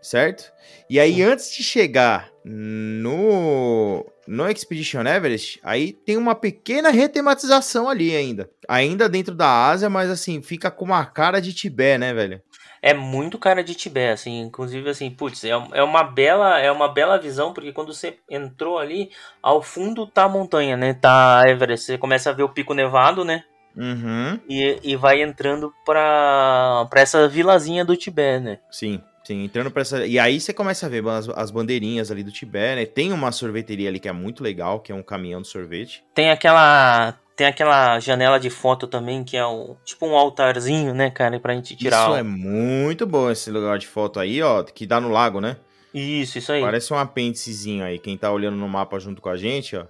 certo? 0.00 0.52
E 0.88 0.98
aí, 0.98 1.22
antes 1.22 1.52
de 1.52 1.62
chegar 1.62 2.30
no, 2.44 4.06
no 4.26 4.48
Expedition 4.48 5.02
Everest, 5.02 5.60
aí 5.62 5.92
tem 5.92 6.16
uma 6.16 6.34
pequena 6.34 6.90
retematização 6.90 7.88
ali 7.88 8.16
ainda. 8.16 8.48
Ainda 8.66 9.08
dentro 9.08 9.34
da 9.34 9.68
Ásia, 9.68 9.90
mas 9.90 10.10
assim, 10.10 10.40
fica 10.40 10.70
com 10.70 10.84
uma 10.84 11.04
cara 11.04 11.40
de 11.40 11.52
Tibete, 11.52 11.98
né, 11.98 12.14
velho? 12.14 12.42
É 12.80 12.94
muito 12.94 13.38
cara 13.38 13.62
de 13.62 13.74
Tibete, 13.74 14.12
assim, 14.12 14.40
inclusive 14.40 14.88
assim, 14.88 15.10
putz, 15.10 15.44
é, 15.44 15.50
é 15.50 15.82
uma 15.82 16.04
bela, 16.04 16.60
é 16.60 16.70
uma 16.70 16.88
bela 16.88 17.18
visão, 17.18 17.52
porque 17.52 17.72
quando 17.72 17.92
você 17.92 18.18
entrou 18.30 18.78
ali, 18.78 19.10
ao 19.42 19.60
fundo 19.60 20.06
tá 20.06 20.24
a 20.24 20.28
montanha, 20.28 20.76
né? 20.76 20.94
Tá 20.94 21.42
Everest, 21.46 21.86
você 21.86 21.98
começa 21.98 22.30
a 22.30 22.32
ver 22.32 22.44
o 22.44 22.48
pico 22.48 22.74
nevado, 22.74 23.24
né? 23.24 23.44
Uhum. 23.78 24.40
E, 24.48 24.78
e 24.82 24.96
vai 24.96 25.22
entrando 25.22 25.72
pra, 25.86 26.86
pra 26.90 27.00
essa 27.00 27.28
vilazinha 27.28 27.84
do 27.84 27.96
Tibete, 27.96 28.42
né? 28.42 28.58
Sim, 28.68 29.00
sim, 29.22 29.44
entrando 29.44 29.70
pra 29.70 29.82
essa. 29.82 30.04
E 30.04 30.18
aí 30.18 30.40
você 30.40 30.52
começa 30.52 30.86
a 30.86 30.88
ver 30.88 31.06
as, 31.06 31.28
as 31.28 31.50
bandeirinhas 31.52 32.10
ali 32.10 32.24
do 32.24 32.32
Tibete, 32.32 32.76
né? 32.80 32.86
Tem 32.86 33.12
uma 33.12 33.30
sorveteria 33.30 33.88
ali 33.88 34.00
que 34.00 34.08
é 34.08 34.12
muito 34.12 34.42
legal, 34.42 34.80
que 34.80 34.90
é 34.90 34.94
um 34.94 35.02
caminhão 35.02 35.40
de 35.40 35.48
sorvete. 35.48 36.04
Tem 36.12 36.30
aquela. 36.30 37.14
Tem 37.36 37.46
aquela 37.46 38.00
janela 38.00 38.40
de 38.40 38.50
foto 38.50 38.88
também, 38.88 39.22
que 39.22 39.36
é 39.36 39.46
um, 39.46 39.76
tipo 39.84 40.04
um 40.04 40.16
altarzinho, 40.16 40.92
né, 40.92 41.08
cara, 41.08 41.38
pra 41.38 41.54
gente 41.54 41.76
tirar. 41.76 42.08
Isso 42.08 42.16
é 42.16 42.22
muito 42.24 43.06
bom 43.06 43.30
esse 43.30 43.48
lugar 43.48 43.78
de 43.78 43.86
foto 43.86 44.18
aí, 44.18 44.42
ó, 44.42 44.64
que 44.64 44.84
dá 44.84 45.00
no 45.00 45.08
lago, 45.08 45.40
né? 45.40 45.56
Isso, 45.94 46.38
isso 46.38 46.50
aí. 46.50 46.60
Parece 46.60 46.92
um 46.92 46.98
apêndicezinho 46.98 47.84
aí. 47.84 48.00
Quem 48.00 48.16
tá 48.16 48.32
olhando 48.32 48.56
no 48.56 48.68
mapa 48.68 48.98
junto 48.98 49.22
com 49.22 49.28
a 49.28 49.36
gente, 49.36 49.76
ó, 49.76 49.86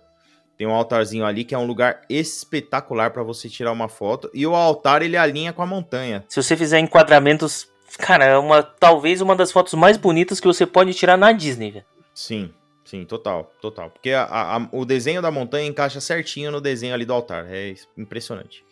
tem 0.58 0.66
um 0.66 0.72
altarzinho 0.74 1.24
ali 1.24 1.44
que 1.44 1.54
é 1.54 1.58
um 1.58 1.64
lugar 1.66 2.02
espetacular 2.10 3.10
pra 3.12 3.22
você 3.22 3.48
tirar 3.48 3.72
uma 3.72 3.88
foto. 3.88 4.28
E 4.34 4.44
o 4.46 4.54
altar 4.54 5.00
ele 5.02 5.16
alinha 5.16 5.52
com 5.52 5.62
a 5.62 5.66
montanha. 5.66 6.24
Se 6.28 6.42
você 6.42 6.56
fizer 6.56 6.80
enquadramentos, 6.80 7.68
cara, 7.96 8.24
é 8.24 8.36
uma 8.36 8.62
talvez 8.62 9.20
uma 9.20 9.36
das 9.36 9.52
fotos 9.52 9.72
mais 9.74 9.96
bonitas 9.96 10.40
que 10.40 10.46
você 10.46 10.66
pode 10.66 10.92
tirar 10.94 11.16
na 11.16 11.30
Disney, 11.32 11.70
velho. 11.70 11.84
Sim, 12.12 12.52
sim, 12.84 13.04
total, 13.04 13.52
total. 13.62 13.88
Porque 13.90 14.10
a- 14.10 14.24
a- 14.56 14.68
o 14.72 14.84
desenho 14.84 15.22
da 15.22 15.30
montanha 15.30 15.68
encaixa 15.68 16.00
certinho 16.00 16.50
no 16.50 16.60
desenho 16.60 16.92
ali 16.92 17.04
do 17.04 17.12
altar. 17.14 17.46
É 17.48 17.74
impressionante. 17.96 18.66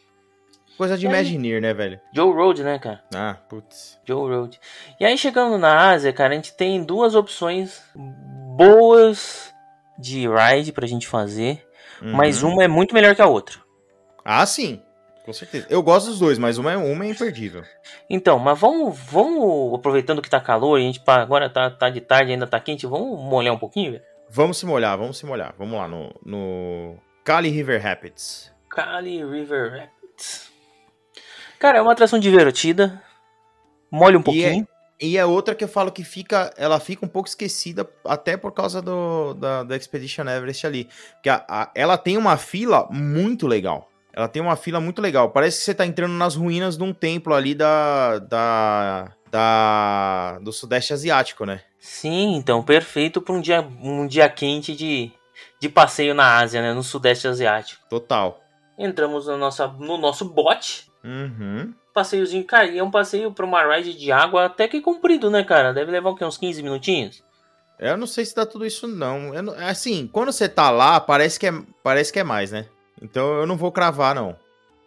Coisa 0.76 0.98
de? 0.98 1.06
Imagineer, 1.06 1.62
né, 1.62 1.72
velho? 1.72 1.98
Joe 2.14 2.30
Road, 2.34 2.62
né, 2.62 2.78
cara? 2.78 3.02
Ah, 3.14 3.34
putz. 3.48 3.98
Joe 4.04 4.28
Road. 4.34 4.60
E 5.00 5.06
aí 5.06 5.16
chegando 5.16 5.56
na 5.56 5.90
Ásia, 5.92 6.12
cara, 6.12 6.32
a 6.34 6.36
gente 6.36 6.54
tem 6.54 6.82
duas 6.84 7.14
opções 7.14 7.80
boas 8.56 9.52
de 9.98 10.26
ride 10.28 10.72
pra 10.72 10.86
gente 10.86 11.06
fazer, 11.06 11.65
mas 12.02 12.42
Uhum. 12.42 12.52
uma 12.52 12.64
é 12.64 12.68
muito 12.68 12.94
melhor 12.94 13.14
que 13.14 13.22
a 13.22 13.26
outra. 13.26 13.58
Ah, 14.24 14.44
sim. 14.46 14.82
Com 15.24 15.32
certeza. 15.32 15.66
Eu 15.68 15.82
gosto 15.82 16.06
dos 16.10 16.18
dois, 16.20 16.38
mas 16.38 16.56
uma 16.56 16.72
é, 16.72 16.76
uma 16.76 17.04
é 17.04 17.08
imperdível. 17.08 17.64
Então, 18.08 18.38
mas 18.38 18.56
vamos, 18.58 18.96
vamos 19.10 19.74
aproveitando 19.74 20.22
que 20.22 20.30
tá 20.30 20.40
calor, 20.40 20.76
a 20.78 20.80
gente 20.80 21.02
agora 21.06 21.50
tá, 21.50 21.68
tá 21.68 21.90
de 21.90 22.00
tarde, 22.00 22.30
ainda 22.32 22.46
tá 22.46 22.60
quente, 22.60 22.86
vamos 22.86 23.20
molhar 23.20 23.52
um 23.52 23.58
pouquinho, 23.58 23.92
velho? 23.92 24.04
Vamos 24.30 24.58
se 24.58 24.66
molhar, 24.66 24.96
vamos 24.96 25.18
se 25.18 25.26
molhar. 25.26 25.54
Vamos 25.58 25.76
lá 25.78 25.88
no, 25.88 26.12
no 26.24 26.96
Kali 27.24 27.48
River 27.48 27.82
Rapids. 27.82 28.52
Kali 28.68 29.24
River 29.24 29.70
Rapids. 29.80 30.50
Cara, 31.58 31.78
é 31.78 31.82
uma 31.82 31.92
atração 31.92 32.18
divertida. 32.18 33.02
Molha 33.90 34.18
um 34.18 34.22
pouquinho. 34.22 34.66
E 35.00 35.18
é 35.18 35.26
outra 35.26 35.54
que 35.54 35.62
eu 35.62 35.68
falo 35.68 35.92
que 35.92 36.02
fica, 36.02 36.52
ela 36.56 36.80
fica 36.80 37.04
um 37.04 37.08
pouco 37.08 37.28
esquecida 37.28 37.86
até 38.04 38.36
por 38.36 38.52
causa 38.52 38.80
do, 38.80 39.34
da, 39.34 39.76
Expedition 39.76 40.24
Everest 40.26 40.66
ali. 40.66 40.88
Porque 41.14 41.28
a- 41.28 41.44
a- 41.48 41.70
ela 41.74 41.98
tem 41.98 42.16
uma 42.16 42.36
fila 42.38 42.88
muito 42.90 43.46
legal. 43.46 43.90
Ela 44.12 44.26
tem 44.28 44.40
uma 44.40 44.56
fila 44.56 44.80
muito 44.80 45.02
legal. 45.02 45.30
Parece 45.30 45.58
que 45.58 45.64
você 45.64 45.74
tá 45.74 45.84
entrando 45.84 46.14
nas 46.14 46.34
ruínas 46.34 46.78
de 46.78 46.82
um 46.82 46.94
templo 46.94 47.34
ali 47.34 47.54
da, 47.54 48.18
da, 48.20 49.12
da 49.30 50.38
do 50.40 50.50
Sudeste 50.52 50.94
Asiático, 50.94 51.44
né? 51.44 51.60
Sim, 51.78 52.34
então, 52.34 52.62
perfeito 52.62 53.20
para 53.20 53.34
um 53.34 53.40
dia, 53.40 53.60
um 53.82 54.06
dia 54.06 54.26
quente 54.30 54.74
de, 54.74 55.12
de 55.60 55.68
passeio 55.68 56.14
na 56.14 56.38
Ásia, 56.38 56.62
né? 56.62 56.72
No 56.72 56.82
Sudeste 56.82 57.28
Asiático. 57.28 57.86
Total. 57.90 58.40
Entramos 58.78 59.26
na 59.26 59.36
nossa, 59.36 59.66
no 59.68 59.98
nosso 59.98 60.24
bote. 60.24 60.90
Uhum. 61.04 61.74
Passeiozinho, 61.96 62.44
cara, 62.44 62.66
e 62.66 62.76
é 62.76 62.84
um 62.84 62.90
passeio 62.90 63.32
para 63.32 63.46
uma 63.46 63.74
ride 63.74 63.94
de 63.94 64.12
água 64.12 64.44
até 64.44 64.68
que 64.68 64.82
comprido, 64.82 65.30
né, 65.30 65.42
cara? 65.42 65.72
Deve 65.72 65.90
levar 65.90 66.10
o 66.10 66.14
quê? 66.14 66.26
Uns 66.26 66.36
15 66.36 66.62
minutinhos? 66.62 67.24
Eu 67.78 67.96
não 67.96 68.06
sei 68.06 68.22
se 68.26 68.36
dá 68.36 68.44
tudo 68.44 68.66
isso, 68.66 68.86
não. 68.86 69.34
Eu 69.34 69.54
assim, 69.66 70.06
quando 70.06 70.30
você 70.30 70.46
tá 70.46 70.68
lá, 70.70 71.00
parece 71.00 71.40
que, 71.40 71.46
é, 71.46 71.52
parece 71.82 72.12
que 72.12 72.18
é 72.18 72.22
mais, 72.22 72.52
né? 72.52 72.66
Então 73.00 73.38
eu 73.38 73.46
não 73.46 73.56
vou 73.56 73.72
cravar, 73.72 74.14
não. 74.14 74.36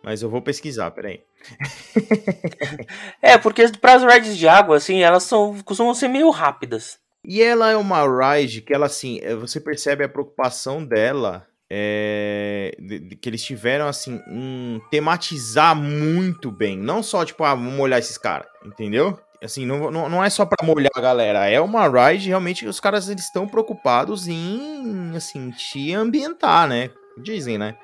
Mas 0.03 0.21
eu 0.21 0.29
vou 0.29 0.39
pesquisar, 0.39 0.91
peraí. 0.91 1.23
É, 3.23 3.39
porque 3.39 3.67
para 3.69 3.95
as 3.95 4.03
rides 4.03 4.37
de 4.37 4.47
água, 4.47 4.77
assim, 4.77 5.01
elas 5.01 5.23
são, 5.23 5.59
costumam 5.63 5.95
ser 5.95 6.09
meio 6.09 6.29
rápidas. 6.29 6.99
E 7.25 7.41
ela 7.41 7.71
é 7.71 7.75
uma 7.75 8.03
ride 8.03 8.61
que 8.61 8.73
ela, 8.73 8.85
assim, 8.85 9.19
é, 9.23 9.33
você 9.33 9.59
percebe 9.59 10.03
a 10.03 10.09
preocupação 10.09 10.85
dela, 10.85 11.47
é, 11.69 12.75
de- 12.79 12.99
de 12.99 13.15
que 13.15 13.29
eles 13.29 13.43
tiveram, 13.43 13.87
assim, 13.87 14.19
em 14.27 14.81
tematizar 14.89 15.75
muito 15.75 16.51
bem. 16.51 16.77
Não 16.77 17.03
só, 17.03 17.23
tipo, 17.25 17.43
ah, 17.43 17.53
vamos 17.55 17.73
molhar 17.73 17.99
esses 17.99 18.17
caras, 18.17 18.47
entendeu? 18.65 19.19
Assim, 19.43 19.65
não, 19.65 19.89
não, 19.89 20.09
não 20.09 20.23
é 20.23 20.29
só 20.29 20.45
pra 20.45 20.65
molhar 20.65 20.91
a 20.95 21.01
galera, 21.01 21.47
é 21.49 21.61
uma 21.61 21.87
ride, 21.87 22.27
realmente, 22.27 22.65
os 22.67 22.79
caras, 22.79 23.07
eles 23.07 23.23
estão 23.23 23.47
preocupados 23.47 24.27
em, 24.27 25.13
assim, 25.15 25.51
te 25.51 25.93
ambientar, 25.93 26.67
né? 26.67 26.89
Dizem, 27.17 27.57
né? 27.57 27.75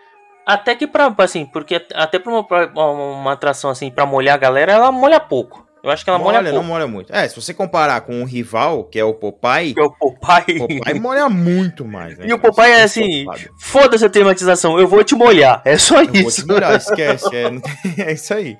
Até 0.45 0.76
que 0.76 0.86
pra, 0.86 1.13
assim, 1.19 1.45
porque 1.45 1.84
até 1.93 2.19
pra 2.19 2.32
uma, 2.32 2.43
pra 2.45 2.67
uma 2.76 3.32
atração 3.32 3.69
assim, 3.71 3.89
pra 3.89 4.06
molhar 4.06 4.36
a 4.36 4.38
galera, 4.38 4.74
ela 4.74 4.91
molha 4.91 5.19
pouco. 5.19 5.64
Eu 5.86 5.91
acho 5.91 6.04
que 6.04 6.10
ela 6.10 6.17
molha, 6.17 6.39
molha, 6.39 6.50
não 6.52 6.62
pouco. 6.62 6.67
molha 6.67 6.88
muito. 6.88 7.13
É, 7.13 7.28
se 7.30 7.36
você 7.36 7.54
comparar 7.54 8.02
com 8.02 8.24
o 8.24 8.26
rival, 8.26 8.86
que 8.86 8.98
é 8.98 9.04
o 9.06 9.13
Popeye, 9.13 9.71
Porque 9.71 9.88
o 9.88 9.91
Popeye... 9.91 10.58
o 10.60 10.67
Popeye 10.67 11.00
molha 11.00 11.30
muito 11.30 11.86
mais, 11.86 12.17
né? 12.17 12.26
E 12.28 12.34
o 12.34 12.39
cara? 12.39 12.52
Popeye 12.52 12.71
é 12.71 12.88
Você 12.88 13.02
assim, 13.02 13.26
foda-se 13.60 14.04
a 14.04 14.10
tematização, 14.10 14.80
eu 14.80 14.88
vou 14.88 15.04
te 15.04 15.13
molhar. 15.13 15.62
É 15.63 15.78
só 15.78 16.02
Eu 16.02 16.08
vou 16.08 16.15
isso. 16.15 16.41
te 16.41 16.48
molhar, 16.48 16.74
esquece. 16.76 17.36
É, 17.36 17.52
não 17.52 17.62
é 18.04 18.13
isso 18.13 18.34
aí. 18.34 18.58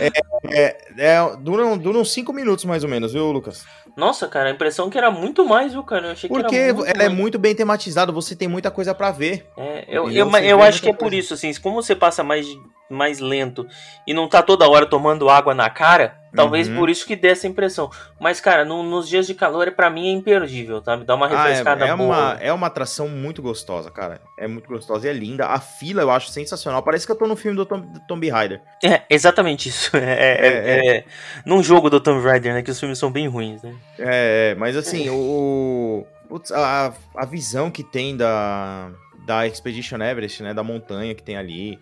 É, 0.00 0.10
é, 0.52 0.76
é, 0.98 1.36
duram, 1.38 1.78
duram 1.78 2.04
cinco 2.04 2.32
minutos 2.32 2.64
mais 2.64 2.82
ou 2.82 2.90
menos, 2.90 3.12
viu, 3.12 3.30
Lucas? 3.30 3.64
Nossa, 3.96 4.26
cara, 4.26 4.48
a 4.48 4.52
impressão 4.52 4.90
que 4.90 4.98
era 4.98 5.08
muito 5.08 5.46
mais, 5.46 5.72
viu, 5.72 5.84
cara? 5.84 6.08
Eu 6.08 6.12
achei 6.12 6.28
Porque 6.28 6.48
que 6.48 6.56
era 6.56 6.74
muito 6.74 6.90
ela 6.90 7.02
é 7.04 7.08
mais. 7.08 7.18
muito 7.20 7.38
bem 7.38 7.54
tematizada, 7.54 8.10
você 8.10 8.34
tem 8.34 8.48
muita 8.48 8.72
coisa 8.72 8.92
pra 8.92 9.12
ver. 9.12 9.46
É, 9.56 9.84
eu, 9.88 10.10
eu, 10.10 10.28
eu 10.42 10.58
vê 10.58 10.64
acho 10.64 10.82
que 10.82 10.88
é 10.88 10.92
por 10.92 10.98
coisa. 11.02 11.16
isso, 11.16 11.32
assim, 11.34 11.54
como 11.62 11.80
você 11.80 11.94
passa 11.94 12.24
mais 12.24 12.44
mais 12.88 13.18
lento 13.18 13.66
e 14.06 14.14
não 14.14 14.28
tá 14.28 14.42
toda 14.42 14.68
hora 14.68 14.86
tomando 14.86 15.28
água 15.28 15.54
na 15.54 15.68
cara, 15.68 16.16
talvez 16.36 16.68
Uhum. 16.68 16.76
por 16.76 16.88
isso 16.90 17.06
que 17.06 17.16
dê 17.16 17.28
essa 17.28 17.46
impressão. 17.48 17.90
Mas, 18.20 18.40
cara, 18.40 18.64
no- 18.64 18.82
nos 18.82 19.08
dias 19.08 19.26
de 19.26 19.34
calor, 19.34 19.72
pra 19.72 19.90
mim 19.90 20.08
é 20.08 20.12
imperdível, 20.12 20.80
tá? 20.80 20.94
Dá 20.96 21.14
uma 21.14 21.26
Ah, 21.26 21.44
refrescada 21.44 21.84
é, 21.84 21.88
é 21.88 21.96
boa. 21.96 22.06
uma, 22.06 22.32
é 22.40 22.52
uma 22.52 22.66
atração 22.68 23.08
muito 23.08 23.42
gostosa, 23.42 23.90
cara. 23.90 24.20
É 24.38 24.46
muito 24.46 24.68
gostosa 24.68 25.06
e 25.06 25.10
é 25.10 25.12
linda. 25.12 25.46
A 25.46 25.58
fila 25.58 26.02
eu 26.02 26.10
acho 26.10 26.28
sensacional. 26.30 26.82
Parece 26.82 27.04
que 27.06 27.10
eu 27.12 27.16
tô 27.16 27.26
no 27.26 27.34
filme 27.36 27.56
do, 27.56 27.64
Tom, 27.66 27.80
do 27.80 28.00
Tomb 28.06 28.28
Raider. 28.28 28.60
É, 28.84 29.02
exatamente 29.10 29.68
isso. 29.68 29.90
É, 29.96 30.00
é, 30.00 30.46
É, 30.46 30.96
é 30.98 31.04
num 31.44 31.62
jogo 31.62 31.88
do 31.90 32.00
Tomb 32.00 32.22
Raider, 32.24 32.54
né? 32.54 32.62
Que 32.62 32.70
os 32.70 32.78
filmes 32.78 32.98
são 32.98 33.10
bem 33.10 33.26
ruins, 33.28 33.62
né? 33.62 33.74
É, 33.98 34.54
mas 34.58 34.76
assim, 34.76 35.08
o. 35.10 36.06
putz, 36.28 36.50
a, 36.52 36.92
a 37.14 37.24
visão 37.24 37.70
que 37.70 37.82
tem 37.82 38.16
da, 38.16 38.90
da 39.26 39.46
Expedition 39.46 39.98
Everest, 40.02 40.42
né? 40.42 40.52
Da 40.54 40.62
montanha 40.62 41.14
que 41.14 41.22
tem 41.22 41.36
ali. 41.36 41.78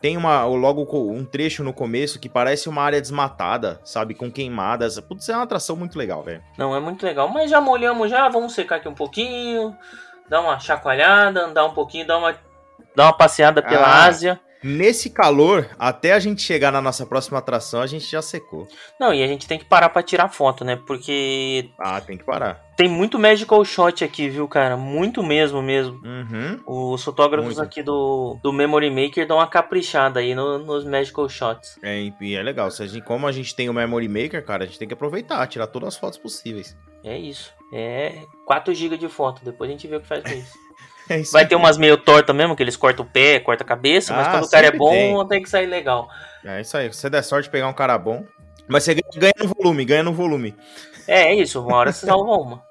Tem 0.00 0.16
uma, 0.16 0.44
logo 0.44 0.86
um 1.10 1.24
trecho 1.24 1.64
no 1.64 1.72
começo 1.72 2.20
que 2.20 2.28
parece 2.28 2.68
uma 2.68 2.82
área 2.82 3.00
desmatada, 3.00 3.80
sabe? 3.82 4.14
Com 4.14 4.30
queimadas. 4.30 5.00
Putz, 5.00 5.28
é 5.28 5.34
uma 5.34 5.42
atração 5.44 5.74
muito 5.74 5.98
legal, 5.98 6.22
velho. 6.22 6.42
Não, 6.58 6.74
é 6.76 6.80
muito 6.80 7.04
legal. 7.04 7.28
Mas 7.28 7.50
já 7.50 7.60
molhamos 7.60 8.10
já, 8.10 8.28
vamos 8.28 8.52
secar 8.52 8.76
aqui 8.76 8.88
um 8.88 8.94
pouquinho, 8.94 9.76
dar 10.28 10.40
uma 10.42 10.58
chacoalhada, 10.58 11.46
andar 11.46 11.64
um 11.64 11.72
pouquinho, 11.72 12.06
dar 12.06 12.18
uma, 12.18 12.32
dar 12.94 13.04
uma 13.04 13.12
passeada 13.12 13.62
pela 13.62 13.86
Ah. 13.86 14.04
Ásia. 14.04 14.40
Nesse 14.66 15.10
calor, 15.10 15.68
até 15.78 16.12
a 16.12 16.18
gente 16.18 16.42
chegar 16.42 16.72
na 16.72 16.82
nossa 16.82 17.06
próxima 17.06 17.38
atração, 17.38 17.80
a 17.80 17.86
gente 17.86 18.10
já 18.10 18.20
secou. 18.20 18.66
Não, 18.98 19.14
e 19.14 19.22
a 19.22 19.26
gente 19.26 19.46
tem 19.46 19.58
que 19.58 19.64
parar 19.64 19.88
pra 19.90 20.02
tirar 20.02 20.28
foto, 20.28 20.64
né? 20.64 20.74
Porque 20.86 21.70
Ah, 21.78 22.00
tem 22.00 22.16
que 22.18 22.24
parar. 22.24 22.64
tem 22.76 22.88
muito 22.88 23.18
magical 23.18 23.64
shot 23.64 24.02
aqui, 24.04 24.28
viu, 24.28 24.48
cara? 24.48 24.76
Muito 24.76 25.22
mesmo, 25.22 25.62
mesmo. 25.62 26.00
Uhum. 26.04 26.92
Os 26.94 27.04
fotógrafos 27.04 27.56
Muito. 27.56 27.62
aqui 27.66 27.82
do, 27.82 28.38
do 28.42 28.52
Memory 28.52 28.90
Maker 28.90 29.26
dão 29.26 29.36
uma 29.36 29.46
caprichada 29.46 30.18
aí 30.20 30.34
no- 30.34 30.58
nos 30.58 30.84
magical 30.84 31.28
shots. 31.28 31.78
É, 31.82 32.10
e 32.20 32.34
é 32.34 32.42
legal. 32.42 32.70
Se 32.70 32.82
a 32.82 32.86
gente, 32.86 33.04
como 33.04 33.26
a 33.26 33.32
gente 33.32 33.54
tem 33.54 33.68
o 33.70 33.72
Memory 33.74 34.08
Maker, 34.08 34.44
cara, 34.44 34.64
a 34.64 34.66
gente 34.66 34.78
tem 34.78 34.88
que 34.88 34.94
aproveitar, 34.94 35.46
tirar 35.46 35.68
todas 35.68 35.88
as 35.94 35.96
fotos 35.96 36.18
possíveis. 36.18 36.76
É 37.04 37.16
isso. 37.16 37.52
É 37.72 38.22
4 38.44 38.74
GB 38.74 38.96
de 38.98 39.08
foto. 39.08 39.42
Depois 39.44 39.70
a 39.70 39.72
gente 39.72 39.86
vê 39.86 39.96
o 39.96 40.00
que 40.00 40.08
faz 40.08 40.24
com 40.24 40.30
isso. 40.36 40.65
É 41.10 41.22
Vai 41.32 41.46
ter 41.46 41.54
umas 41.54 41.78
meio 41.78 41.96
tortas 41.96 42.34
mesmo, 42.34 42.56
que 42.56 42.62
eles 42.62 42.76
cortam 42.76 43.04
o 43.04 43.08
pé, 43.08 43.38
cortam 43.38 43.64
a 43.64 43.68
cabeça, 43.68 44.12
mas 44.14 44.26
Ah, 44.26 44.30
quando 44.32 44.44
o 44.44 44.50
cara 44.50 44.66
é 44.66 44.70
bom, 44.72 45.24
tem. 45.26 45.42
que 45.42 45.48
sair 45.48 45.66
legal. 45.66 46.08
É 46.44 46.60
isso 46.60 46.76
aí. 46.76 46.92
Se 46.92 47.00
você 47.00 47.10
der 47.10 47.22
sorte 47.22 47.44
de 47.44 47.50
pegar 47.50 47.68
um 47.68 47.72
cara 47.72 47.96
bom. 47.96 48.24
Mas 48.68 48.82
você 48.82 48.94
ganha, 48.94 49.32
no 49.38 49.48
volume, 49.48 49.84
ganha 49.84 50.02
no 50.02 50.12
volume. 50.12 50.54
É, 51.06 51.28
é 51.28 51.34
isso, 51.34 51.62
uma 51.64 51.76
hora 51.76 51.92
você 51.92 52.04
salva 52.06 52.32
uma. 52.32 52.62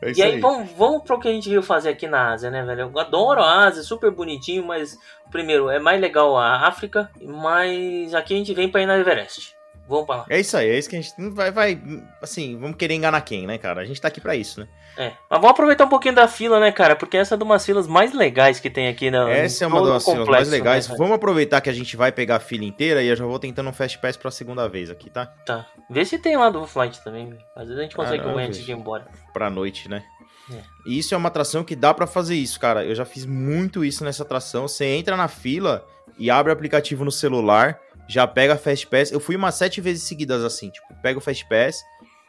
É 0.00 0.12
E 0.12 0.22
aí, 0.22 0.32
aí. 0.34 0.40
vamos, 0.40 0.70
vamos 0.72 1.02
pro 1.02 1.20
que 1.20 1.28
a 1.28 1.32
gente 1.32 1.48
veio 1.50 1.62
fazer 1.62 1.90
aqui 1.90 2.06
na 2.06 2.32
Ásia, 2.32 2.50
né, 2.50 2.62
velho? 2.64 2.90
Eu 2.94 2.98
adoro 2.98 3.42
a 3.42 3.66
Ásia, 3.66 3.82
super 3.82 4.10
bonitinho, 4.10 4.64
mas, 4.64 4.96
primeiro, 5.30 5.68
é 5.68 5.78
mais 5.78 6.00
legal 6.00 6.38
a 6.38 6.66
África, 6.66 7.10
mas 7.22 8.14
aqui 8.14 8.32
a 8.32 8.36
gente 8.38 8.54
vem 8.54 8.70
pra 8.70 8.80
ir 8.80 8.86
na 8.86 8.96
Everest. 8.98 9.54
Vamos 9.90 10.06
pra 10.06 10.16
lá. 10.18 10.26
É 10.30 10.38
isso 10.38 10.56
aí, 10.56 10.70
é 10.70 10.78
isso 10.78 10.88
que 10.88 10.94
a 10.94 11.00
gente 11.00 11.12
vai, 11.32 11.50
vai. 11.50 11.82
Assim, 12.22 12.56
vamos 12.56 12.76
querer 12.76 12.94
enganar 12.94 13.20
quem, 13.22 13.44
né, 13.44 13.58
cara? 13.58 13.80
A 13.80 13.84
gente 13.84 14.00
tá 14.00 14.06
aqui 14.06 14.20
pra 14.20 14.36
isso, 14.36 14.60
né? 14.60 14.68
É. 14.96 15.12
Mas 15.28 15.40
vamos 15.40 15.50
aproveitar 15.50 15.84
um 15.84 15.88
pouquinho 15.88 16.14
da 16.14 16.28
fila, 16.28 16.60
né, 16.60 16.70
cara? 16.70 16.94
Porque 16.94 17.16
essa 17.16 17.34
é 17.34 17.42
uma 17.42 17.56
das 17.56 17.66
filas 17.66 17.88
mais 17.88 18.14
legais 18.14 18.60
que 18.60 18.70
tem 18.70 18.86
aqui 18.86 19.10
na. 19.10 19.28
Essa 19.28 19.64
é 19.64 19.66
uma 19.66 19.84
das 19.84 20.04
filas 20.04 20.18
mais 20.18 20.26
complexo, 20.26 20.50
legais. 20.52 20.88
né, 20.88 20.94
vamos 20.96 21.14
aproveitar 21.14 21.60
que 21.60 21.68
a 21.68 21.72
gente 21.72 21.96
vai 21.96 22.12
pegar 22.12 22.36
a 22.36 22.40
fila 22.40 22.64
inteira 22.64 23.02
e 23.02 23.08
eu 23.08 23.16
já 23.16 23.24
vou 23.24 23.38
tentando 23.40 23.68
um 23.68 23.72
Fast 23.72 23.98
Pass 23.98 24.16
pra 24.16 24.30
segunda 24.30 24.68
vez 24.68 24.90
aqui, 24.90 25.10
tá? 25.10 25.26
Tá. 25.44 25.66
Vê 25.90 26.04
se 26.04 26.18
tem 26.18 26.36
lá 26.36 26.50
do 26.50 26.64
Flight 26.68 27.02
também. 27.02 27.36
Às 27.56 27.64
vezes 27.64 27.78
a 27.78 27.82
gente 27.82 27.96
consegue 27.96 28.22
comer 28.22 28.44
antes 28.44 28.64
de 28.64 28.70
ir 28.70 28.74
embora. 28.74 29.08
Pra 29.32 29.50
noite, 29.50 29.88
né? 29.88 30.04
É. 30.52 30.62
E 30.86 30.98
isso 30.98 31.14
é 31.14 31.16
uma 31.16 31.28
atração 31.28 31.64
que 31.64 31.74
dá 31.74 31.92
pra 31.92 32.06
fazer 32.06 32.36
isso, 32.36 32.60
cara. 32.60 32.84
Eu 32.84 32.94
já 32.94 33.04
fiz 33.04 33.26
muito 33.26 33.84
isso 33.84 34.04
nessa 34.04 34.22
atração. 34.22 34.68
Você 34.68 34.84
entra 34.84 35.16
na 35.16 35.26
fila 35.26 35.84
e 36.16 36.30
abre 36.30 36.50
o 36.50 36.52
aplicativo 36.52 37.04
no 37.04 37.10
celular, 37.10 37.80
já 38.10 38.26
pega 38.26 38.54
a 38.54 38.58
Fast 38.58 38.86
Pass. 38.88 39.12
Eu 39.12 39.20
fui 39.20 39.36
umas 39.36 39.54
sete 39.54 39.80
vezes 39.80 40.02
seguidas 40.02 40.42
assim, 40.42 40.68
tipo, 40.68 40.86
pega 41.00 41.18
o 41.18 41.22
Fast 41.22 41.48
Pass 41.48 41.84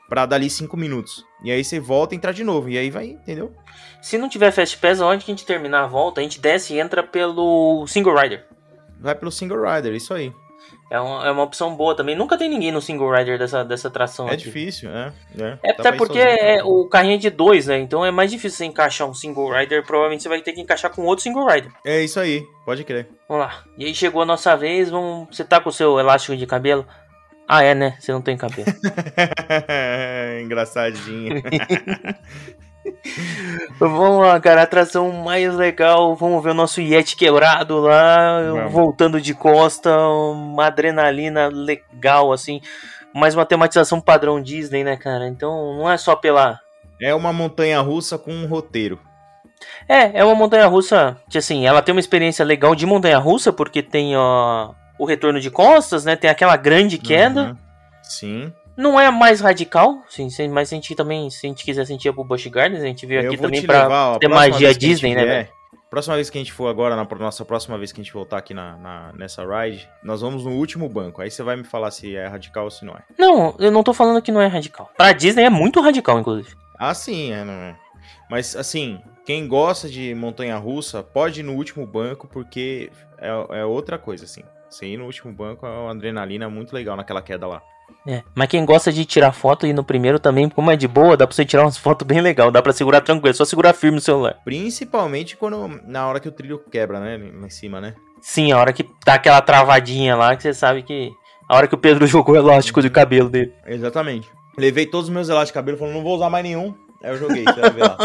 pra 0.08 0.28
dali 0.28 0.50
cinco 0.50 0.78
minutos. 0.78 1.26
E 1.44 1.52
aí 1.52 1.64
você 1.64 1.80
volta 1.80 2.14
e 2.14 2.18
entra 2.18 2.32
de 2.32 2.44
novo. 2.44 2.70
E 2.70 2.78
aí 2.78 2.92
vai, 2.92 3.08
entendeu? 3.08 3.52
Se 4.02 4.18
não 4.18 4.30
tiver 4.30 4.52
Fast 4.52 4.78
Pass, 4.78 5.02
aonde 5.02 5.26
que 5.26 5.32
a 5.32 5.34
gente 5.36 5.46
terminar 5.46 5.86
a 5.86 5.88
volta, 5.88 6.22
a 6.22 6.24
gente 6.24 6.40
desce 6.40 6.76
e 6.76 6.80
entra 6.80 7.02
pelo 7.02 7.88
Single 7.88 8.16
Rider. 8.16 8.46
Vai 9.00 9.16
pelo 9.16 9.32
Single 9.32 9.64
Rider, 9.64 9.96
isso 9.96 10.14
aí. 10.14 10.32
É 10.92 11.00
uma, 11.00 11.26
é 11.26 11.32
uma 11.32 11.44
opção 11.44 11.74
boa 11.74 11.96
também. 11.96 12.18
Nunca 12.18 12.38
tem 12.38 12.50
ninguém 12.50 12.70
no 12.70 12.82
Single 12.82 13.10
Rider 13.16 13.40
dessa, 13.40 13.64
dessa 13.64 13.88
atração 13.88 14.28
É 14.28 14.34
aqui. 14.34 14.44
difícil, 14.44 14.90
é. 14.92 15.14
É, 15.40 15.58
É 15.64 15.74
Dá 15.74 15.90
até 15.90 15.92
porque 15.94 16.20
sozinho. 16.22 16.38
é, 16.38 16.64
o 16.66 16.86
carrinho 16.90 17.16
é 17.16 17.18
de 17.18 17.30
dois, 17.30 17.68
né? 17.68 17.80
Então 17.80 18.06
é 18.06 18.12
mais 18.12 18.30
difícil 18.30 18.58
você 18.58 18.66
encaixar 18.66 19.08
um 19.10 19.14
Single 19.14 19.50
Rider. 19.58 19.86
Provavelmente 19.86 20.22
você 20.22 20.28
vai 20.28 20.42
ter 20.42 20.52
que 20.52 20.60
encaixar 20.60 20.92
com 20.92 21.04
outro 21.04 21.24
Single 21.24 21.48
Rider. 21.48 21.72
É 21.86 22.02
isso 22.02 22.20
aí, 22.20 22.44
pode 22.66 22.84
crer. 22.84 23.08
Vamos 23.30 23.46
lá. 23.46 23.64
E 23.78 23.86
aí 23.86 23.96
chegou 23.96 24.22
a 24.22 24.26
nossa 24.26 24.54
vez. 24.58 24.90
Vamos... 24.90 25.30
Você 25.36 25.46
tá 25.46 25.62
com 25.62 25.70
o 25.70 25.74
seu 25.74 25.98
elástico 25.98 26.36
de 26.36 26.46
cabelo? 26.46 26.86
Ah, 27.48 27.64
é, 27.64 27.74
né? 27.74 27.96
Você 27.98 28.12
não 28.12 28.22
tem 28.22 28.36
cabelo. 28.36 28.68
Engraçadinho. 30.44 31.42
Vamos 33.80 34.26
lá, 34.26 34.40
cara. 34.40 34.64
Atração 34.64 35.12
mais 35.12 35.56
legal. 35.56 36.16
Vamos 36.16 36.44
ver 36.44 36.52
o 36.52 36.56
nosso 36.56 36.82
Yeti 36.82 37.16
quebrado 37.16 37.80
lá. 37.80 38.42
Vamos. 38.42 38.72
Voltando 38.72 39.22
de 39.22 39.34
costa. 39.34 39.96
Uma 39.98 40.68
adrenalina 40.68 41.48
legal, 41.48 42.32
assim. 42.32 42.62
Mais 43.14 43.36
uma 43.36 43.46
tematização 43.46 44.00
padrão 44.00 44.42
Disney, 44.42 44.84
né, 44.84 44.96
cara? 44.96 45.28
Então 45.28 45.76
não 45.76 45.90
é 45.90 45.98
só 45.98 46.16
pela. 46.16 46.60
é 47.00 47.14
uma 47.14 47.34
montanha 47.34 47.80
russa 47.82 48.18
com 48.18 48.32
um 48.32 48.48
roteiro. 48.48 49.00
É, 49.88 50.20
é 50.20 50.24
uma 50.24 50.36
montanha 50.36 50.66
russa 50.66 51.18
que, 51.30 51.38
assim, 51.38 51.68
ela 51.68 51.82
tem 51.82 51.94
uma 51.94 52.00
experiência 52.00 52.44
legal 52.44 52.74
de 52.74 52.86
montanha 52.86 53.20
russa, 53.20 53.54
porque 53.54 53.84
tem 53.84 54.16
ó, 54.16 54.72
o 54.98 55.06
retorno 55.06 55.40
de 55.40 55.52
costas, 55.52 56.06
né? 56.06 56.16
Tem 56.16 56.30
aquela 56.30 56.56
grande 56.56 56.98
queda. 56.98 57.50
Uhum. 57.50 57.58
Sim. 58.02 58.54
Não 58.78 59.00
é 59.00 59.10
mais 59.12 59.42
radical, 59.42 60.04
sim, 60.10 60.28
mas 60.50 60.70
se 60.70 60.76
a 60.76 60.78
gente 60.78 60.96
também, 60.96 61.30
se 61.30 61.46
a 61.46 61.50
gente 61.50 61.64
quiser 61.66 61.86
sentir 61.86 62.10
a 62.10 62.14
pro 62.14 62.24
Busch 62.24 62.48
Gardens, 62.48 62.82
a 62.82 62.86
gente 62.86 63.06
veio 63.06 63.22
aqui 63.28 63.38
também 63.42 63.62
pra 63.68 63.84
levar, 63.84 64.08
ó, 64.16 64.20
ter 64.20 64.28
magia 64.28 64.74
Disney, 64.74 65.16
né, 65.16 65.26
velho? 65.26 65.50
Próxima 65.90 66.16
vez 66.16 66.30
que 66.30 66.38
a 66.38 66.42
gente 66.42 66.54
for 66.54 66.68
agora, 66.68 66.96
na 66.96 67.06
nossa 67.20 67.44
próxima 67.44 67.78
vez 67.78 67.92
que 67.92 68.00
a 68.00 68.04
gente 68.04 68.14
voltar 68.14 68.38
aqui 68.38 68.54
na, 68.54 68.78
na- 68.78 69.12
nessa 69.14 69.44
ride, 69.46 69.90
nós 70.02 70.22
vamos 70.22 70.46
no 70.46 70.52
último 70.52 70.88
banco. 70.88 71.22
Aí 71.22 71.30
você 71.30 71.44
vai 71.44 71.58
me 71.58 71.66
falar 71.66 71.92
se 71.92 72.16
é 72.16 72.28
radical 72.28 72.64
ou 72.64 72.72
se 72.72 72.86
não 72.86 72.94
é. 72.94 73.02
Não, 73.18 73.54
eu 73.60 73.70
não 73.70 73.84
tô 73.84 73.94
falando 73.94 74.22
que 74.22 74.32
não 74.32 74.40
é 74.42 74.48
radical. 74.48 74.90
Pra 74.98 75.12
Disney 75.12 75.44
é 75.44 75.50
muito 75.50 75.82
radical, 75.82 76.18
inclusive. 76.18 76.56
Ah, 76.80 76.94
sim, 76.94 77.34
é, 77.34 77.44
não 77.44 77.52
é. 77.54 77.76
Mas 78.30 78.56
assim, 78.56 79.02
quem 79.26 79.46
gosta 79.50 79.90
de 79.90 80.16
montanha 80.16 80.56
russa 80.56 81.04
pode 81.04 81.42
ir 81.42 81.44
no 81.44 81.56
último 81.56 81.86
banco, 81.86 82.26
porque 82.26 82.90
é, 83.18 83.60
é 83.60 83.66
outra 83.66 83.98
coisa, 83.98 84.24
assim. 84.24 84.44
Você 84.70 84.86
ir 84.86 84.96
no 84.98 85.06
último 85.06 85.34
banco 85.34 85.66
é 85.66 85.70
uma 85.70 85.92
adrenalina 85.92 86.50
muito 86.50 86.74
legal 86.74 86.96
naquela 86.96 87.22
queda 87.22 87.46
lá. 87.46 87.62
É, 88.08 88.24
mas 88.36 88.48
quem 88.48 88.66
gosta 88.66 88.92
de 88.92 89.06
tirar 89.06 89.32
foto 89.32 89.66
e 89.68 89.74
no 89.74 89.84
primeiro 89.84 90.20
também, 90.20 90.50
como 90.50 90.72
é 90.72 90.76
de 90.76 90.88
boa, 90.88 91.18
dá 91.18 91.26
pra 91.28 91.36
você 91.36 91.46
tirar 91.46 91.64
umas 91.64 91.78
fotos 91.78 92.08
bem 92.08 92.22
legal, 92.22 92.52
dá 92.52 92.62
pra 92.62 92.74
segurar 92.74 93.02
tranquilo, 93.02 93.32
é 93.32 93.34
só 93.34 93.46
segurar 93.46 93.74
firme 93.74 93.96
no 93.96 94.02
celular. 94.02 94.38
Principalmente 94.44 95.36
quando 95.38 95.82
na 95.86 96.08
hora 96.08 96.20
que 96.20 96.28
o 96.28 96.32
trilho 96.32 96.60
quebra, 96.72 97.00
né? 97.00 97.18
Lá 97.18 97.48
em 97.48 97.50
cima, 97.50 97.80
né? 97.80 97.96
Sim, 98.22 98.52
a 98.52 98.60
hora 98.60 98.72
que 98.72 98.84
tá 99.04 99.16
aquela 99.16 99.42
travadinha 99.42 100.16
lá, 100.16 100.36
que 100.36 100.44
você 100.44 100.54
sabe 100.54 100.84
que. 100.84 101.12
A 101.50 101.58
hora 101.58 101.68
que 101.68 101.76
o 101.76 101.78
Pedro 101.78 102.06
jogou 102.08 102.36
o 102.36 102.38
elástico 102.38 102.82
de 102.82 102.90
cabelo 102.90 103.30
dele. 103.30 103.54
Exatamente. 103.66 104.30
Levei 104.58 104.86
todos 104.86 105.08
os 105.08 105.14
meus 105.14 105.28
elásticos 105.28 105.50
de 105.50 105.54
cabelo, 105.54 105.78
falando, 105.78 105.96
não 105.96 106.04
vou 106.04 106.16
usar 106.16 106.30
mais 106.30 106.44
nenhum. 106.44 106.74
Aí 107.04 107.10
eu 107.10 107.18
joguei, 107.18 107.44
você 107.44 107.60
vai 107.60 107.70
ver 107.72 107.82
lá. 107.82 107.98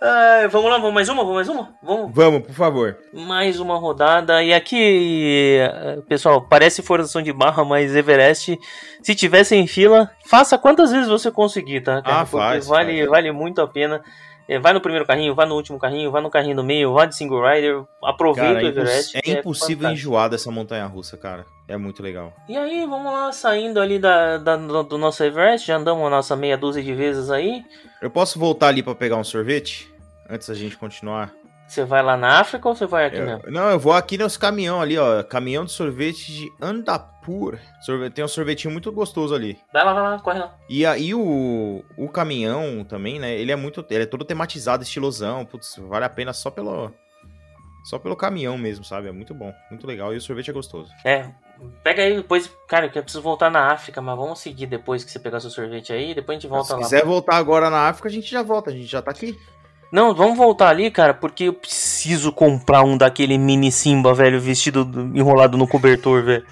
Ah, 0.00 0.46
vamos 0.50 0.70
lá, 0.70 0.78
vamos 0.78 0.94
mais 0.94 1.08
uma? 1.08 1.22
Vamos 1.22 1.34
mais 1.34 1.48
uma? 1.48 1.74
Vamos. 1.82 2.10
Vamos, 2.14 2.42
por 2.46 2.54
favor. 2.54 2.96
Mais 3.12 3.60
uma 3.60 3.76
rodada. 3.76 4.42
E 4.42 4.52
aqui, 4.54 5.58
eh, 5.60 5.98
pessoal, 6.08 6.40
parece 6.42 6.82
forçação 6.82 7.20
de 7.20 7.32
barra, 7.32 7.64
mas 7.64 7.94
Everest, 7.94 8.58
se 9.02 9.14
tivesse 9.14 9.54
em 9.54 9.66
fila, 9.66 10.10
faça 10.24 10.56
quantas 10.56 10.90
vezes 10.90 11.08
você 11.08 11.30
conseguir, 11.30 11.82
tá? 11.82 12.00
cara? 12.00 12.22
Ah, 12.22 12.26
faz, 12.26 12.66
vale, 12.66 12.96
faz. 12.98 13.08
vale 13.10 13.32
muito 13.32 13.60
a 13.60 13.68
pena. 13.68 14.02
Eh, 14.50 14.58
Vai 14.58 14.72
no 14.72 14.80
primeiro 14.80 15.06
carrinho, 15.06 15.32
vai 15.32 15.46
no 15.46 15.54
último 15.54 15.78
carrinho, 15.78 16.10
vai 16.10 16.20
no 16.20 16.28
carrinho 16.28 16.56
do 16.56 16.64
meio, 16.64 16.92
vai 16.92 17.06
de 17.06 17.14
single 17.14 17.40
rider, 17.48 17.84
aproveita 18.02 18.52
Cara, 18.54 18.64
o 18.64 18.66
é, 18.66 18.68
Everest. 18.68 19.16
é 19.16 19.22
que 19.22 19.30
impossível 19.32 19.88
enjoar 19.90 20.28
dessa 20.28 20.50
montanha 20.50 20.84
russa, 20.86 21.16
cara. 21.16 21.46
É 21.68 21.76
muito 21.76 22.02
legal. 22.02 22.32
E 22.48 22.56
aí, 22.56 22.84
vamos 22.84 23.12
lá, 23.12 23.30
saindo 23.30 23.78
ali 23.80 23.98
da, 24.00 24.38
da- 24.38 24.56
do, 24.56 24.82
do 24.82 24.98
nosso 24.98 25.22
Everest, 25.22 25.68
já 25.68 25.76
andamos 25.76 26.04
a 26.04 26.10
nossa 26.10 26.34
meia 26.34 26.58
dúzia 26.58 26.82
de 26.82 26.92
vezes 26.92 27.30
aí. 27.30 27.62
Eu 28.02 28.10
posso 28.10 28.40
voltar 28.40 28.66
ali 28.68 28.82
pra 28.82 28.92
pegar 28.94 29.16
um 29.16 29.24
sorvete? 29.24 29.88
Antes 30.28 30.48
da 30.48 30.54
gente 30.54 30.76
continuar. 30.76 31.32
Você 31.70 31.84
vai 31.84 32.02
lá 32.02 32.16
na 32.16 32.40
África 32.40 32.68
ou 32.68 32.74
você 32.74 32.84
vai 32.84 33.06
aqui 33.06 33.18
Eu- 33.18 33.26
mesmo? 33.26 33.42
não, 33.46 33.70
eu 33.70 33.78
vou 33.78 33.92
aqui 33.92 34.18
nos 34.18 34.36
caminhão 34.36 34.80
ali, 34.80 34.98
ó. 34.98 35.22
Caminhão 35.22 35.64
de 35.64 35.70
sorvete 35.70 36.32
de 36.32 36.52
Andapur. 36.60 37.58
Sorve- 37.82 38.10
Tem 38.10 38.24
um 38.24 38.28
sorvetinho 38.28 38.72
muito 38.72 38.90
gostoso 38.90 39.32
ali. 39.34 39.56
Vai 39.72 39.84
lá, 39.84 39.92
vai 39.94 40.02
lá, 40.02 40.18
corre 40.18 40.40
lá. 40.40 40.54
E 40.68 40.84
aí 40.84 41.14
o, 41.14 41.84
o 41.96 42.08
caminhão 42.08 42.82
também, 42.82 43.20
né? 43.20 43.36
Ele 43.36 43.52
é 43.52 43.56
muito. 43.56 43.86
Ele 43.88 44.02
é 44.02 44.06
todo 44.06 44.24
tematizado, 44.24 44.82
estilosão. 44.82 45.44
Putz, 45.46 45.76
vale 45.88 46.04
a 46.04 46.08
pena 46.10 46.32
só 46.32 46.50
pelo. 46.50 46.92
Só 47.84 47.98
pelo 48.00 48.16
caminhão 48.16 48.58
mesmo, 48.58 48.84
sabe? 48.84 49.06
É 49.08 49.12
muito 49.12 49.32
bom, 49.32 49.54
muito 49.70 49.86
legal. 49.86 50.12
E 50.12 50.16
o 50.16 50.20
sorvete 50.20 50.50
é 50.50 50.52
gostoso. 50.52 50.90
É, 51.04 51.30
pega 51.84 52.02
aí 52.02 52.16
depois, 52.16 52.50
cara, 52.68 52.88
que 52.88 52.98
eu 52.98 53.02
preciso 53.02 53.22
voltar 53.22 53.48
na 53.48 53.72
África, 53.72 54.02
mas 54.02 54.16
vamos 54.18 54.40
seguir 54.40 54.66
depois 54.66 55.02
que 55.04 55.10
você 55.10 55.18
pegar 55.20 55.38
seu 55.40 55.50
sorvete 55.50 55.92
aí, 55.92 56.14
depois 56.14 56.36
a 56.36 56.40
gente 56.40 56.50
volta 56.50 56.66
Se 56.66 56.72
lá. 56.74 56.78
quiser 56.80 57.04
voltar 57.06 57.36
agora 57.36 57.70
na 57.70 57.88
África, 57.88 58.08
a 58.08 58.12
gente 58.12 58.28
já 58.30 58.42
volta, 58.42 58.70
a 58.70 58.72
gente 58.72 58.86
já 58.86 59.00
tá 59.00 59.12
aqui. 59.12 59.38
Não, 59.92 60.14
vamos 60.14 60.38
voltar 60.38 60.68
ali, 60.68 60.90
cara, 60.90 61.12
porque 61.12 61.44
eu 61.44 61.52
preciso 61.52 62.32
comprar 62.32 62.82
um 62.84 62.96
daquele 62.96 63.36
mini 63.36 63.72
Simba, 63.72 64.14
velho, 64.14 64.40
vestido 64.40 64.88
enrolado 65.14 65.56
no 65.58 65.66
cobertor, 65.66 66.22
velho. 66.22 66.44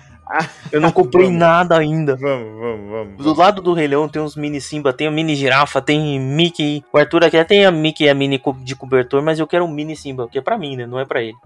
Eu 0.70 0.80
não 0.80 0.92
comprei 0.92 1.24
Vamos. 1.24 1.38
nada 1.40 1.78
ainda. 1.78 2.14
Vamos, 2.16 2.60
vamos, 2.60 2.90
vamos. 2.90 3.16
Do 3.24 3.34
lado 3.34 3.62
do 3.62 3.72
Rei 3.72 3.86
Leão 3.88 4.06
tem 4.08 4.20
uns 4.20 4.36
mini 4.36 4.60
Simba, 4.60 4.92
tem 4.92 5.08
o 5.08 5.12
mini 5.12 5.34
girafa, 5.34 5.80
tem 5.80 6.20
Mickey. 6.20 6.84
O 6.92 6.98
Arthur 6.98 7.24
aqui 7.24 7.42
tem 7.44 7.64
a 7.64 7.70
Mickey 7.70 8.04
e 8.04 8.08
a 8.10 8.14
mini 8.14 8.38
de 8.62 8.76
cobertor, 8.76 9.22
mas 9.22 9.38
eu 9.38 9.46
quero 9.46 9.64
um 9.64 9.68
mini 9.72 9.96
Simba, 9.96 10.28
que 10.28 10.36
é 10.36 10.42
pra 10.42 10.58
mim, 10.58 10.76
né? 10.76 10.84
Não 10.86 10.98
é 11.00 11.06
pra 11.06 11.22
ele. 11.22 11.36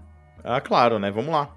Ah, 0.43 0.59
claro, 0.59 0.99
né? 0.99 1.09
Vamos 1.11 1.31
lá. 1.31 1.49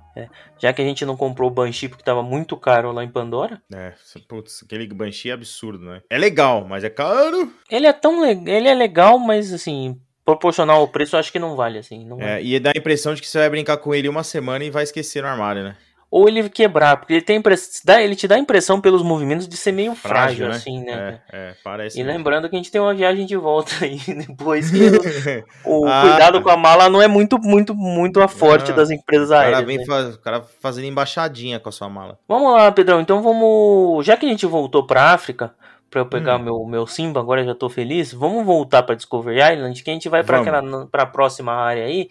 Já 0.58 0.72
que 0.72 0.80
a 0.80 0.84
gente 0.84 1.04
não 1.04 1.16
comprou 1.16 1.50
o 1.50 1.52
Banshee 1.52 1.88
porque 1.90 2.04
tava 2.04 2.22
muito 2.22 2.56
caro 2.56 2.90
lá 2.92 3.02
em 3.04 3.08
Pandora. 3.10 3.60
É, 3.74 3.92
putz, 4.28 4.62
aquele 4.64 4.86
Banshee 4.86 5.30
é 5.30 5.34
absurdo, 5.34 5.84
né? 5.84 6.00
É 6.08 6.16
legal, 6.16 6.64
mas 6.66 6.84
é 6.84 6.88
caro. 6.88 7.52
Ele 7.70 7.86
é 7.86 7.92
tão 7.92 8.22
le- 8.22 8.50
ele 8.50 8.68
é 8.68 8.72
legal, 8.74 9.18
mas 9.18 9.52
assim, 9.52 10.00
proporcional 10.26 10.80
ao 10.80 10.88
preço, 10.88 11.16
eu 11.16 11.20
acho 11.20 11.32
que 11.32 11.38
não 11.38 11.56
vale 11.56 11.78
assim, 11.78 12.04
não 12.04 12.18
vale. 12.18 12.30
É, 12.30 12.42
e 12.42 12.60
dá 12.60 12.70
a 12.74 12.78
impressão 12.78 13.14
de 13.14 13.22
que 13.22 13.28
você 13.28 13.38
vai 13.38 13.48
brincar 13.48 13.78
com 13.78 13.94
ele 13.94 14.08
uma 14.08 14.22
semana 14.24 14.64
e 14.64 14.70
vai 14.70 14.82
esquecer 14.82 15.22
no 15.22 15.28
armário, 15.28 15.62
né? 15.64 15.76
Ou 16.08 16.28
ele 16.28 16.48
quebrar, 16.48 16.96
porque 16.98 17.14
ele 17.14 17.20
tem 17.20 17.36
impress... 17.38 17.82
dá- 17.84 18.00
ele 18.00 18.14
te 18.14 18.28
dá 18.28 18.36
a 18.36 18.38
impressão 18.38 18.80
pelos 18.80 19.02
movimentos 19.02 19.48
de 19.48 19.56
ser 19.56 19.72
meio 19.72 19.92
frágil, 19.94 20.48
assim, 20.48 20.80
né? 20.84 21.18
É, 21.32 21.48
é, 21.50 21.54
parece. 21.64 21.98
E 21.98 22.02
mesmo. 22.04 22.16
lembrando 22.16 22.48
que 22.48 22.54
a 22.54 22.58
gente 22.58 22.70
tem 22.70 22.80
uma 22.80 22.94
viagem 22.94 23.26
de 23.26 23.36
volta 23.36 23.72
aí 23.82 23.98
depois 24.06 24.70
que 24.70 25.44
o, 25.64 25.84
Ah. 25.84 26.02
cuidado 26.02 26.40
com 26.42 26.48
a 26.48 26.56
mala 26.56 26.88
não 26.88 27.02
é 27.02 27.08
muito, 27.08 27.38
muito, 27.40 27.74
muito 27.74 28.20
a 28.20 28.28
forte 28.28 28.70
Ah, 28.70 28.74
das 28.74 28.90
empresas 28.90 29.30
cara 29.30 29.42
aéreas. 29.46 29.64
vem 29.66 29.78
né? 29.78 29.84
faz- 29.84 30.14
o 30.14 30.20
cara 30.20 30.42
fazendo 30.62 30.84
embaixadinha 30.86 31.58
com 31.58 31.68
a 31.68 31.72
sua 31.72 31.88
mala. 31.88 32.18
Vamos 32.28 32.52
lá, 32.52 32.70
Pedrão. 32.70 33.00
Então 33.00 33.20
vamos. 33.20 34.06
Já 34.06 34.16
que 34.16 34.26
a 34.26 34.28
gente 34.28 34.46
voltou 34.46 34.86
pra 34.86 35.10
África, 35.12 35.52
pra 35.90 36.00
eu 36.00 36.06
pegar 36.06 36.36
Hum. 36.38 36.42
meu, 36.42 36.64
meu 36.66 36.86
Simba, 36.86 37.20
agora 37.20 37.44
já 37.44 37.54
tô 37.54 37.68
feliz. 37.68 38.12
Vamos 38.12 38.44
voltar 38.44 38.82
pra 38.82 38.94
Discovery 38.94 39.38
Island, 39.54 39.82
que 39.82 39.90
a 39.90 39.92
gente 39.92 40.08
vai 40.08 40.22
pra 40.24 40.42
Vamos. 40.42 40.48
aquela 40.72 40.86
pra 40.86 41.06
próxima 41.06 41.52
área 41.52 41.84
aí. 41.84 42.08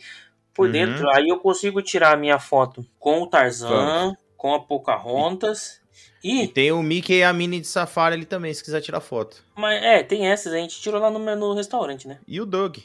Por 0.53 0.67
Uhum. 0.67 0.71
dentro, 0.71 1.09
aí 1.09 1.27
eu 1.27 1.37
consigo 1.39 1.81
tirar 1.81 2.13
a 2.13 2.17
minha 2.17 2.39
foto 2.39 2.85
com 2.97 3.21
o 3.23 3.27
Tarzan, 3.27 3.67
Vamos. 3.67 4.15
com 4.37 4.53
a 4.53 4.59
Pocahontas. 4.59 5.81
E 6.23 6.43
E, 6.43 6.47
tem 6.47 6.71
o 6.71 6.81
Mickey 6.81 7.17
e 7.19 7.23
a 7.23 7.31
Minnie 7.33 7.59
de 7.59 7.67
Safari 7.67 8.15
ali 8.15 8.25
também, 8.25 8.53
se 8.53 8.63
quiser 8.63 8.81
tirar 8.81 8.99
foto. 9.01 9.43
mas, 9.55 9.83
é, 9.83 10.01
tem 10.01 10.27
essas, 10.27 10.53
a 10.53 10.57
gente 10.57 10.79
tirou 10.81 10.99
lá 10.99 11.11
no, 11.11 11.19
no 11.35 11.53
restaurante, 11.53 12.07
né? 12.07 12.17
E 12.27 12.39
o 12.41 12.45
Doug. 12.45 12.77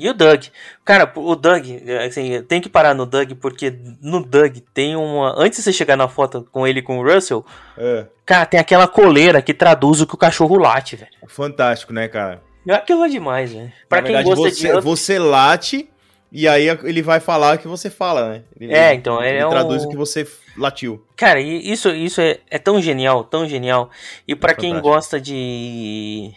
E 0.00 0.08
o 0.08 0.14
Doug. 0.14 0.44
Cara, 0.84 1.12
o 1.16 1.36
Doug, 1.36 1.64
assim, 2.06 2.42
tem 2.42 2.60
que 2.60 2.68
parar 2.68 2.94
no 2.94 3.04
Doug, 3.06 3.32
porque 3.40 3.72
no 4.02 4.24
Doug 4.24 4.56
tem 4.72 4.96
uma. 4.96 5.34
Antes 5.36 5.58
de 5.58 5.64
você 5.64 5.72
chegar 5.72 5.96
na 5.96 6.08
foto 6.08 6.46
com 6.50 6.66
ele 6.66 6.78
e 6.78 6.82
com 6.82 6.98
o 6.98 7.04
Russell, 7.04 7.44
É. 7.76 8.06
cara, 8.24 8.46
tem 8.46 8.58
aquela 8.58 8.88
coleira 8.88 9.42
que 9.42 9.52
traduz 9.54 10.00
o 10.00 10.06
que 10.06 10.14
o 10.14 10.18
cachorro 10.18 10.56
late, 10.58 10.96
velho. 10.96 11.10
Fantástico, 11.28 11.92
né, 11.92 12.08
cara? 12.08 12.42
Aquilo 12.68 13.04
é 13.04 13.08
demais, 13.08 13.52
velho. 13.52 13.72
Pra 13.88 14.00
Na 14.00 14.06
quem 14.06 14.16
verdade, 14.16 14.36
gosta 14.36 14.54
você, 14.56 14.72
de. 14.74 14.80
Você 14.80 15.18
late 15.18 15.88
e 16.32 16.46
aí 16.46 16.68
ele 16.84 17.02
vai 17.02 17.18
falar 17.20 17.56
o 17.56 17.58
que 17.58 17.66
você 17.68 17.90
fala, 17.90 18.28
né? 18.30 18.42
Ele, 18.60 18.72
É, 18.72 18.94
então, 18.94 19.20
ele 19.20 19.30
ele 19.34 19.38
é 19.38 19.46
um- 19.46 19.50
traduz 19.50 19.84
o 19.84 19.88
que 19.88 19.96
você 19.96 20.26
latiu. 20.56 21.04
Cara, 21.16 21.40
isso, 21.40 21.88
isso 21.90 22.20
é, 22.20 22.38
é 22.50 22.58
tão 22.58 22.80
genial, 22.80 23.24
tão 23.24 23.48
genial. 23.48 23.90
E 24.28 24.34
pra 24.36 24.54
quem 24.54 24.78
gosta 24.80 25.20
de. 25.20 26.30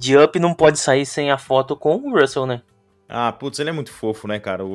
De 0.00 0.16
Up, 0.16 0.38
não 0.38 0.54
pode 0.54 0.78
sair 0.78 1.04
sem 1.04 1.28
a 1.32 1.36
foto 1.36 1.74
com 1.74 1.96
o 1.96 2.12
Russell, 2.20 2.46
né? 2.46 2.62
Ah, 3.08 3.32
putz, 3.32 3.58
ele 3.58 3.70
é 3.70 3.72
muito 3.72 3.90
fofo, 3.90 4.28
né, 4.28 4.38
cara? 4.38 4.64
O, 4.64 4.68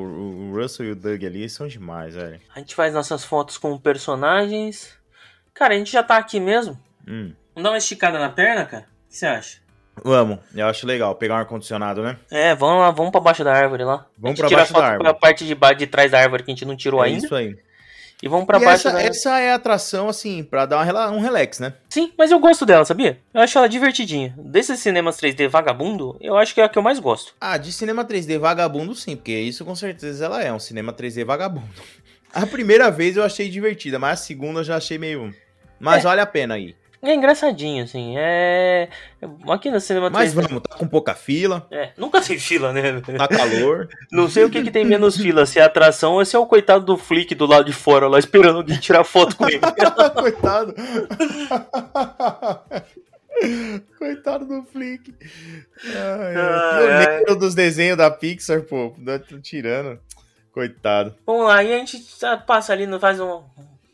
o- 0.49 0.55
Russell 0.55 0.87
e 0.87 0.91
o 0.91 0.95
Doug 0.95 1.23
ali 1.23 1.47
são 1.47 1.67
demais, 1.67 2.15
velho. 2.15 2.39
A 2.55 2.59
gente 2.59 2.73
faz 2.73 2.93
nossas 2.93 3.23
fotos 3.23 3.57
com 3.59 3.77
personagens. 3.77 4.97
Cara, 5.53 5.75
a 5.75 5.77
gente 5.77 5.91
já 5.91 6.01
tá 6.01 6.17
aqui 6.17 6.39
mesmo. 6.39 6.73
Hum. 7.07 7.33
Vamos 7.53 7.63
dar 7.63 7.69
uma 7.71 7.77
esticada 7.77 8.17
na 8.17 8.29
perna, 8.29 8.65
cara? 8.65 8.83
O 9.05 9.09
que 9.09 9.17
você 9.17 9.25
acha? 9.27 9.61
Vamos, 10.03 10.39
eu 10.55 10.65
acho 10.67 10.87
legal 10.87 11.13
pegar 11.13 11.35
um 11.35 11.37
ar-condicionado, 11.37 12.01
né? 12.01 12.17
É, 12.31 12.55
vamos 12.55 12.79
lá, 12.81 12.89
vamos 12.89 13.11
pra 13.11 13.21
baixo 13.21 13.43
da 13.43 13.53
árvore 13.53 13.83
lá. 13.83 14.07
Vamos 14.17 14.39
a 14.39 14.47
pra 14.47 14.55
a 14.55 14.59
baixo 14.59 14.73
da 14.73 14.79
árvore. 14.83 15.03
pra 15.03 15.13
parte 15.13 15.45
de, 15.45 15.53
ba- 15.53 15.73
de 15.73 15.85
trás 15.85 16.09
da 16.09 16.19
árvore 16.19 16.41
que 16.43 16.49
a 16.49 16.53
gente 16.55 16.65
não 16.65 16.75
tirou 16.75 17.03
é 17.03 17.09
ainda. 17.09 17.23
isso 17.23 17.35
aí. 17.35 17.55
E 18.23 18.27
vamos 18.29 18.45
pra 18.45 18.57
e 18.57 18.63
baixo 18.63 18.87
essa, 18.87 18.91
da 18.97 19.03
essa 19.03 19.39
é 19.41 19.51
a 19.51 19.55
atração, 19.55 20.07
assim, 20.07 20.45
pra 20.45 20.65
dar 20.65 20.81
uma 20.81 21.11
um 21.11 21.19
relax, 21.19 21.59
né? 21.59 21.73
Sim, 21.89 22.13
mas 22.17 22.31
eu 22.31 22.39
gosto 22.39 22.65
dela, 22.65 22.85
sabia? 22.85 23.19
Eu 23.33 23.41
acho 23.41 23.57
ela 23.57 23.67
divertidinha. 23.67 24.33
Desses 24.37 24.79
cinemas 24.79 25.17
3D 25.17 25.49
vagabundo, 25.49 26.15
eu 26.21 26.37
acho 26.37 26.53
que 26.53 26.61
é 26.61 26.63
a 26.63 26.69
que 26.69 26.79
eu 26.79 26.81
mais 26.81 26.99
gosto. 26.99 27.35
Ah, 27.41 27.57
de 27.57 27.73
cinema 27.73 28.05
3D 28.05 28.39
vagabundo 28.39 28.95
sim, 28.95 29.17
porque 29.17 29.37
isso 29.37 29.65
com 29.65 29.75
certeza 29.75 30.23
ela 30.23 30.41
é 30.41 30.53
um 30.53 30.57
cinema 30.59 30.93
3D 30.93 31.25
vagabundo. 31.25 31.67
A 32.33 32.47
primeira 32.47 32.89
vez 32.89 33.15
eu 33.17 33.23
achei 33.23 33.47
divertida, 33.49 33.99
mas 33.99 34.19
a 34.21 34.23
segunda 34.23 34.61
eu 34.61 34.63
já 34.63 34.77
achei 34.77 34.97
meio... 34.97 35.35
Mas 35.79 35.99
É. 35.99 36.07
vale 36.07 36.19
a 36.21 36.25
pena 36.25 36.55
aí. 36.55 36.75
É 37.03 37.13
engraçadinho, 37.13 37.83
assim. 37.83 38.13
É. 38.17 38.87
Aqui 39.49 39.69
no 39.69 39.81
cinema 39.81 40.09
Mas 40.09 40.33
3D. 40.33 40.47
vamos, 40.47 40.63
tá 40.63 40.77
com 40.77 40.87
pouca 40.87 41.13
fila, 41.13 41.67
É, 41.69 41.89
nunca 41.97 42.21
tem 42.21 42.39
fila, 42.39 42.71
né? 42.71 43.01
tá 43.01 43.27
calor. 43.27 43.89
Não 44.09 44.29
sei 44.29 44.45
o 44.45 44.49
que, 44.49 44.63
que 44.63 44.71
tem 44.71 44.85
menos 44.85 45.17
fila, 45.17 45.45
se 45.45 45.59
é 45.59 45.63
atração 45.63 46.13
ou 46.13 46.23
se 46.23 46.33
é 46.33 46.39
o 46.39 46.45
coitado 46.45 46.85
do 46.85 46.97
Flick 46.97 47.35
do 47.35 47.45
lado 47.45 47.65
de 47.65 47.73
fora 47.73 48.07
lá 48.07 48.17
esperando 48.17 48.59
alguém 48.59 48.79
tirar 48.79 49.03
foto 49.03 49.35
com 49.35 49.49
ele. 49.49 49.59
Coitado. 50.15 50.73
Coitado 53.99 54.45
do 54.45 54.63
Flick. 54.63 55.13
Ai, 55.85 56.35
ai. 56.35 57.05
Pioneiro 57.07 57.35
dos 57.35 57.53
desenhos 57.53 57.97
da 57.97 58.09
Pixar, 58.09 58.61
pô. 58.61 58.95
Tô 59.27 59.39
tirando. 59.39 59.99
Coitado. 60.53 61.15
Vamos 61.25 61.47
lá, 61.47 61.63
e 61.63 61.73
a 61.73 61.77
gente 61.79 62.01
passa 62.45 62.71
ali, 62.71 62.87
faz 62.99 63.19
um, 63.19 63.41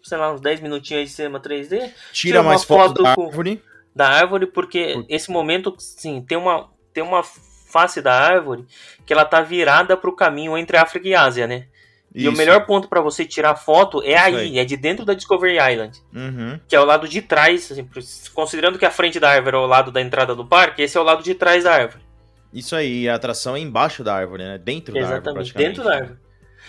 sei 0.09 0.17
lá, 0.17 0.33
uns 0.33 0.41
10 0.41 0.59
minutinhos 0.59 0.99
aí 1.01 1.05
de 1.05 1.11
cinema 1.11 1.39
3D 1.39 1.77
Tira, 1.79 1.93
Tira 2.11 2.41
uma 2.41 2.49
mais 2.49 2.63
foto 2.63 2.87
foto 2.89 3.03
da 3.03 3.15
com- 3.15 3.25
árvore. 3.27 3.61
da 3.95 4.09
árvore, 4.09 4.47
porque 4.47 4.93
Por- 4.93 5.05
esse 5.07 5.31
momento, 5.31 5.73
sim, 5.77 6.21
tem 6.27 6.37
uma, 6.37 6.69
tem 6.93 7.03
uma 7.03 7.23
face 7.23 8.01
da 8.01 8.13
árvore 8.13 8.65
que 9.05 9.13
ela 9.13 9.23
tá 9.25 9.41
virada 9.41 9.95
pro 9.95 10.15
caminho 10.15 10.57
entre 10.57 10.75
África 10.77 11.07
e 11.07 11.13
Ásia, 11.15 11.45
né? 11.47 11.67
E 12.15 12.27
o 12.27 12.31
Isso. 12.31 12.37
melhor 12.39 12.65
ponto 12.65 12.87
pra 12.87 13.01
você 13.01 13.23
tirar 13.23 13.55
foto 13.55 14.01
é 14.01 14.13
Isso 14.15 14.23
aí, 14.25 14.35
aí. 14.35 14.59
é 14.59 14.65
de 14.65 14.75
dentro 14.75 15.05
da 15.05 15.13
Discovery 15.13 15.57
Island. 15.57 16.01
Uhum. 16.11 16.59
que 16.67 16.75
é 16.75 16.79
o 16.81 16.83
lado 16.85 17.07
de 17.07 17.21
trás, 17.21 17.71
assim, 17.71 17.87
considerando 18.33 18.79
que 18.79 18.85
a 18.85 18.89
frente 18.89 19.19
da 19.19 19.29
árvore 19.29 19.55
é 19.55 19.59
o 19.59 19.67
lado 19.67 19.91
da 19.91 20.01
entrada 20.01 20.33
do 20.35 20.43
parque, 20.43 20.81
esse 20.81 20.97
é 20.97 20.99
o 20.99 21.03
lado 21.03 21.21
de 21.21 21.35
trás 21.35 21.63
da 21.65 21.73
árvore. 21.75 22.03
Isso 22.51 22.75
aí, 22.75 23.07
a 23.07 23.13
atração 23.13 23.55
é 23.55 23.59
embaixo 23.59 24.03
da 24.03 24.15
árvore, 24.15 24.43
né? 24.43 24.57
Dentro 24.57 24.91
da 24.95 25.01
árvore, 25.01 25.19
Exatamente, 25.19 25.53
dentro 25.53 25.83
da 25.83 25.93
árvore. 25.97 26.17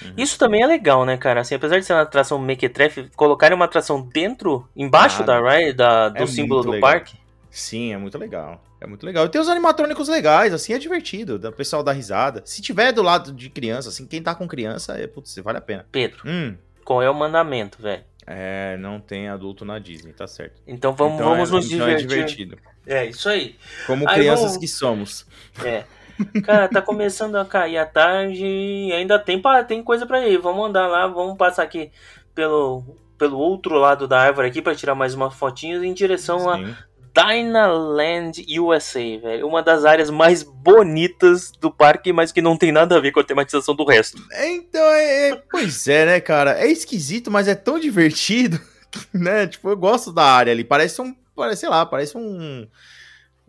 Uhum. 0.02 0.12
Isso 0.16 0.38
também 0.38 0.62
é 0.62 0.66
legal, 0.66 1.04
né, 1.04 1.16
cara? 1.16 1.40
Assim, 1.40 1.54
apesar 1.54 1.78
de 1.78 1.84
ser 1.84 1.92
uma 1.92 2.02
atração 2.02 2.38
mequetrefe, 2.38 3.10
colocarem 3.16 3.54
uma 3.56 3.64
atração 3.66 4.00
dentro, 4.00 4.68
embaixo 4.76 5.22
Ah, 5.22 5.26
da 5.26 5.40
ride, 5.40 5.72
da, 5.74 6.08
do 6.08 6.22
é 6.22 6.26
símbolo 6.26 6.62
do 6.62 6.70
legal. 6.70 6.90
parque. 6.90 7.16
Sim, 7.50 7.92
é 7.92 7.96
muito 7.98 8.16
legal. 8.16 8.62
É 8.80 8.86
muito 8.86 9.04
legal. 9.04 9.26
E 9.26 9.28
tem 9.28 9.40
os 9.40 9.48
animatrônicos 9.48 10.08
legais, 10.08 10.54
assim, 10.54 10.72
é 10.72 10.78
divertido. 10.78 11.36
O 11.48 11.52
pessoal 11.52 11.82
dá 11.82 11.92
risada. 11.92 12.42
Se 12.46 12.62
tiver 12.62 12.92
do 12.92 13.02
lado 13.02 13.32
de 13.32 13.50
criança, 13.50 13.88
assim, 13.90 14.06
quem 14.06 14.22
tá 14.22 14.34
com 14.34 14.46
criança, 14.48 14.94
é, 14.98 15.06
putz, 15.06 15.34
vale 15.44 15.58
a 15.58 15.60
pena. 15.60 15.84
Pedro, 15.92 16.22
Hum, 16.24 16.54
qual 16.84 17.02
é 17.02 17.10
o 17.10 17.14
mandamento, 17.14 17.82
velho? 17.82 18.02
é, 18.26 18.76
não 18.78 19.00
tem 19.00 19.28
adulto 19.28 19.64
na 19.64 19.78
Disney, 19.80 20.12
tá 20.12 20.26
certo. 20.26 20.62
Então 20.66 20.92
vamos, 20.94 21.14
Então 21.16 21.30
vamos 21.30 21.50
é, 21.50 21.52
nos 21.52 21.66
então 21.72 21.88
é 21.88 21.94
divertir. 21.96 22.46
divertido. 22.46 22.58
É, 22.86 23.04
isso 23.06 23.28
aí. 23.28 23.56
Como 23.88 24.08
Aí 24.08 24.14
crianças 24.14 24.44
vamos- 24.44 24.56
que 24.58 24.68
somos. 24.68 25.26
É. 25.64 25.82
Cara, 26.44 26.68
tá 26.68 26.80
começando 26.82 27.36
a 27.36 27.44
cair 27.44 27.78
a 27.78 27.86
tarde 27.86 28.44
e 28.44 28.92
ainda 28.92 29.18
tem, 29.18 29.40
tem 29.66 29.82
coisa 29.82 30.06
pra 30.06 30.26
ir. 30.26 30.38
Vamos 30.38 30.68
andar 30.68 30.86
lá, 30.86 31.06
vamos 31.06 31.36
passar 31.36 31.62
aqui 31.62 31.90
pelo, 32.34 32.84
pelo 33.18 33.38
outro 33.38 33.74
lado 33.76 34.06
da 34.08 34.20
árvore 34.20 34.48
aqui 34.48 34.62
pra 34.62 34.74
tirar 34.74 34.94
mais 34.94 35.14
umas 35.14 35.34
fotinhas 35.34 35.82
em 35.82 35.92
direção 35.92 36.48
a 36.48 36.56
Sim. 36.56 36.74
Dynaland 37.14 38.44
USA, 38.58 39.00
velho. 39.20 39.46
Uma 39.46 39.62
das 39.62 39.84
áreas 39.84 40.10
mais 40.10 40.42
bonitas 40.42 41.50
do 41.60 41.70
parque, 41.70 42.12
mas 42.12 42.30
que 42.32 42.40
não 42.40 42.56
tem 42.56 42.70
nada 42.72 42.96
a 42.96 43.00
ver 43.00 43.10
com 43.12 43.20
a 43.20 43.24
tematização 43.24 43.74
do 43.74 43.84
resto. 43.84 44.18
Então, 44.44 44.82
é, 44.82 45.30
é- 45.30 45.42
Pois 45.50 45.88
é, 45.88 46.06
né, 46.06 46.20
cara? 46.20 46.58
É 46.60 46.66
esquisito, 46.70 47.30
mas 47.30 47.48
é 47.48 47.54
tão 47.54 47.78
divertido, 47.78 48.60
né? 49.12 49.46
Tipo, 49.46 49.70
eu 49.70 49.76
gosto 49.76 50.12
da 50.12 50.24
área 50.24 50.52
ali. 50.52 50.64
Parece 50.64 51.00
um. 51.02 51.14
Parece, 51.34 51.60
sei 51.60 51.68
lá, 51.68 51.84
parece 51.86 52.16
um. 52.16 52.66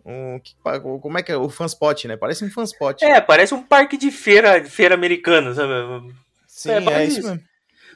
Um 0.04 0.40
como 1.00 1.18
é 1.18 1.22
que 1.22 1.30
é? 1.30 1.36
O 1.36 1.48
fanspot, 1.48 2.08
né? 2.08 2.16
Parece 2.16 2.44
um 2.44 2.50
fanspot. 2.50 3.04
É, 3.04 3.20
parece 3.20 3.54
um 3.54 3.62
parque 3.62 3.96
de 3.96 4.10
feira, 4.10 4.64
feira 4.64 4.94
americana, 4.94 5.54
sabe? 5.54 6.12
Sim, 6.46 6.70
é, 6.70 6.92
é, 6.92 7.04
isso 7.04 7.22
mesmo. 7.22 7.40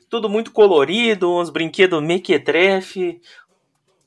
Tudo 0.08 0.28
muito 0.28 0.52
colorido, 0.52 1.32
uns 1.32 1.50
brinquedos 1.50 2.02
mequetrefe. 2.02 3.20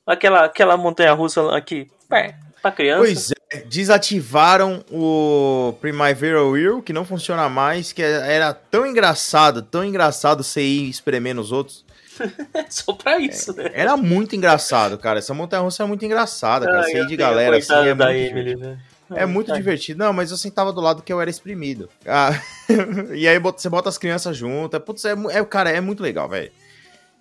Aquela, 0.05 0.45
aquela 0.45 0.77
montanha 0.77 1.13
russa 1.13 1.41
que. 1.61 1.87
É, 2.11 2.33
pra 2.61 2.71
criança. 2.71 3.03
Pois 3.03 3.31
é, 3.51 3.61
desativaram 3.61 4.83
o 4.91 5.73
Primavera 5.81 6.43
Wheel, 6.43 6.81
que 6.81 6.93
não 6.93 7.03
funciona 7.03 7.49
mais, 7.49 7.91
que 7.91 8.01
era 8.01 8.53
tão 8.53 8.85
engraçado, 8.85 9.61
tão 9.61 9.83
engraçado 9.83 10.43
você 10.43 10.61
ir 10.61 10.89
espremendo 10.89 11.41
os 11.41 11.51
outros. 11.51 11.85
Só 12.69 12.93
pra 12.93 13.17
isso, 13.19 13.53
né? 13.55 13.69
Era 13.73 13.95
muito 13.97 14.35
engraçado, 14.35 14.97
cara. 14.97 15.19
Essa 15.19 15.33
montanha 15.33 15.61
russa 15.61 15.83
é 15.83 15.85
muito 15.85 16.03
engraçada, 16.05 16.65
cara. 16.65 16.79
Ai, 16.79 16.91
Você 16.91 16.99
eu 16.99 17.03
ir 17.03 17.07
de 17.07 17.17
galera 17.17 17.57
assim 17.57 17.73
é 17.73 17.93
muito 17.93 18.03
Emily, 18.03 18.27
divertido. 18.55 18.59
né? 18.59 18.79
É 19.11 19.25
muito 19.25 19.51
Ai, 19.51 19.57
divertido. 19.57 19.99
Não, 19.99 20.13
mas 20.13 20.29
eu 20.31 20.37
sentava 20.37 20.71
do 20.71 20.79
lado 20.81 21.01
que 21.01 21.11
eu 21.11 21.19
era 21.19 21.29
exprimido. 21.29 21.89
Ah, 22.05 22.31
e 23.15 23.27
aí 23.27 23.39
você 23.39 23.67
bota 23.67 23.89
as 23.89 23.97
crianças 23.97 24.37
juntas. 24.37 24.81
Putz, 24.83 25.03
é, 25.05 25.13
é, 25.31 25.43
cara, 25.45 25.69
é 25.71 25.81
muito 25.81 26.03
legal, 26.03 26.29
velho. 26.29 26.51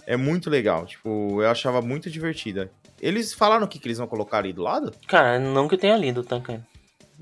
É 0.07 0.17
muito 0.17 0.51
legal. 0.51 0.85
Tipo, 0.87 1.43
eu 1.43 1.49
achava 1.51 1.81
muito 1.81 2.11
divertida. 2.11 2.71
Eles 3.01 3.33
falaram 3.33 3.65
o 3.65 3.69
que, 3.69 3.79
que 3.79 3.87
eles 3.87 3.99
vão 3.99 4.07
colocar 4.07 4.39
ali 4.39 4.53
do 4.53 4.63
lado? 4.63 4.93
Cara, 5.07 5.39
não 5.39 5.67
que 5.69 5.77
eu 5.77 5.79
tenha 5.79 5.97
lido, 5.97 6.23
tá, 6.23 6.39
cara? 6.41 6.61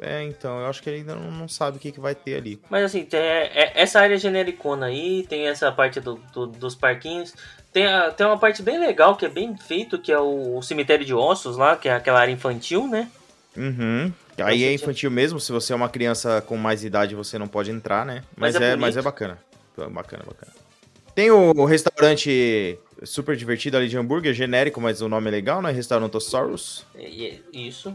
É, 0.01 0.23
então, 0.25 0.61
eu 0.61 0.67
acho 0.67 0.83
que 0.83 0.91
ele 0.91 0.99
ainda 0.99 1.15
não, 1.15 1.31
não 1.31 1.49
sabe 1.49 1.79
o 1.79 1.81
que, 1.81 1.91
que 1.91 2.01
vai 2.01 2.15
ter 2.15 2.37
ali. 2.37 2.61
Mas 2.69 2.85
assim, 2.85 3.05
tem, 3.05 3.19
é, 3.19 3.73
essa 3.75 3.99
área 4.01 4.19
genericona 4.19 4.87
aí, 4.87 5.25
tem 5.27 5.47
essa 5.49 5.73
parte 5.73 6.01
do, 6.01 6.17
do- 6.35 6.47
dos 6.47 6.75
parquinhos. 6.75 7.35
Tem, 7.77 7.85
a- 7.87 8.11
tem 8.11 8.27
uma 8.27 8.39
parte 8.39 8.63
bem 8.63 8.79
legal, 8.81 9.17
que 9.17 9.27
é 9.27 9.29
bem 9.29 9.55
feito, 9.55 9.99
que 9.99 10.11
é 10.11 10.19
o, 10.19 10.57
o 10.57 10.63
cemitério 10.63 11.05
de 11.05 11.13
ossos 11.13 11.59
lá, 11.59 11.77
que 11.77 11.87
é 11.91 11.93
aquela 11.93 12.19
área 12.19 12.33
infantil, 12.33 12.89
né? 12.89 13.07
Uhum. 13.55 14.11
Aí 14.39 14.61
Você 14.61 14.65
é 14.65 14.73
infantil 14.73 15.11
mesmo, 15.11 15.39
se 15.39 15.53
você 15.53 15.75
é 15.75 15.77
uma 15.77 15.91
criança 15.91 16.41
com 16.41 16.57
mais 16.57 16.83
idade, 16.85 17.15
você 17.15 17.39
não 17.39 17.47
pode 17.47 17.71
entrar, 17.71 18.07
né? 18.07 18.23
Mas, 18.35 18.55
Mas 18.55 18.63
é 18.63 18.73
é, 18.73 18.77
mas 18.77 18.97
é 18.97 19.03
bacana. 19.03 19.37
Bacana, 19.91 20.25
bacana. 20.27 20.53
Tem 21.15 21.31
o 21.31 21.67
restaurante 21.67 22.79
super 23.05 23.37
divertido 23.37 23.77
ali 23.77 23.89
de 23.91 23.99
hambúrguer, 23.99 24.33
genérico, 24.33 24.81
mas 24.81 25.03
o 25.03 25.09
nome 25.11 25.29
é 25.29 25.33
legal, 25.33 25.61
né? 25.61 25.71
Restaurantosaurus. 25.71 26.87
E- 26.99 27.43
e- 27.53 27.69
isso. 27.69 27.95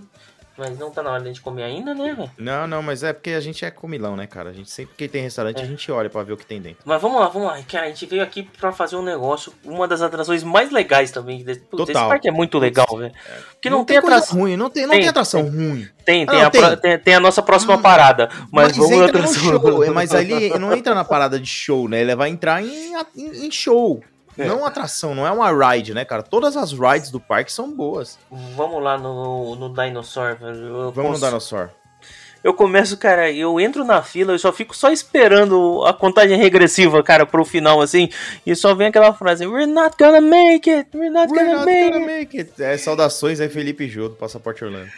Mas 0.62 0.78
não 0.78 0.92
tá 0.92 1.02
na 1.02 1.10
hora 1.10 1.22
de 1.24 1.30
gente 1.30 1.42
comer 1.42 1.64
ainda, 1.64 1.96
né, 1.96 2.14
velho? 2.14 2.30
Não, 2.38 2.68
não, 2.68 2.84
mas 2.84 3.02
é 3.02 3.12
porque 3.12 3.32
a 3.32 3.40
gente 3.40 3.66
é 3.66 3.72
comilão, 3.72 4.16
né, 4.16 4.28
cara? 4.28 4.52
A 4.52 4.54
gente 4.54 4.70
sempre 4.70 4.94
que 4.96 5.08
tem 5.08 5.24
restaurante, 5.24 5.60
É. 5.60 5.64
a 5.64 5.66
gente 5.66 5.92
olha 5.92 6.08
pra 6.08 6.22
ver 6.22 6.34
o 6.34 6.38
que 6.38 6.46
tem 6.46 6.62
dentro. 6.62 6.84
Mas 6.86 7.02
vamos 7.02 7.20
lá, 7.20 7.28
vamos 7.30 7.48
lá. 7.48 7.60
Cara, 7.64 7.86
a 7.86 7.90
gente 7.90 8.06
veio 8.06 8.22
aqui 8.22 8.44
pra 8.60 8.72
fazer 8.72 8.96
um 8.96 9.02
negócio, 9.02 9.52
uma 9.66 9.88
das 9.88 10.04
atrações 10.04 10.44
mais 10.44 10.70
legais 10.70 11.10
também. 11.10 11.44
Desse, 11.44 11.62
Putz, 11.62 11.84
esse 11.84 11.94
Total. 11.94 12.10
parque 12.10 12.28
é 12.28 12.32
muito 12.32 12.60
legal, 12.60 12.86
velho. 12.96 13.12
Porque 13.54 13.72
não, 13.72 13.84
tem, 13.84 14.00
coisa 14.00 14.18
atração. 14.18 14.38
ruim, 14.40 14.56
não 14.56 14.70
tem, 14.70 14.84
não 14.84 14.92
Tem, 14.92 15.00
tem 15.00 15.10
atração 15.10 15.42
ruim. 15.50 15.88
Tem, 16.06 16.24
Ah, 16.24 16.28
tem, 16.28 16.40
não, 16.40 16.46
a, 16.46 16.52
pro- 16.52 16.62
tem. 16.68 16.78
tem- 16.78 17.00
tem 17.00 17.14
a 17.16 17.20
nossa 17.20 17.42
próxima 17.42 17.76
Hum, 17.76 17.82
parada. 17.82 18.30
Mas, 18.52 18.78
vamos 18.78 18.92
entra 18.92 19.20
no 19.20 19.26
atração. 19.30 19.44
show, 19.60 19.84
é, 19.84 19.90
mas 19.90 20.14
ali 20.14 20.50
não 20.60 20.74
entra 20.76 20.94
na 20.94 21.04
parada 21.04 21.40
de 21.40 21.48
show, 21.48 21.88
né? 21.90 22.02
Ele 22.02 22.16
vai 22.16 22.30
entrar 22.30 22.64
em- 22.64 22.94
em 23.16 23.52
show. 23.52 24.04
É. 24.38 24.46
Não 24.46 24.66
atração, 24.66 25.14
não 25.14 25.28
é 25.28 25.32
uma 25.32 25.52
ride, 25.52 25.94
né, 25.94 26.06
cara? 26.06 26.24
Todas 26.24 26.56
as 26.56 26.72
rides 26.72 27.12
do 27.12 27.20
parque 27.20 27.52
são 27.52 27.70
boas. 27.72 28.18
Vamos 28.56 28.82
lá 28.82 28.98
no, 28.98 29.56
no 29.56 29.70
Dinosaur, 29.74 30.38
Vamos 30.40 30.94
cons- 30.96 31.22
no 31.22 31.28
Dinosaur. 31.28 31.70
Eu 32.44 32.56
começo, 32.56 32.98
cara, 32.98 33.32
eu 33.32 33.60
entro 33.60 33.84
na 33.84 34.02
fila, 34.02 34.34
eu 34.34 34.40
só 34.40 34.52
fico 34.52 34.76
só 34.76 34.92
esperando 34.92 35.84
a 35.86 35.94
contagem 35.94 36.38
regressiva, 36.40 37.04
cara, 37.04 37.24
pro 37.24 37.46
final, 37.46 37.80
assim, 37.82 38.10
e 38.44 38.56
só 38.56 38.74
vem 38.74 38.88
aquela 38.88 39.14
frase, 39.14 39.46
We're 39.46 39.68
not 39.72 39.96
gonna 40.00 40.20
make 40.22 40.68
it, 40.68 40.90
we're 40.98 41.12
not 41.12 41.32
We're 41.32 41.46
gonna 41.46 41.58
not 41.60 41.66
make 41.68 41.92
gonna 41.92 42.06
it. 42.06 42.18
make 42.20 42.38
it. 42.40 42.64
É, 42.64 42.76
saudações 42.80 43.40
aí, 43.40 43.48
Felipe 43.48 43.88
Jô, 43.88 44.10
do 44.10 44.16
Passaporte 44.16 44.66
Orlando. 44.66 44.90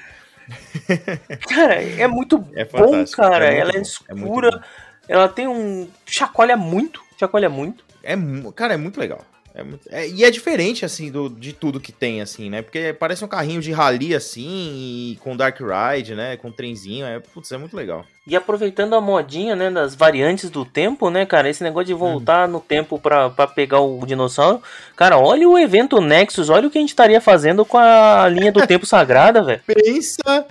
Cara, 1.50 1.82
é 1.84 2.08
muito 2.08 2.46
É 2.56 2.66
bom, 2.66 3.04
cara, 3.12 3.48
muito 3.48 3.62
ela 3.62 3.72
é 3.72 3.74
bom, 3.74 3.74
muito 3.74 3.86
escura, 3.88 4.62
ela 5.08 5.28
tem 5.28 5.48
um... 5.48 5.88
chacoalha 6.06 6.56
muito, 6.58 7.02
chacoalha 7.20 7.50
muito. 7.50 7.84
É, 8.04 8.16
cara, 8.56 8.74
é 8.74 8.78
muito 8.78 9.00
legal. 9.00 9.22
É 9.56 9.62
muito- 9.64 9.88
é- 9.92 10.10
e 10.10 10.24
é 10.24 10.32
diferente, 10.32 10.84
assim, 10.84 11.12
do, 11.12 11.30
de 11.30 11.54
tudo 11.54 11.80
que 11.80 11.92
tem, 11.92 12.22
assim, 12.22 12.50
né? 12.50 12.64
Porque 12.64 12.92
parece 12.92 13.24
um 13.24 13.28
carrinho 13.28 13.62
de 13.62 13.72
rally, 13.72 14.16
assim, 14.16 15.16
com 15.22 15.38
Dark 15.38 15.60
Ride, 15.60 16.16
né? 16.16 16.36
Com 16.38 16.52
trenzinho. 16.52 17.06
É, 17.06 17.20
putz, 17.20 17.52
é 17.52 17.58
muito 17.58 17.76
legal. 17.78 18.04
E 18.26 18.36
aproveitando 18.36 18.96
a 18.96 19.02
modinha, 19.02 19.56
né, 19.56 19.70
das 19.70 19.94
variantes 19.94 20.50
do 20.50 20.66
tempo, 20.66 21.10
né, 21.12 21.24
cara, 21.26 21.48
esse 21.50 21.62
negócio 21.62 21.86
de 21.88 21.94
voltar 21.94 22.48
no 22.48 22.60
tempo 22.60 22.98
pra, 22.98 23.30
pra 23.30 23.46
pegar 23.46 23.80
o 23.82 24.04
dinossauro, 24.08 24.60
cara, 24.96 25.20
olha 25.20 25.48
o 25.48 25.60
evento 25.60 26.02
Nexus, 26.02 26.50
olha 26.50 26.68
o 26.68 26.72
que 26.72 26.78
a 26.80 26.82
gente 26.82 26.90
estaria 26.90 27.22
fazendo 27.22 27.64
com 27.66 27.78
a 27.78 28.28
linha 28.30 28.52
do 28.52 28.66
tempo 28.66 28.86
sagrada, 28.88 29.44
velho. 29.44 29.62
Pensa, 29.68 30.48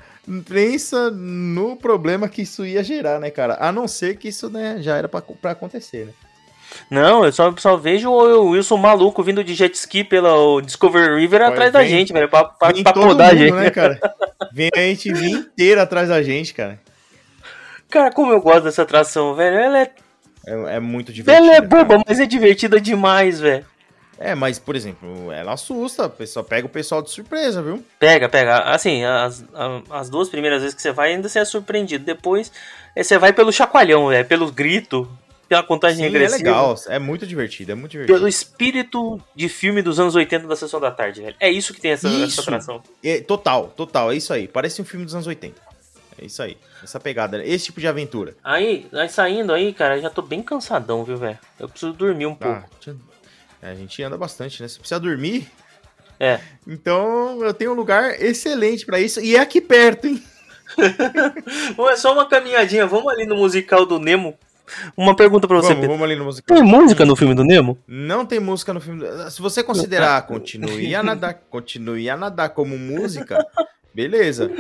pensa 0.49 1.11
no 1.11 1.77
problema 1.77 2.29
que 2.29 2.43
isso 2.43 2.65
ia 2.65 2.85
gerar, 2.85 3.19
né, 3.19 3.31
cara? 3.31 3.57
A 3.59 3.73
não 3.73 3.89
ser 3.89 4.17
que 4.17 4.29
isso, 4.29 4.49
né, 4.51 4.77
já 4.81 4.97
era 4.97 5.09
pra 5.09 5.23
acontecer, 5.51 6.07
né? 6.07 6.13
Não, 6.91 7.25
eu 7.25 7.33
só, 7.33 7.55
só 7.57 7.77
vejo 7.77 8.11
o 8.11 8.51
Wilson 8.51 8.77
maluco 8.77 9.23
vindo 9.23 9.43
de 9.43 9.55
jet 9.55 9.75
ski 9.75 10.05
pela 10.05 10.61
Discovery 10.63 11.19
River 11.21 11.43
atrás 11.43 11.73
da 11.73 11.81
vem- 11.81 11.89
gente, 11.89 12.13
velho, 12.13 12.29
pra, 12.29 12.45
pra, 12.45 12.73
pra 12.73 12.93
todo 12.93 13.07
podar 13.09 13.31
a 13.31 13.33
mundo, 13.35 13.39
gente. 13.45 13.55
né, 13.55 13.71
cara? 13.71 13.99
Vem 14.53 14.71
a 14.75 14.79
gente 14.79 15.13
vir 15.13 15.31
inteira 15.31 15.83
atrás 15.83 16.09
da 16.09 16.23
gente, 16.23 16.53
cara. 16.53 16.79
Cara, 17.91 18.11
como 18.13 18.33
eu 18.33 18.41
gosto 18.41 18.65
dessa 18.65 18.83
atração, 18.83 19.35
velho. 19.35 19.57
Ela 19.57 19.79
é, 19.83 19.91
É, 20.47 20.77
é 20.77 20.81
muito 20.81 21.13
divertido. 21.13 21.47
ela 21.47 21.57
é 21.57 21.61
boba, 21.61 22.03
mas 22.07 22.19
é 22.21 22.27
divertida 22.27 22.81
demais, 22.81 23.41
velho. 23.41 23.65
É, 24.19 24.35
mas, 24.37 24.59
por 24.59 24.77
exemplo, 24.77 25.33
ela 25.33 25.53
assusta, 25.55 26.05
a 26.05 26.09
pessoa 26.09 26.45
pega 26.45 26.65
o 26.67 26.71
pessoal 26.71 27.03
de 27.03 27.11
surpresa, 27.11 27.61
viu? 27.61 27.85
Pega, 27.99 28.29
pega. 28.29 28.59
Assim, 28.61 29.03
as, 29.05 29.45
as 29.91 30.09
duas 30.09 30.29
primeiras 30.29 30.61
vezes 30.63 30.75
que 30.77 30.81
você 30.83 30.93
vai, 30.93 31.13
ainda 31.13 31.29
você 31.29 31.41
é 31.41 31.45
surpreendido. 31.45 32.05
Depois, 32.05 32.53
eh, 32.95 33.03
você 33.03 33.19
vai 33.19 33.33
pelo 33.33 33.53
chacoalhão, 33.53 34.09
velho. 34.09 34.25
Pelo 34.25 34.53
grito, 34.53 35.09
pela 35.53 35.63
contagem 35.63 35.99
Sim, 35.99 36.05
é 36.05 36.09
regressiva. 36.09 36.39
legal, 36.39 36.75
é 36.89 36.99
muito 36.99 37.27
divertido, 37.27 37.73
é 37.73 37.75
muito 37.75 37.91
divertido. 37.93 38.17
Pelo 38.17 38.27
espírito 38.27 39.21
de 39.37 39.49
filme 39.51 39.83
dos 39.83 40.01
anos 40.01 40.15
80 40.15 40.47
da 40.47 40.57
Sessão 40.57 40.81
da 40.81 40.91
Tarde, 40.91 41.21
velho. 41.21 41.37
É 41.39 41.51
isso 41.51 41.75
que 41.75 41.81
tem 41.81 41.91
essa, 41.91 42.09
essa 42.09 42.25
Isso. 42.25 42.41
atração. 42.41 42.83
É, 43.05 43.21
total, 43.21 43.69
total, 43.77 44.11
é 44.11 44.17
isso 44.17 44.33
aí. 44.33 44.49
Parece 44.49 44.81
um 44.81 44.85
filme 44.87 45.05
dos 45.05 45.15
anos 45.15 45.27
80. 45.27 45.61
É 46.19 46.25
isso 46.25 46.43
aí, 46.43 46.57
essa 46.83 46.99
pegada, 46.99 47.37
né? 47.37 47.47
esse 47.47 47.67
tipo 47.67 47.81
de 47.81 47.87
aventura. 47.87 48.35
Aí, 48.43 48.87
aí 48.93 49.09
saindo 49.11 49.53
aí, 49.53 49.75
cara, 49.75 50.01
já 50.01 50.09
tô 50.09 50.23
bem 50.23 50.43
cansadão, 50.43 51.05
viu, 51.05 51.17
velho? 51.19 51.39
Eu 51.61 51.69
preciso 51.69 51.93
dormir 51.93 52.25
um 52.27 52.35
pouco. 52.35 52.65
Ah, 52.65 52.77
tinha- 52.81 52.97
é, 53.61 53.71
a 53.71 53.75
gente 53.75 54.03
anda 54.03 54.17
bastante, 54.17 54.63
né? 54.63 54.69
Se 54.69 54.79
precisa 54.79 54.99
dormir, 55.01 55.49
É. 56.19 56.41
então 56.67 57.45
eu 57.45 57.53
tenho 57.53 57.73
um 57.73 57.75
lugar 57.75 58.21
excelente 58.23 58.87
pra 58.87 58.99
isso. 58.99 59.21
E 59.21 59.37
é 59.37 59.41
aqui 59.41 59.61
perto, 59.61 60.07
hein? 60.07 60.23
É 61.93 61.97
só 61.97 62.13
uma 62.15 62.27
caminhadinha. 62.27 62.87
Vamos 62.87 63.13
ali 63.13 63.27
no 63.27 63.37
musical 63.37 63.85
do 63.85 63.99
Nemo. 63.99 64.39
Uma 64.97 65.15
pergunta 65.17 65.47
pra 65.49 65.57
você, 65.57 65.69
Vamos, 65.69 65.81
Pedro. 65.81 65.97
vamos 65.97 66.05
ali 66.11 66.17
no 66.19 66.25
musical. 66.25 66.57
Tem 66.57 66.65
música 66.65 67.05
no 67.05 67.17
filme 67.17 67.35
do 67.35 67.45
Nemo? 67.45 67.79
Não 67.87 68.25
tem 68.27 68.41
música 68.41 68.73
no 68.73 68.81
filme. 68.81 69.05
Se 69.31 69.41
você 69.41 69.63
considerar 69.63 70.23
continue 70.27 70.95
a 70.95 71.03
nadar, 71.03 71.35
continue 71.51 72.09
a 72.11 72.17
nadar 72.17 72.51
como 72.51 72.77
música, 72.79 73.45
beleza. 73.95 74.51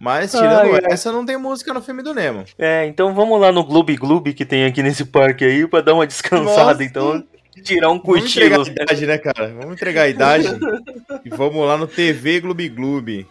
Mas 0.00 0.30
tirando 0.32 0.74
Ai, 0.74 0.80
essa, 0.84 1.10
não 1.12 1.24
tem 1.26 1.36
música 1.36 1.72
no 1.74 1.82
filme 1.82 2.02
do 2.02 2.14
Nemo. 2.14 2.44
É, 2.58 2.86
então 2.86 3.14
vamos 3.14 3.40
lá 3.40 3.50
no 3.52 3.64
Gloob 3.64 3.96
Gloob 3.96 4.32
que 4.32 4.44
tem 4.44 4.64
aqui 4.64 4.82
nesse 4.82 5.04
parque 5.04 5.44
aí 5.44 5.66
pra 5.66 5.80
dar 5.80 5.94
uma 5.94 6.06
descansada, 6.06 6.72
Nossa. 6.72 6.84
então. 6.84 7.24
Tirar 7.62 7.90
um 7.90 7.98
Vamos 8.00 8.30
entregar 8.30 8.58
cochilo. 8.58 8.76
a 8.78 8.82
idade, 8.84 9.06
né, 9.06 9.18
cara? 9.18 9.48
Vamos 9.58 9.72
entregar 9.74 10.02
a 10.02 10.08
idade. 10.08 10.46
e 11.26 11.28
vamos 11.28 11.66
lá 11.66 11.76
no 11.76 11.88
TV 11.88 12.40
Gloob 12.40 12.68
Gloob. 12.68 13.26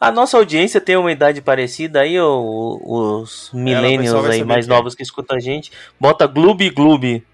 A 0.00 0.12
nossa 0.12 0.36
audiência 0.36 0.80
tem 0.80 0.96
uma 0.96 1.10
idade 1.10 1.42
parecida 1.42 2.00
aí, 2.02 2.18
o- 2.20 2.80
os 3.22 3.50
millennials 3.52 4.22
vai 4.22 4.36
aí 4.36 4.44
mais 4.44 4.66
que 4.66 4.72
é. 4.72 4.74
novos 4.76 4.94
que 4.94 5.02
escutam 5.02 5.36
a 5.36 5.40
gente. 5.40 5.72
Bota 5.98 6.26
Gloob 6.26 6.70
Gloob 6.70 7.24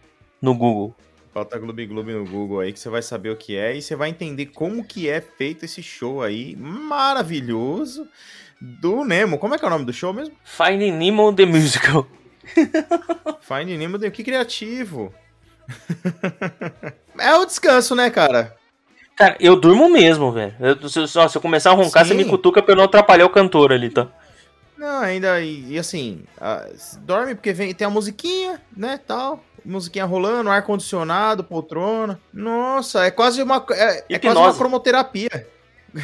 no 0.41 0.55
Google. 0.55 0.95
Bota 1.35 1.59
Gloob 1.59 1.87
Gloob 1.87 2.13
no 2.13 2.25
Google 2.25 2.61
aí 2.61 2.73
que 2.73 2.79
você 2.79 2.89
vai 2.89 3.03
saber 3.03 3.31
o 3.31 3.37
que 3.37 3.57
é 3.57 3.77
e 3.77 3.83
você 3.83 3.95
vai 3.95 4.09
entender 4.09 4.47
como 4.47 4.85
que 4.85 5.09
é 5.09 5.21
feito 5.21 5.65
esse 5.65 5.83
show 5.83 6.23
aí 6.23 6.57
maravilhoso 6.57 8.09
do 8.61 9.05
Nemo. 9.05 9.37
Como 9.39 9.55
é 9.55 9.59
que 9.59 9.65
é 9.65 9.69
o 9.69 9.71
nome 9.71 9.85
do 9.85 9.93
show 9.93 10.13
mesmo? 10.13 10.35
Finding 10.45 10.93
Nemo 10.93 11.35
the 11.35 11.45
Musical. 11.45 12.07
Find 13.41 13.69
Nemo, 13.79 13.99
que 14.11 14.23
criativo. 14.25 15.13
é 17.19 17.35
o 17.35 17.45
descanso, 17.45 17.95
né, 17.95 18.11
cara? 18.11 18.55
Cara, 19.17 19.37
eu 19.39 19.55
durmo 19.57 19.89
mesmo, 19.89 20.33
velho. 20.33 20.55
Eu- 20.61 20.89
Se, 20.89 21.07
se- 21.07 21.19
eu 21.19 21.41
começar 21.41 21.71
a 21.71 21.75
roncar, 21.75 22.05
você 22.05 22.13
Sim. 22.13 22.19
me 22.19 22.25
cutuca 22.25 22.63
pra 22.63 22.73
eu 22.73 22.77
não 22.77 22.85
atrapalhar 22.85 23.27
o 23.27 23.31
cantor 23.31 23.73
ali, 23.73 23.91
tá? 23.91 24.09
Não, 24.77 25.01
ainda, 25.01 25.41
e, 25.41 25.73
e 25.75 25.79
assim, 25.79 26.25
ah, 26.41 26.67
dorme 27.01 27.35
porque 27.35 27.53
vem, 27.53 27.73
tem 27.73 27.87
a 27.87 27.91
musiquinha, 27.91 28.61
né, 28.77 28.99
tal, 29.07 29.43
musiquinha 29.65 30.05
rolando, 30.05 30.51
ar-condicionado, 30.51 31.45
poltrona. 31.45 32.21
Nossa, 32.33 33.05
é 33.07 33.11
quase 33.11 33.41
uma, 33.43 33.65
é, 33.71 34.05
é 34.11 34.19
quase 34.19 34.37
uma 34.37 34.53
cromoterapia. 34.55 35.47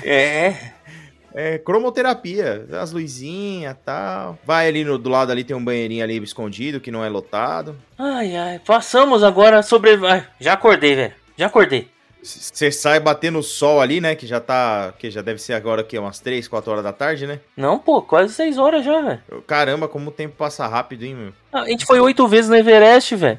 É. 0.04 0.54
É 1.32 1.58
cromoterapia, 1.58 2.66
as 2.80 2.90
luzinhas 2.90 3.76
tal. 3.84 4.36
Vai 4.44 4.66
ali 4.68 4.84
no, 4.84 4.98
do 4.98 5.08
lado 5.08 5.30
ali, 5.30 5.44
tem 5.44 5.54
um 5.56 5.64
banheirinho 5.64 6.02
ali 6.02 6.16
escondido, 6.22 6.80
que 6.80 6.90
não 6.90 7.04
é 7.04 7.08
lotado. 7.08 7.76
Ai, 7.96 8.34
ai. 8.36 8.58
Passamos 8.66 9.22
agora 9.22 9.62
sobre. 9.62 9.94
Ai, 10.06 10.26
já 10.40 10.54
acordei, 10.54 10.94
velho. 10.96 11.14
Já 11.36 11.46
acordei. 11.46 11.88
Você 12.22 12.70
sai 12.70 13.00
batendo 13.00 13.38
o 13.38 13.42
sol 13.42 13.80
ali, 13.80 14.00
né, 14.00 14.14
que 14.14 14.26
já 14.26 14.40
tá, 14.40 14.92
que 14.98 15.10
já 15.10 15.22
deve 15.22 15.40
ser 15.40 15.54
agora 15.54 15.82
que 15.82 15.98
umas 15.98 16.20
3, 16.20 16.46
4 16.46 16.70
horas 16.70 16.84
da 16.84 16.92
tarde, 16.92 17.26
né? 17.26 17.40
Não, 17.56 17.78
pô, 17.78 18.02
quase 18.02 18.34
seis 18.34 18.58
horas 18.58 18.84
já, 18.84 19.00
velho. 19.00 19.42
Caramba, 19.46 19.88
como 19.88 20.10
o 20.10 20.12
tempo 20.12 20.36
passa 20.36 20.66
rápido, 20.66 21.04
hein, 21.04 21.14
meu? 21.14 21.32
A 21.52 21.68
gente 21.68 21.86
foi 21.86 22.00
oito 22.00 22.26
vezes 22.28 22.50
no 22.50 22.56
Everest, 22.56 23.16
velho. 23.16 23.38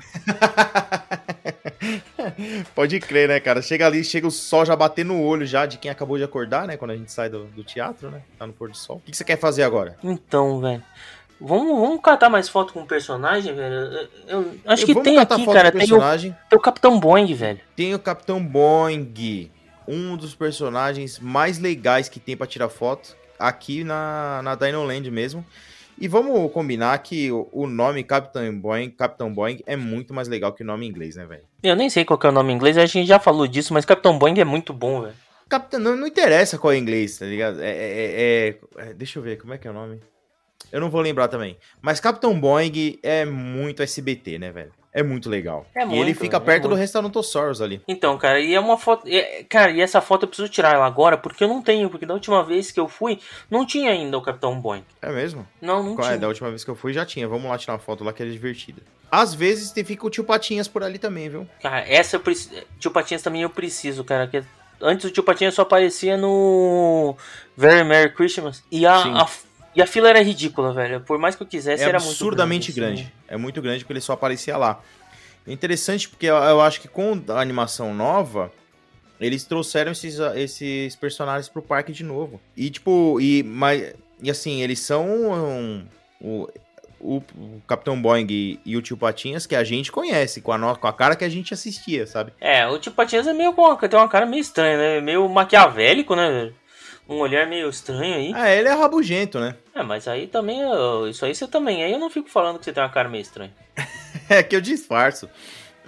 Pode 2.74 3.00
crer, 3.00 3.28
né, 3.28 3.40
cara? 3.40 3.62
Chega 3.62 3.86
ali, 3.86 4.04
chega 4.04 4.26
o 4.26 4.30
sol 4.30 4.64
já 4.64 4.76
batendo 4.76 5.14
no 5.14 5.22
olho 5.22 5.46
já 5.46 5.66
de 5.66 5.78
quem 5.78 5.90
acabou 5.90 6.16
de 6.16 6.24
acordar, 6.24 6.66
né? 6.66 6.76
Quando 6.76 6.92
a 6.92 6.96
gente 6.96 7.10
sai 7.10 7.28
do, 7.28 7.44
do 7.46 7.64
teatro, 7.64 8.10
né? 8.10 8.22
Tá 8.38 8.46
no 8.46 8.52
pôr 8.52 8.70
do 8.70 8.76
sol. 8.76 8.96
O 8.96 9.00
que, 9.00 9.10
que 9.10 9.16
você 9.16 9.24
quer 9.24 9.38
fazer 9.38 9.62
agora? 9.62 9.96
Então, 10.02 10.60
velho. 10.60 10.82
Vamos, 11.40 11.80
vamos 11.80 12.00
catar 12.02 12.28
mais 12.28 12.48
foto 12.48 12.72
com 12.72 12.82
o 12.82 12.86
personagem, 12.86 13.54
velho? 13.54 13.74
Eu, 13.74 14.08
eu 14.28 14.54
acho 14.66 14.82
Eu- 14.82 14.86
que 14.86 15.02
tem 15.02 15.18
aqui, 15.18 15.46
cara. 15.46 15.72
Tem 15.72 15.92
o, 15.92 15.98
tem 16.00 16.34
o 16.58 16.60
Capitão 16.60 17.00
Boeing, 17.00 17.32
velho. 17.34 17.60
Tem 17.74 17.94
o 17.94 17.98
Capitão 17.98 18.44
Boeing, 18.44 19.50
um 19.88 20.16
dos 20.16 20.34
personagens 20.34 21.18
mais 21.18 21.58
legais 21.58 22.08
que 22.08 22.20
tem 22.20 22.36
pra 22.36 22.46
tirar 22.46 22.68
foto 22.68 23.16
aqui 23.38 23.82
na, 23.82 24.40
na 24.44 24.54
Dinoland 24.54 25.10
mesmo. 25.10 25.44
E 25.98 26.08
vamos 26.08 26.50
combinar 26.52 26.96
que 26.98 27.30
o, 27.30 27.66
nome 27.66 28.02
Capitão 28.02 28.58
Boeing, 28.58 28.90
Capitão 28.90 29.32
Boeing 29.32 29.60
é 29.66 29.76
muito 29.76 30.14
mais 30.14 30.28
legal 30.28 30.52
que 30.52 30.62
o 30.62 30.66
nome 30.66 30.86
em 30.86 30.88
inglês, 30.88 31.16
né, 31.16 31.26
velho? 31.26 31.42
Eu 31.62 31.76
nem 31.76 31.90
sei 31.90 32.06
qual 32.06 32.18
é 32.22 32.28
o 32.28 32.32
nome 32.32 32.52
em 32.52 32.56
inglês, 32.56 32.78
a 32.78 32.86
gente 32.86 33.06
já 33.06 33.18
falou 33.18 33.46
disso, 33.46 33.74
mas 33.74 33.84
Capitão 33.84 34.18
Boeing 34.18 34.40
é 34.40 34.44
muito 34.44 34.72
bom, 34.72 35.02
velho. 35.02 35.14
Capitão, 35.46 35.80
não, 35.80 35.96
não 35.96 36.06
interessa 36.06 36.56
qual 36.56 36.72
é 36.72 36.76
o 36.76 36.78
inglês, 36.78 37.18
tá 37.18 37.26
ligado? 37.26 37.60
É, 37.60 37.68
é- 37.70 38.48
é- 38.48 38.58
é- 38.78 38.94
Deixa 38.94 39.18
eu 39.18 39.22
ver, 39.22 39.36
como 39.38 39.52
é 39.52 39.58
que 39.58 39.66
é 39.68 39.70
o 39.70 39.74
nome? 39.74 40.00
Eu 40.72 40.80
não 40.80 40.90
vou 40.90 41.00
lembrar 41.00 41.28
também. 41.28 41.56
Mas 41.82 41.98
Capitão 42.00 42.38
Boeing 42.38 42.98
é 43.02 43.24
muito 43.24 43.82
SBT, 43.82 44.38
né, 44.38 44.50
velho? 44.52 44.72
É 44.92 45.04
muito 45.04 45.30
legal. 45.30 45.64
É 45.72 45.80
e 45.80 45.84
ele 45.84 45.94
muito, 46.04 46.18
fica 46.18 46.36
é 46.36 46.40
perto 46.40 46.62
do 46.64 46.68
muito. 46.70 46.80
Restaurantosaurus 46.80 47.60
ali. 47.60 47.80
Então, 47.86 48.18
cara, 48.18 48.40
e 48.40 48.52
é 48.54 48.58
uma 48.58 48.76
foto. 48.76 49.06
é- 49.08 49.44
cara, 49.48 49.70
e 49.70 49.80
essa 49.80 50.00
foto 50.00 50.24
eu 50.24 50.28
preciso 50.28 50.48
tirar 50.48 50.74
ela 50.74 50.84
agora, 50.84 51.16
porque 51.16 51.44
eu 51.44 51.48
não 51.48 51.62
tenho, 51.62 51.88
porque 51.88 52.04
da 52.04 52.14
última 52.14 52.42
vez 52.42 52.72
que 52.72 52.80
eu 52.80 52.88
fui, 52.88 53.20
não 53.48 53.64
tinha 53.64 53.90
ainda 53.92 54.18
o 54.18 54.22
Capitão 54.22 54.60
Boeing. 54.60 54.84
É 55.00 55.10
mesmo? 55.12 55.46
Não, 55.62 55.80
não 55.82 55.94
Qual 55.94 56.06
é? 56.06 56.10
tinha. 56.10 56.18
Da 56.20 56.26
última 56.26 56.48
vez 56.48 56.64
que 56.64 56.70
eu 56.70 56.74
fui 56.74 56.92
já 56.92 57.06
tinha. 57.06 57.28
Vamos 57.28 57.48
lá 57.48 57.56
tirar 57.56 57.74
uma 57.74 57.78
foto 57.78 58.02
lá 58.02 58.12
que 58.12 58.20
é 58.22 58.26
divertida. 58.26 58.82
Às 59.12 59.32
vezes 59.32 59.70
te- 59.70 59.84
fica 59.84 60.04
o 60.06 60.10
tio 60.10 60.24
Patinhas 60.24 60.66
por 60.66 60.82
ali 60.82 60.98
também, 60.98 61.28
viu? 61.28 61.46
Cara, 61.62 61.80
essa 61.88 62.16
eu 62.16 62.20
preciso. 62.20 62.60
Tio 62.80 62.90
Patinhas 62.90 63.22
também 63.22 63.42
eu 63.42 63.50
preciso, 63.50 64.02
cara. 64.02 64.26
Que 64.26 64.42
antes 64.80 65.04
o 65.04 65.10
Tio 65.12 65.22
Patinhas 65.22 65.54
só 65.54 65.62
aparecia 65.62 66.16
no 66.16 67.16
Very 67.56 67.84
Merry 67.84 68.12
Christmas. 68.12 68.62
E 68.72 68.84
a, 68.84 69.02
Sim. 69.02 69.12
a- 69.14 69.28
e 69.74 69.80
a 69.82 69.86
fila 69.86 70.08
era 70.10 70.20
ridícula, 70.22 70.72
velho. 70.72 71.00
Por 71.00 71.18
mais 71.18 71.34
que 71.36 71.42
eu 71.42 71.46
quisesse, 71.46 71.82
É 71.82 71.88
era 71.88 71.98
muito 71.98 72.08
absurdamente 72.10 72.72
grande. 72.72 73.02
grande. 73.02 73.14
É 73.28 73.36
muito 73.36 73.60
grande 73.62 73.84
porque 73.84 73.92
ele 73.92 74.00
só 74.00 74.12
aparecia 74.14 74.56
lá. 74.56 74.80
É 75.46 75.52
interessante 75.52 76.08
porque 76.08 76.26
eu, 76.26 76.36
eu 76.36 76.60
acho 76.60 76.80
que 76.80 76.88
com 76.88 77.20
a 77.28 77.40
animação 77.40 77.94
nova, 77.94 78.52
eles 79.20 79.44
trouxeram 79.44 79.92
esses, 79.92 80.18
esses 80.36 80.96
personagens 80.96 81.48
pro 81.48 81.62
parque 81.62 81.92
de 81.92 82.04
novo. 82.04 82.40
E 82.56 82.68
tipo, 82.70 83.18
e, 83.20 83.42
mas, 83.42 83.94
e 84.22 84.30
assim, 84.30 84.62
eles 84.62 84.80
são 84.80 85.06
um, 85.08 85.86
o, 86.20 86.48
o, 87.00 87.16
o 87.36 87.62
Capitão 87.66 88.00
Boeing 88.00 88.26
e, 88.28 88.60
e 88.64 88.76
o 88.76 88.82
Tio 88.82 88.96
Patinhas 88.96 89.46
que 89.46 89.56
a 89.56 89.64
gente 89.64 89.90
conhece, 89.90 90.40
com 90.42 90.52
a, 90.52 90.58
no- 90.58 90.76
com 90.76 90.86
a 90.86 90.92
cara 90.92 91.16
que 91.16 91.24
a 91.24 91.28
gente 91.28 91.54
assistia, 91.54 92.06
sabe? 92.06 92.32
É, 92.40 92.66
o 92.66 92.78
Tio 92.78 92.92
Patinhas 92.92 93.26
é 93.26 93.32
meio 93.32 93.52
com 93.54 93.62
uma, 93.62 93.76
tem 93.76 93.98
uma 93.98 94.08
cara 94.08 94.26
meio 94.26 94.40
estranha, 94.42 94.76
né? 94.76 95.00
Meio 95.00 95.26
maquiavélico, 95.28 96.14
né? 96.14 96.52
Um 97.10 97.18
olhar 97.18 97.44
meio 97.48 97.68
estranho 97.68 98.14
aí. 98.14 98.32
Ah, 98.34 98.48
ele 98.48 98.68
é 98.68 98.72
rabugento, 98.72 99.40
né? 99.40 99.56
É, 99.74 99.82
mas 99.82 100.06
aí 100.08 100.26
também, 100.26 100.60
eu- 100.60 101.08
isso 101.08 101.24
aí 101.24 101.34
você 101.34 101.46
também. 101.46 101.82
Aí 101.82 101.92
eu 101.92 101.98
não 101.98 102.10
fico 102.10 102.28
falando 102.28 102.58
que 102.58 102.64
você 102.64 102.72
tem 102.72 102.82
uma 102.82 102.88
cara 102.88 103.08
meio 103.08 103.22
estranha. 103.22 103.52
É 104.28 104.42
que 104.42 104.54
eu 104.54 104.60
disfarço. 104.60 105.28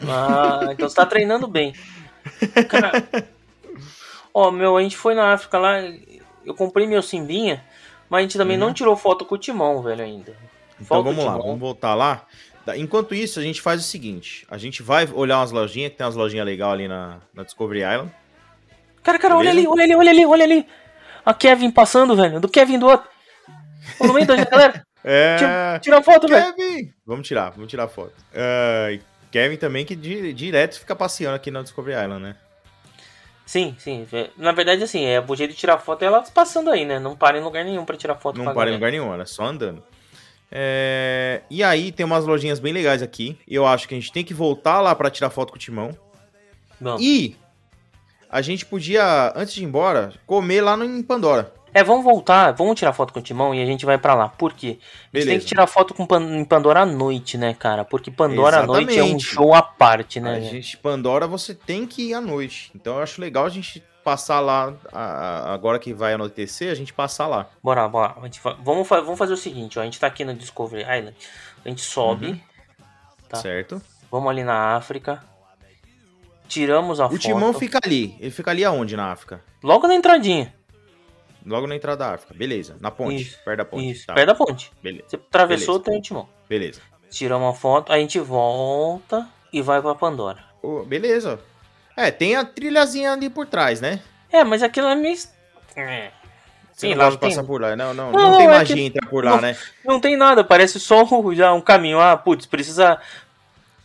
Ah, 0.09 0.69
então 0.73 0.89
você 0.89 0.95
tá 0.97 1.07
treinando 1.07 1.47
bem. 1.47 1.73
Cara, 2.69 2.93
ó, 4.33 4.51
meu, 4.51 4.77
a 4.77 4.83
gente 4.83 4.97
foi 4.97 5.15
na 5.15 5.33
África 5.33 5.59
lá, 5.59 5.79
eu 6.45 6.55
comprei 6.55 6.87
meu 6.87 7.03
Simbinha, 7.03 7.65
mas 8.09 8.19
a 8.21 8.23
gente 8.23 8.39
também 8.39 8.57
não 8.57 8.73
tirou 8.73 8.97
foto 8.97 9.25
com 9.25 9.35
o 9.35 9.39
Timão, 9.39 9.83
velho, 9.83 10.03
ainda. 10.03 10.37
Então 10.81 11.03
vamos 11.03 11.25
lá, 11.25 11.37
vamos 11.37 11.59
voltar 11.61 11.95
lá. 11.95 12.27
Enquanto 12.77 13.15
isso, 13.15 13.39
a 13.41 13.43
gente 13.43 13.61
faz 13.61 13.81
o 13.81 13.85
seguinte: 13.85 14.47
a 14.49 14.57
gente 14.59 14.83
vai 14.83 15.09
olhar 15.13 15.39
umas 15.39 15.51
lojinhas, 15.51 15.91
que 15.91 15.99
tem 15.99 16.07
umas 16.07 16.17
lojinhas 16.17 16.47
legais 16.47 16.73
ali 16.73 16.89
na, 16.89 17.21
na 17.35 17.43
Discovery 17.43 17.81
Island. 17.81 18.11
Cara, 19.03 19.19
cara, 19.19 19.37
olha 19.37 19.51
Beleza? 19.51 19.69
ali, 19.69 19.69
olha 19.69 19.83
ali, 19.85 19.95
olha 19.97 20.11
ali, 20.11 20.27
olha 20.27 20.45
ali. 20.45 20.67
A 21.25 21.33
Kevin 21.35 21.71
passando, 21.71 22.17
velho, 22.17 22.41
do 22.41 22.49
Kevin 22.49 22.79
do 22.79 22.87
outro. 22.87 23.09
Ô, 24.01 24.07
No 24.07 24.15
meio 24.15 24.27
da 24.27 24.37
galera, 24.37 24.85
É. 25.05 25.37
tira, 25.37 25.79
tira 25.83 25.99
a 25.99 26.03
foto, 26.03 26.29
velho. 26.29 26.55
Kevin! 26.55 26.93
Vamos 27.07 27.27
tirar, 27.27 27.51
vamos 27.51 27.69
tirar 27.71 27.89
foto. 27.89 28.15
E 28.91 29.01
Kevin 29.31 29.57
também, 29.57 29.85
que 29.85 29.97
di- 29.97 30.33
direto 30.33 30.79
fica 30.79 30.95
passeando 30.95 31.37
aqui 31.37 31.51
na 31.51 31.63
Discovery 31.63 32.01
Island, 32.03 32.23
né? 32.23 32.37
Sim, 33.45 33.75
sim. 33.79 34.07
é, 34.13 34.31
Na 34.37 34.53
verdade, 34.53 34.83
assim, 34.85 35.05
é 35.05 35.21
o 35.21 35.35
jeito 35.37 35.51
de 35.51 35.57
tirar 35.57 35.77
foto 35.79 36.03
é 36.03 36.07
elas 36.07 36.31
passando 36.31 36.71
aí, 36.71 36.85
né? 36.85 36.99
Não 36.99 37.17
para 37.17 37.37
em 37.39 37.43
lugar 37.43 37.65
nenhum 37.65 37.85
pra 37.85 37.97
tirar 37.97 38.15
foto 38.15 38.39
com 38.39 38.45
Não 38.45 38.55
para 38.55 38.71
em 38.71 38.75
lugar 38.75 38.91
nenhum, 38.93 39.13
ela 39.13 39.25
é 39.25 39.27
só 39.27 39.45
andando. 39.45 39.83
É, 40.51 41.43
E 41.51 41.63
aí 41.65 41.91
tem 41.91 42.05
umas 42.07 42.25
lojinhas 42.25 42.61
bem 42.61 42.73
legais 42.73 43.03
aqui. 43.03 43.39
Eu 43.49 43.67
acho 43.67 43.89
que 43.89 43.95
a 43.95 43.99
gente 43.99 44.13
tem 44.13 44.25
que 44.25 44.33
voltar 44.35 44.81
lá 44.81 44.95
pra 44.95 45.11
tirar 45.11 45.31
foto 45.31 45.51
com 45.51 45.57
o 45.57 45.59
Timão. 45.59 45.97
Vamos. 46.81 47.03
E 47.03 47.37
a 48.33 48.41
gente 48.43 48.67
podia, 48.67 49.33
antes 49.37 49.55
de 49.55 49.63
ir 49.63 49.67
embora, 49.67 50.13
comer 50.27 50.63
lá 50.63 50.77
no, 50.77 50.85
em 50.85 51.03
Pandora. 51.03 51.53
É, 51.75 51.83
vamos 51.83 52.05
voltar, 52.05 52.53
vamos 52.53 52.79
tirar 52.79 52.93
foto 52.93 53.15
com 53.15 53.21
o 53.21 53.23
Timão 53.23 53.55
e 53.55 53.63
a 53.63 53.65
gente 53.67 53.87
vai 53.87 53.97
pra 53.97 54.13
lá. 54.15 54.29
Por 54.29 54.53
quê? 54.53 54.79
A 55.13 55.17
gente 55.19 55.27
tem 55.29 55.39
que 55.39 55.47
tirar 55.47 55.67
foto 55.67 55.95
com 55.95 56.05
Pan- 56.05 56.21
em 56.23 56.45
Pandora 56.45 56.81
à 56.81 56.87
noite, 56.87 57.39
né, 57.39 57.55
cara? 57.55 57.83
Porque 57.85 58.11
Pandora 58.11 58.59
à 58.61 58.67
noite 58.67 58.91
é 58.91 59.03
um 59.03 59.07
Exatamente. 59.17 59.25
show 59.25 59.55
à 59.55 59.63
parte, 59.63 60.21
né? 60.21 60.35
A 60.37 60.41
gente, 60.41 60.77
Pandora, 60.77 61.27
você 61.27 61.55
tem 61.55 61.87
que 61.87 62.11
ir 62.11 62.15
à 62.15 62.21
noite. 62.21 62.71
Então 62.75 62.97
eu 62.97 63.03
acho 63.03 63.21
legal 63.23 63.47
a 63.47 63.49
gente 63.49 63.83
passar 64.05 64.41
lá, 64.41 64.75
agora 65.47 65.79
que 65.79 65.95
vai 65.95 66.13
anoitecer, 66.13 66.71
a 66.71 66.75
gente 66.75 66.93
passar 66.93 67.27
lá. 67.27 67.47
Bora, 67.63 67.89
bora. 67.89 68.17
Vamos, 68.63 68.87
vamos 68.89 69.19
fazer 69.19 69.33
o 69.33 69.37
seguinte, 69.39 69.79
ó. 69.79 69.83
A 69.83 69.85
gente 69.87 69.99
tá 69.99 70.07
aqui 70.09 70.25
no 70.27 70.35
Discovery 70.35 70.83
Island. 70.83 71.15
A 71.65 71.69
gente 71.71 71.81
sobe, 71.83 72.27
Uhum. 72.27 72.41
Tá. 73.31 73.37
Certo? 73.39 73.81
vamos 74.11 74.29
ali 74.29 74.45
na 74.45 74.77
África. 74.77 75.25
Tiramos 76.53 77.01
a 77.01 77.07
O 77.07 77.11
foto. 77.11 77.19
Timão 77.21 77.55
fica 77.55 77.81
ali. 77.83 78.15
Ele 78.21 78.31
fica 78.31 78.51
ali 78.51 78.63
aonde 78.63 78.95
na 78.95 79.11
África? 79.11 79.43
Logo 79.63 79.87
na 79.89 79.95
entradinha. 79.95 80.53
Logo 81.47 81.67
na 81.67 81.75
entrada 81.75 82.05
da 82.05 82.15
África. 82.15 82.35
Beleza. 82.35 82.77
Na 82.79 82.91
ponte. 82.91 83.23
Isso, 83.23 83.39
perto 83.43 83.57
da 83.59 83.65
ponte. 83.65 83.91
Isso, 83.91 84.07
Tá. 84.07 84.13
perto 84.13 84.27
da 84.27 84.35
ponte. 84.35 84.71
Beleza. 84.83 85.05
Você 85.09 85.17
atravessou, 85.17 85.75
Beleza. 85.79 85.91
tem 85.91 85.99
o 85.99 86.03
Timão. 86.03 86.29
Beleza. 86.49 86.81
Tiramos 87.11 87.49
a 87.57 87.59
foto, 87.59 87.91
a 87.93 87.99
gente 87.99 88.19
volta 88.21 89.27
e 89.53 89.63
vai 89.63 89.81
pra 89.81 89.95
Pandora. 89.95 90.45
Ô, 90.63 90.83
beleza. 90.85 91.41
É, 91.97 92.11
tem 92.11 92.37
a 92.37 92.45
trilhazinha 92.45 93.13
ali 93.13 93.29
por 93.31 93.47
trás, 93.47 93.81
né? 93.81 94.01
É, 94.31 94.45
mas 94.45 94.63
aquilo 94.63 94.89
é 94.89 94.95
meio... 94.95 95.17
É. 95.77 96.11
Você 96.73 96.87
Sei 96.87 96.91
não 96.91 96.99
lá, 96.99 97.05
gosta 97.05 97.17
de 97.19 97.21
tem- 97.21 97.31
passar 97.37 97.45
por 97.47 97.61
lá. 97.61 97.77
Não, 97.77 97.93
não, 97.93 98.13
Não, 98.13 98.31
não, 98.31 98.37
tem 98.39 98.47
é 98.47 98.51
magia 98.51 98.77
que- 98.77 98.83
entrar 98.83 99.07
por 99.09 99.25
lá, 99.25 99.33
não- 99.33 99.41
né? 99.43 99.57
Não 99.85 100.01
tem 100.01 100.17
nada, 100.17 100.43
parece 100.43 100.81
só 100.81 101.05
já 101.35 101.53
um 101.53 101.61
caminho. 101.61 102.01
Ah, 102.01 102.17
putz, 102.17 102.47
precisa. 102.47 102.99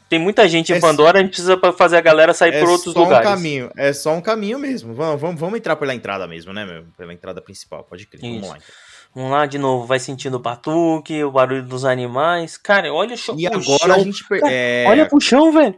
Tem 0.10 0.18
muita 0.20 0.48
gente 0.48 0.72
em 0.72 0.76
É 0.76 0.80
Pandora, 0.80 1.20
a 1.20 1.22
gente 1.22 1.32
precisa 1.32 1.60
fazer 1.78 1.98
a 1.98 2.02
galera 2.02 2.34
sair 2.34 2.54
É 2.54 2.60
por 2.60 2.70
outros 2.70 2.94
só 2.94 3.04
lugares. 3.04 3.28
um 3.28 3.32
caminho. 3.34 3.70
É 3.76 3.92
só 3.92 4.14
um 4.14 4.22
caminho 4.22 4.58
mesmo. 4.58 4.94
Vamos, 4.94 5.20
vamos, 5.20 5.40
vamos 5.40 5.58
entrar 5.60 5.76
pela 5.76 5.94
entrada 5.94 6.26
mesmo, 6.28 6.54
né, 6.54 6.66
meu? 6.66 6.86
Pela 6.98 7.14
entrada 7.14 7.42
principal. 7.42 7.84
Pode 7.84 8.06
crer. 8.08 8.22
Vamos 8.22 8.38
Isso. 8.38 8.50
lá. 8.50 8.58
Então. 8.58 8.68
Vamos 9.16 9.32
lá, 9.32 9.46
de 9.46 9.58
novo, 9.58 9.86
vai 9.86 10.00
sentindo 10.00 10.36
o 10.38 10.40
batuque, 10.40 11.24
o 11.24 11.32
barulho 11.32 11.64
dos 11.64 11.84
animais. 11.86 12.56
Cara, 12.58 12.94
olha 12.94 13.16
o 13.16 13.18
chão. 13.18 13.36
E 13.38 13.48
agora 13.48 13.64
chão. 13.64 13.92
a 13.96 14.00
gente. 14.00 14.28
per- 14.28 14.40
Cara, 14.42 14.54
é, 14.54 14.86
Olha 14.88 15.06
pro 15.08 15.20
chão, 15.20 15.52
velho. 15.52 15.76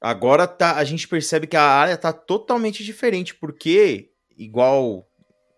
Agora 0.00 0.46
tá, 0.46 0.76
a 0.76 0.84
gente 0.84 1.06
percebe 1.08 1.46
que 1.46 1.56
a 1.56 1.62
área 1.62 1.96
tá 1.96 2.12
totalmente 2.12 2.84
diferente, 2.84 3.34
porque, 3.34 4.10
igual 4.36 5.06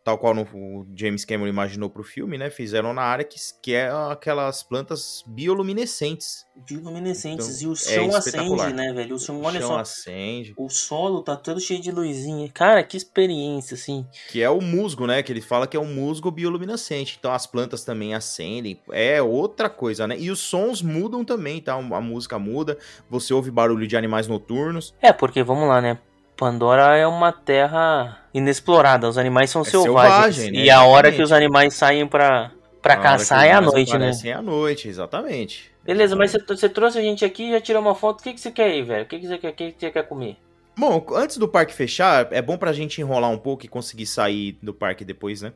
tal 0.04 0.18
qual 0.18 0.34
no, 0.34 0.42
o 0.42 0.86
James 0.94 1.24
Cameron 1.24 1.48
imaginou 1.48 1.88
pro 1.88 2.04
filme, 2.04 2.36
né? 2.36 2.50
Fizeram 2.50 2.92
na 2.92 3.02
área 3.02 3.24
que, 3.24 3.36
que 3.62 3.74
é 3.74 3.90
aquelas 4.10 4.62
plantas 4.62 5.24
bioluminescentes. 5.26 6.46
Bioluminescentes. 6.68 7.62
Então, 7.62 7.70
e 7.70 7.72
o 7.72 7.72
é 7.72 7.76
chão 7.76 8.18
espetacular. 8.18 8.66
acende, 8.66 8.76
né, 8.76 8.92
velho? 8.92 9.16
O 9.16 9.18
chão, 9.18 9.40
O 9.40 9.44
olha 9.44 9.60
chão 9.60 9.68
só. 9.70 9.78
acende. 9.78 10.54
O 10.58 10.68
solo 10.68 11.22
tá 11.22 11.36
todo 11.36 11.58
cheio 11.58 11.80
de 11.80 11.90
luzinha. 11.90 12.50
Cara, 12.52 12.84
que 12.84 12.96
experiência, 12.96 13.74
assim. 13.74 14.06
Que 14.30 14.42
é 14.42 14.50
o 14.50 14.60
musgo, 14.60 15.06
né? 15.06 15.22
Que 15.22 15.32
ele 15.32 15.40
fala 15.40 15.66
que 15.66 15.76
é 15.76 15.80
um 15.80 15.92
musgo 15.92 16.30
bioluminescente. 16.30 17.16
Então 17.18 17.32
as 17.32 17.46
plantas 17.46 17.82
também 17.82 18.14
acendem. 18.14 18.78
É 18.92 19.22
outra 19.22 19.70
coisa, 19.70 20.06
né? 20.06 20.16
E 20.18 20.30
os 20.30 20.40
sons 20.40 20.82
mudam 20.82 21.24
também, 21.24 21.62
tá? 21.62 21.74
A 21.74 22.00
música 22.00 22.38
muda. 22.38 22.76
Você 23.08 23.32
ouve 23.32 23.50
barulho 23.50 23.86
de 23.86 23.96
animais 23.96 24.28
noturnos. 24.28 24.94
É, 25.00 25.12
porque 25.12 25.42
vamos 25.42 25.66
lá, 25.66 25.80
né? 25.80 25.98
Pandora 26.36 26.96
é 26.96 27.06
uma 27.06 27.32
terra 27.32 28.18
inexplorada, 28.32 29.08
os 29.08 29.16
animais 29.16 29.50
são 29.50 29.62
É 29.62 29.64
selvagens. 29.66 30.34
selvagem, 30.36 30.50
né? 30.52 30.64
E 30.66 30.70
a 30.70 30.82
hora 30.82 31.08
Exatamente. 31.08 31.16
que 31.16 31.22
os 31.22 31.32
animais 31.32 31.74
saem 31.74 32.06
pra, 32.06 32.50
pra 32.82 32.94
hora 32.94 33.02
caçar 33.02 33.46
é 33.46 33.52
à 33.52 33.60
noite, 33.60 33.96
né? 33.96 34.10
É 34.24 34.32
à 34.32 34.42
noite, 34.42 34.88
exatamente. 34.88 35.70
Beleza, 35.84 36.16
mas 36.16 36.32
você, 36.32 36.68
trouxe 36.68 36.98
a 36.98 37.02
gente 37.02 37.24
aqui 37.24 37.44
e 37.44 37.52
já 37.52 37.60
tirou 37.60 37.82
uma 37.82 37.94
foto. 37.94 38.20
O 38.20 38.22
que, 38.22 38.32
que 38.32 38.40
você 38.40 38.50
quer 38.50 38.64
aí, 38.64 38.82
velho? 38.82 39.04
O 39.04 39.06
que, 39.06 39.18
que 39.18 39.26
você 39.26 39.38
quer, 39.38 39.52
que, 39.52 39.72
que 39.72 39.80
você 39.80 39.90
quer 39.90 40.02
comer? 40.08 40.36
Bom, 40.76 41.04
antes 41.12 41.36
do 41.36 41.46
parque 41.46 41.72
fechar, 41.72 42.26
é 42.32 42.42
bom 42.42 42.56
pra 42.56 42.72
gente 42.72 43.00
enrolar 43.00 43.30
um 43.30 43.38
pouco 43.38 43.64
e 43.64 43.68
conseguir 43.68 44.06
sair 44.06 44.58
do 44.62 44.74
parque 44.74 45.04
depois, 45.04 45.42
né? 45.42 45.52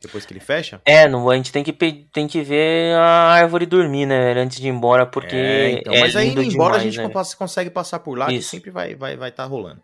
Depois 0.00 0.24
que 0.24 0.32
ele 0.32 0.40
fecha. 0.40 0.80
É, 0.84 1.08
não, 1.08 1.28
a 1.28 1.36
gente 1.36 1.50
tem 1.50 1.64
que, 1.64 1.72
tem 1.72 2.26
que 2.26 2.42
ver 2.42 2.94
a 2.94 3.32
árvore 3.32 3.66
dormir, 3.66 4.06
né, 4.06 4.20
velho, 4.20 4.40
antes 4.42 4.60
de 4.60 4.66
ir 4.66 4.70
embora, 4.70 5.06
porque 5.06 5.34
É, 5.36 5.70
então, 5.72 5.94
é 5.94 6.00
mas 6.00 6.14
aí 6.16 6.28
indo 6.28 6.42
embora 6.42 6.74
a 6.74 6.78
demais, 6.78 6.94
gente 6.94 7.08
né? 7.08 7.24
consegue 7.38 7.70
passar 7.70 8.00
por 8.00 8.16
lá, 8.18 8.26
que 8.26 8.34
Isso. 8.34 8.50
sempre 8.50 8.70
vai 8.70 8.94
vai 8.94 9.16
vai 9.16 9.30
tá 9.30 9.44
rolando. 9.44 9.80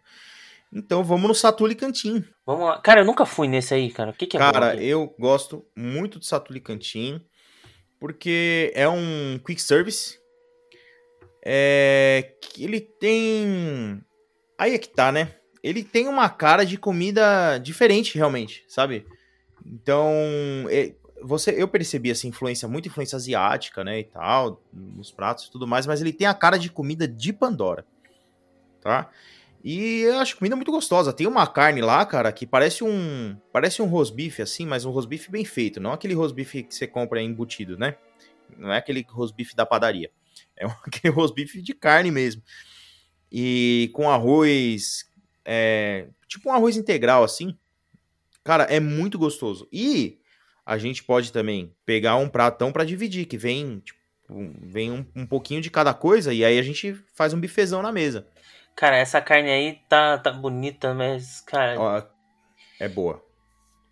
Então 0.73 1.03
vamos 1.03 1.29
no 1.29 1.35
Satuli 1.35 1.75
Cantin. 1.75 2.25
Vamos 2.47 2.67
lá. 2.67 2.81
Cara, 2.81 3.01
eu 3.01 3.05
nunca 3.05 3.27
fui 3.27 3.49
nesse 3.49 3.75
aí, 3.75 3.91
cara. 3.91 4.11
O 4.11 4.15
que, 4.15 4.27
que 4.27 4.37
é 4.37 4.41
Cara, 4.41 4.77
eu 4.77 5.15
gosto 5.19 5.67
muito 5.77 6.19
do 6.19 6.25
Satuli 6.25 6.61
Cantin, 6.61 7.21
porque 7.99 8.73
é 8.75 8.89
um 8.89 9.39
quick 9.45 9.61
service. 9.61 10.19
É, 11.45 12.35
ele 12.57 12.81
tem. 12.81 14.01
Aí 14.59 14.75
é 14.75 14.79
que 14.79 14.89
tá, 14.89 15.11
né? 15.11 15.35
Ele 15.63 15.83
tem 15.83 16.09
uma 16.09 16.29
cara 16.29 16.65
de 16.65 16.79
comida 16.79 17.59
diferente, 17.59 18.17
realmente, 18.17 18.65
sabe? 18.69 19.07
Então, 19.65 20.11
é, 20.71 20.95
você, 21.23 21.55
eu 21.57 21.69
percebi 21.69 22.11
essa 22.11 22.27
influência, 22.27 22.69
muita 22.69 22.89
influência 22.89 23.17
asiática, 23.17 23.85
né, 23.85 24.01
e 24.01 24.05
tal, 24.05 24.63
nos 24.73 25.11
pratos 25.11 25.47
e 25.47 25.51
tudo 25.51 25.67
mais, 25.67 25.87
mas 25.87 26.01
ele 26.01 26.13
tem 26.13 26.27
a 26.27 26.35
cara 26.35 26.59
de 26.59 26.71
comida 26.71 27.07
de 27.07 27.33
Pandora, 27.33 27.85
tá? 28.81 29.11
E 29.63 30.01
eu 30.01 30.19
acho 30.19 30.37
comida 30.37 30.57
muito 30.57 30.71
gostosa. 30.71 31.13
Tem 31.13 31.27
uma 31.27 31.47
carne 31.47 31.81
lá, 31.81 32.05
cara, 32.07 32.33
que 32.33 32.47
parece 32.47 32.83
um 32.83 33.37
parece 33.53 33.83
um 33.83 33.87
rosbife 33.87 34.41
assim, 34.43 34.67
mas 34.67 34.85
um 34.85 34.91
rosbife 34.91 35.31
bem 35.31 35.45
feito, 35.45 35.81
não 35.81 35.93
aquele 35.93 36.15
rosbife 36.15 36.63
que 36.63 36.75
você 36.75 36.87
compra 36.87 37.23
embutido, 37.23 37.77
né? 37.77 37.97
Não 38.57 38.73
é 38.73 38.79
aquele 38.79 39.05
rosbife 39.09 39.55
da 39.55 39.67
padaria. 39.67 40.11
É 40.57 40.65
aquele 40.87 41.13
rosbife 41.13 41.61
de 41.61 41.75
carne 41.75 42.11
mesmo. 42.11 42.43
E 43.31 43.91
com 43.93 44.11
arroz, 44.11 45.07
é, 45.45 46.09
tipo 46.27 46.49
um 46.49 46.53
arroz 46.53 46.77
integral 46.77 47.23
assim, 47.23 47.57
Cara, 48.43 48.65
é 48.65 48.81
muito 48.81 49.19
gostoso. 49.19 49.69
E 49.73 50.19
a 50.65 50.79
gente 50.79 51.05
pode 51.05 51.33
também 51.33 51.73
pegar 51.85 52.17
um 52.17 52.29
pratão 52.29 52.73
pra 52.73 52.85
dividir, 52.85 53.27
que 53.27 53.37
vem, 53.37 53.81
tipo, 53.81 53.99
vem 54.63 54.91
um, 54.91 55.05
um 55.15 55.27
pouquinho 55.27 55.61
de 55.61 55.71
cada 55.71 55.93
coisa, 55.93 56.33
e 56.33 56.45
aí 56.45 56.59
a 56.59 56.63
gente 56.63 56.95
faz 57.15 57.35
um 57.35 57.41
bifezão 57.41 57.83
na 57.83 57.93
mesa. 57.93 58.27
Cara, 58.77 58.97
essa 58.97 59.21
carne 59.21 59.51
aí 59.51 59.79
tá, 59.89 60.19
tá 60.19 60.33
bonita, 60.33 60.95
mas, 60.95 61.41
cara, 61.43 61.79
Ó, 61.79 62.03
é 62.79 62.89
boa. 62.89 63.23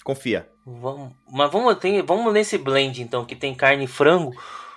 Confia. 0.02 0.48
vamos, 0.64 1.12
mas 1.30 1.50
vamos, 1.52 1.74
tem, 1.76 2.00
vamos 2.02 2.32
nesse 2.32 2.56
blend 2.56 3.02
então, 3.02 3.26
que 3.26 3.36
tem 3.36 3.54
carne 3.54 3.84
e 3.84 3.88
frango. 3.88 4.32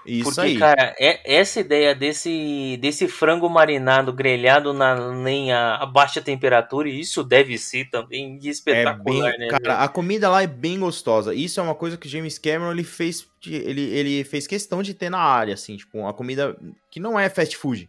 Isso 0.05 0.23
porque, 0.23 0.41
aí. 0.41 0.57
cara, 0.57 0.95
é, 0.99 1.35
essa 1.35 1.59
ideia 1.59 1.93
desse, 1.93 2.77
desse 2.81 3.07
frango 3.07 3.47
marinado, 3.47 4.11
grelhado 4.11 4.73
na 4.73 4.93
lenha 4.93 5.75
a 5.75 5.85
baixa 5.85 6.19
temperatura, 6.19 6.89
e 6.89 6.99
isso 6.99 7.23
deve 7.23 7.57
ser 7.57 7.89
também 7.89 8.37
de 8.37 8.47
É 8.47 8.51
espetacular, 8.51 9.29
bem, 9.31 9.39
né? 9.39 9.47
cara, 9.47 9.63
velho? 9.63 9.85
a 9.85 9.87
comida 9.87 10.27
lá 10.29 10.41
é 10.41 10.47
bem 10.47 10.79
gostosa. 10.79 11.35
Isso 11.35 11.59
é 11.59 11.63
uma 11.63 11.75
coisa 11.75 11.97
que 11.97 12.07
o 12.07 12.09
James 12.09 12.39
Cameron 12.39 12.71
ele 12.71 12.83
fez, 12.83 13.27
ele, 13.45 13.81
ele 13.81 14.23
fez 14.23 14.47
questão 14.47 14.81
de 14.81 14.93
ter 14.95 15.09
na 15.11 15.19
área, 15.19 15.53
assim, 15.53 15.77
tipo, 15.77 15.99
uma 15.99 16.13
comida 16.13 16.57
que 16.89 16.99
não 16.99 17.19
é 17.19 17.29
fast 17.29 17.55
food. 17.55 17.87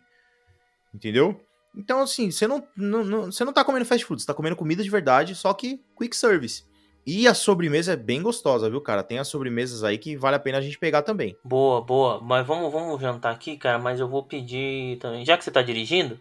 Entendeu? 0.95 1.41
Então, 1.77 2.01
assim, 2.01 2.31
você 2.31 2.47
não, 2.47 2.63
não, 2.77 3.05
não- 3.05 3.25
você 3.33 3.45
não 3.45 3.53
tá 3.53 3.65
comendo 3.65 3.85
fast 3.87 4.05
food, 4.05 4.21
você 4.21 4.27
tá 4.27 4.35
comendo 4.35 4.57
comida 4.57 4.83
de 4.83 4.91
verdade, 4.91 5.35
só 5.35 5.53
que 5.55 5.81
quick 5.99 6.15
service. 6.17 6.65
E 7.05 7.27
a 7.27 7.35
sobremesa 7.35 7.95
é 7.95 7.97
bem 7.97 8.23
gostosa, 8.23 8.71
viu, 8.71 8.81
cara? 8.81 9.03
Tem 9.03 9.19
as 9.19 9.27
sobremesas 9.27 9.83
aí 9.83 9.99
que 9.99 10.17
vale 10.17 10.37
a 10.37 10.39
pena 10.39 10.59
a 10.59 10.61
gente 10.61 10.79
pegar 10.79 11.03
também. 11.03 11.37
Boa, 11.43 11.81
boa. 11.81 12.21
Mas 12.23 12.47
vamos, 12.47 12.71
vamos 12.73 13.01
jantar 13.01 13.33
aqui, 13.33 13.57
cara, 13.57 13.79
mas 13.79 13.99
eu 13.99 14.07
vou 14.09 14.23
pedir 14.23 14.99
também. 14.99 15.25
Já 15.25 15.37
que 15.37 15.43
você 15.45 15.51
tá 15.51 15.63
dirigindo, 15.63 16.19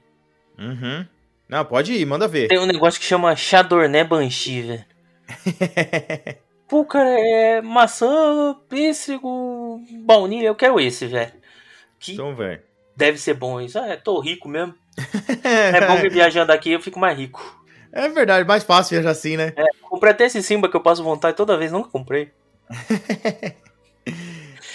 Uhum. 0.58 1.06
Não, 1.50 1.66
pode 1.66 1.94
ir, 1.94 2.06
manda 2.06 2.28
ver. 2.28 2.48
tem 2.48 2.60
um 2.60 2.66
negócio 2.66 3.00
que 3.00 3.06
chama 3.06 3.36
Chardonnay 3.36 4.04
Banshee, 4.06 4.62
velho. 4.62 4.86
Pô, 6.68 6.86
cara, 6.86 7.10
é 7.20 7.62
maçã, 7.62 8.56
pêssego, 8.70 9.82
baunilha. 10.06 10.48
Eu 10.48 10.56
quero 10.56 10.80
esse, 10.80 11.06
velho. 11.08 11.34
Que 12.00 12.14
então, 12.14 12.34
velho. 12.36 12.62
deve 12.96 13.18
ser 13.18 13.34
bom 13.34 13.60
isso. 13.60 13.78
Ah, 13.78 13.98
tô 13.98 14.20
rico 14.22 14.48
mesmo. 14.48 14.74
É 15.44 15.88
bom 15.88 16.00
que 16.00 16.10
viajando 16.10 16.52
aqui 16.52 16.72
eu 16.72 16.82
fico 16.82 17.00
mais 17.00 17.18
rico. 17.18 17.62
É 17.92 18.08
verdade, 18.08 18.48
mais 18.48 18.64
fácil 18.64 18.96
viajar 18.96 19.12
assim, 19.12 19.36
né? 19.36 19.54
Comprei 19.82 20.12
até 20.12 20.26
esse 20.26 20.42
Simba 20.42 20.70
que 20.70 20.76
eu 20.76 20.82
passo 20.82 21.04
vontade 21.04 21.36
toda 21.36 21.58
vez, 21.58 21.72
nunca 21.72 21.90
comprei. 21.90 22.32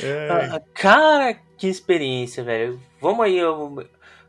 É. 0.03 0.29
Ah, 0.31 0.61
cara, 0.75 1.35
que 1.57 1.67
experiência, 1.67 2.45
velho. 2.45 2.79
Vamos 3.01 3.25
aí, 3.25 3.39
eu... 3.39 3.83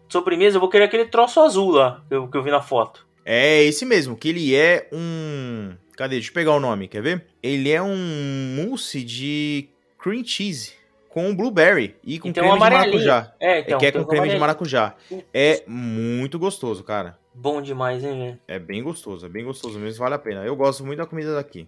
sobremesa, 0.07 0.55
eu 0.55 0.61
vou 0.61 0.69
querer 0.69 0.85
aquele 0.85 1.05
troço 1.05 1.41
azul 1.41 1.71
lá, 1.71 2.01
que 2.07 2.15
eu, 2.15 2.27
que 2.27 2.37
eu 2.37 2.43
vi 2.43 2.51
na 2.51 2.61
foto. 2.61 3.05
É 3.25 3.63
esse 3.63 3.85
mesmo, 3.85 4.15
que 4.15 4.29
ele 4.29 4.55
é 4.55 4.87
um. 4.93 5.75
Cadê? 5.97 6.15
Deixa 6.15 6.29
eu 6.29 6.33
pegar 6.33 6.53
o 6.53 6.59
nome, 6.59 6.87
quer 6.87 7.01
ver? 7.01 7.25
Ele 7.43 7.69
é 7.69 7.81
um 7.81 8.55
mousse 8.55 9.03
de 9.03 9.67
cream 9.99 10.23
cheese 10.23 10.76
com 11.17 11.35
blueberry 11.35 11.95
e 12.03 12.19
com 12.19 12.27
E 12.27 12.29
um 12.29 12.33
creme 12.33 12.53
de 12.53 12.59
maracujá. 12.59 13.33
É, 13.39 13.53
É 13.53 13.59
então. 13.61 13.79
que 13.79 13.87
é 13.87 13.91
com 13.91 14.05
creme 14.05 14.29
de 14.29 14.37
maracujá. 14.37 14.93
É 15.33 15.63
muito 15.65 16.37
gostoso, 16.37 16.83
cara. 16.83 17.17
Bom 17.33 17.59
demais, 17.59 18.03
hein, 18.03 18.19
velho. 18.19 18.39
É 18.47 18.59
bem 18.59 18.83
gostoso, 18.83 19.25
é 19.25 19.29
bem 19.29 19.43
gostoso 19.43 19.79
mesmo, 19.79 19.97
vale 20.03 20.13
a 20.13 20.19
pena. 20.19 20.45
Eu 20.45 20.55
gosto 20.55 20.85
muito 20.85 20.99
da 20.99 21.07
comida 21.07 21.33
daqui. 21.33 21.67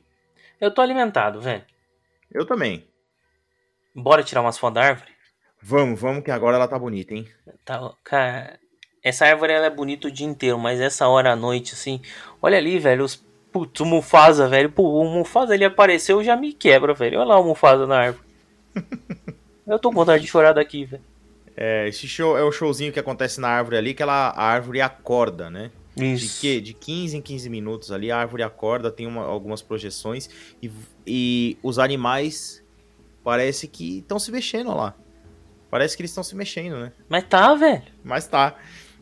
Eu 0.62 0.70
tô 0.70 0.84
alimentado, 0.84 1.42
velho. 1.42 1.64
Eu 2.32 2.46
também. 2.46 2.86
Bora 3.96 4.22
tirar 4.22 4.42
umas 4.42 4.56
fotos 4.56 4.76
da 4.76 4.88
árvore? 4.88 5.10
Vamos, 5.60 6.00
vamos, 6.00 6.24
que 6.24 6.30
agora 6.30 6.56
ela 6.56 6.68
tá 6.68 6.78
bonita, 6.78 7.16
hein? 7.16 7.28
Tá, 7.66 7.92
cara, 8.04 8.60
essa 9.04 9.26
árvore 9.26 9.52
ela 9.52 9.66
é 9.66 9.72
bonita 9.72 10.10
o 10.10 10.12
dia 10.12 10.28
inteiro, 10.28 10.60
mas 10.60 10.80
essa 10.80 11.08
hora 11.08 11.32
à 11.32 11.36
noite, 11.36 11.74
assim, 11.74 12.02
olha 12.40 12.60
ali, 12.60 12.78
velho, 12.78 13.04
os 13.04 13.16
putz, 13.52 13.82
o 13.82 13.86
Mufasa, 13.86 14.48
velho, 14.48 14.70
pô, 14.72 15.02
o 15.02 15.06
Mufasa 15.06 15.56
ele 15.56 15.66
apareceu 15.66 16.24
já 16.24 16.36
me 16.36 16.54
quebra, 16.54 16.94
velho. 16.94 17.18
Olha 17.20 17.30
lá 17.30 17.40
o 17.40 17.44
Mufasa 17.44 17.88
na 17.88 17.98
árvore. 17.98 18.30
Eu 19.70 19.80
tô 19.80 19.90
com 19.90 19.96
vontade 19.96 20.24
de 20.24 20.30
chorar 20.30 20.54
daqui, 20.54 20.86
velho. 20.86 21.04
É, 21.56 21.88
esse 21.88 22.08
show 22.08 22.38
é 22.38 22.44
o 22.44 22.52
showzinho 22.52 22.92
que 22.92 23.00
acontece 23.00 23.40
na 23.42 23.50
árvore 23.50 23.78
ali, 23.78 23.94
que 23.94 24.02
ela, 24.02 24.30
a 24.30 24.44
árvore 24.44 24.82
acorda, 24.82 25.50
né? 25.50 25.72
De 25.96 26.14
Isso. 26.14 26.40
que? 26.40 26.62
De 26.62 26.74
15 26.74 27.18
em 27.18 27.22
15 27.22 27.50
minutos 27.50 27.92
ali, 27.92 28.10
a 28.12 28.18
árvore 28.18 28.44
acorda, 28.44 28.90
tem 28.90 29.06
uma- 29.06 29.26
algumas 29.26 29.62
projeções 29.62 30.30
e, 30.64 30.72
e 31.06 31.58
os 31.62 31.78
animais 31.78 32.64
parece 33.24 33.68
que 33.68 34.00
estão 34.00 34.18
se 34.18 34.32
mexendo 34.32 34.74
lá. 34.74 34.96
Parece 35.70 35.96
que 35.98 36.02
eles 36.02 36.12
estão 36.12 36.24
se 36.24 36.36
mexendo, 36.36 36.78
né? 36.80 36.94
Mas 37.10 37.26
tá, 37.26 37.54
velho. 37.56 37.84
Mas 38.04 38.26
tá. 38.28 38.56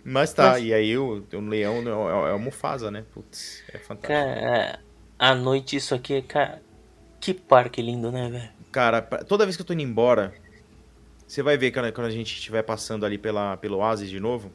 Mas 0.04 0.34
tá. 0.34 0.52
Mas- 0.54 0.64
E 0.64 0.74
aí 0.74 0.98
o, 0.98 1.24
o 1.32 1.40
leão 1.42 1.76
é, 1.88 1.94
o- 1.94 2.28
é 2.30 2.34
o 2.34 2.40
Mufasa, 2.40 2.90
né? 2.90 3.06
Putz, 3.14 3.64
é 3.72 3.78
fantástico. 3.78 4.08
Cara, 4.08 4.80
à 5.20 5.36
noite 5.36 5.76
isso 5.76 5.94
aqui, 5.94 6.22
cara, 6.24 6.62
que 7.22 7.34
parque 7.34 7.82
lindo, 7.82 8.12
né, 8.12 8.30
velho? 8.30 8.50
Cara, 8.72 9.02
toda 9.02 9.46
vez 9.46 9.56
que 9.56 9.62
eu 9.62 9.66
tô 9.66 9.74
indo 9.74 9.82
embora, 9.84 10.34
você 11.28 11.44
vai 11.44 11.58
ver 11.58 11.72
quando, 11.72 11.92
quando 11.92 12.08
a 12.08 12.12
gente 12.12 12.34
estiver 12.34 12.64
passando 12.64 13.06
ali 13.06 13.18
pela, 13.18 13.58
pelo 13.58 13.78
oásis 13.78 14.10
de 14.10 14.20
novo. 14.20 14.52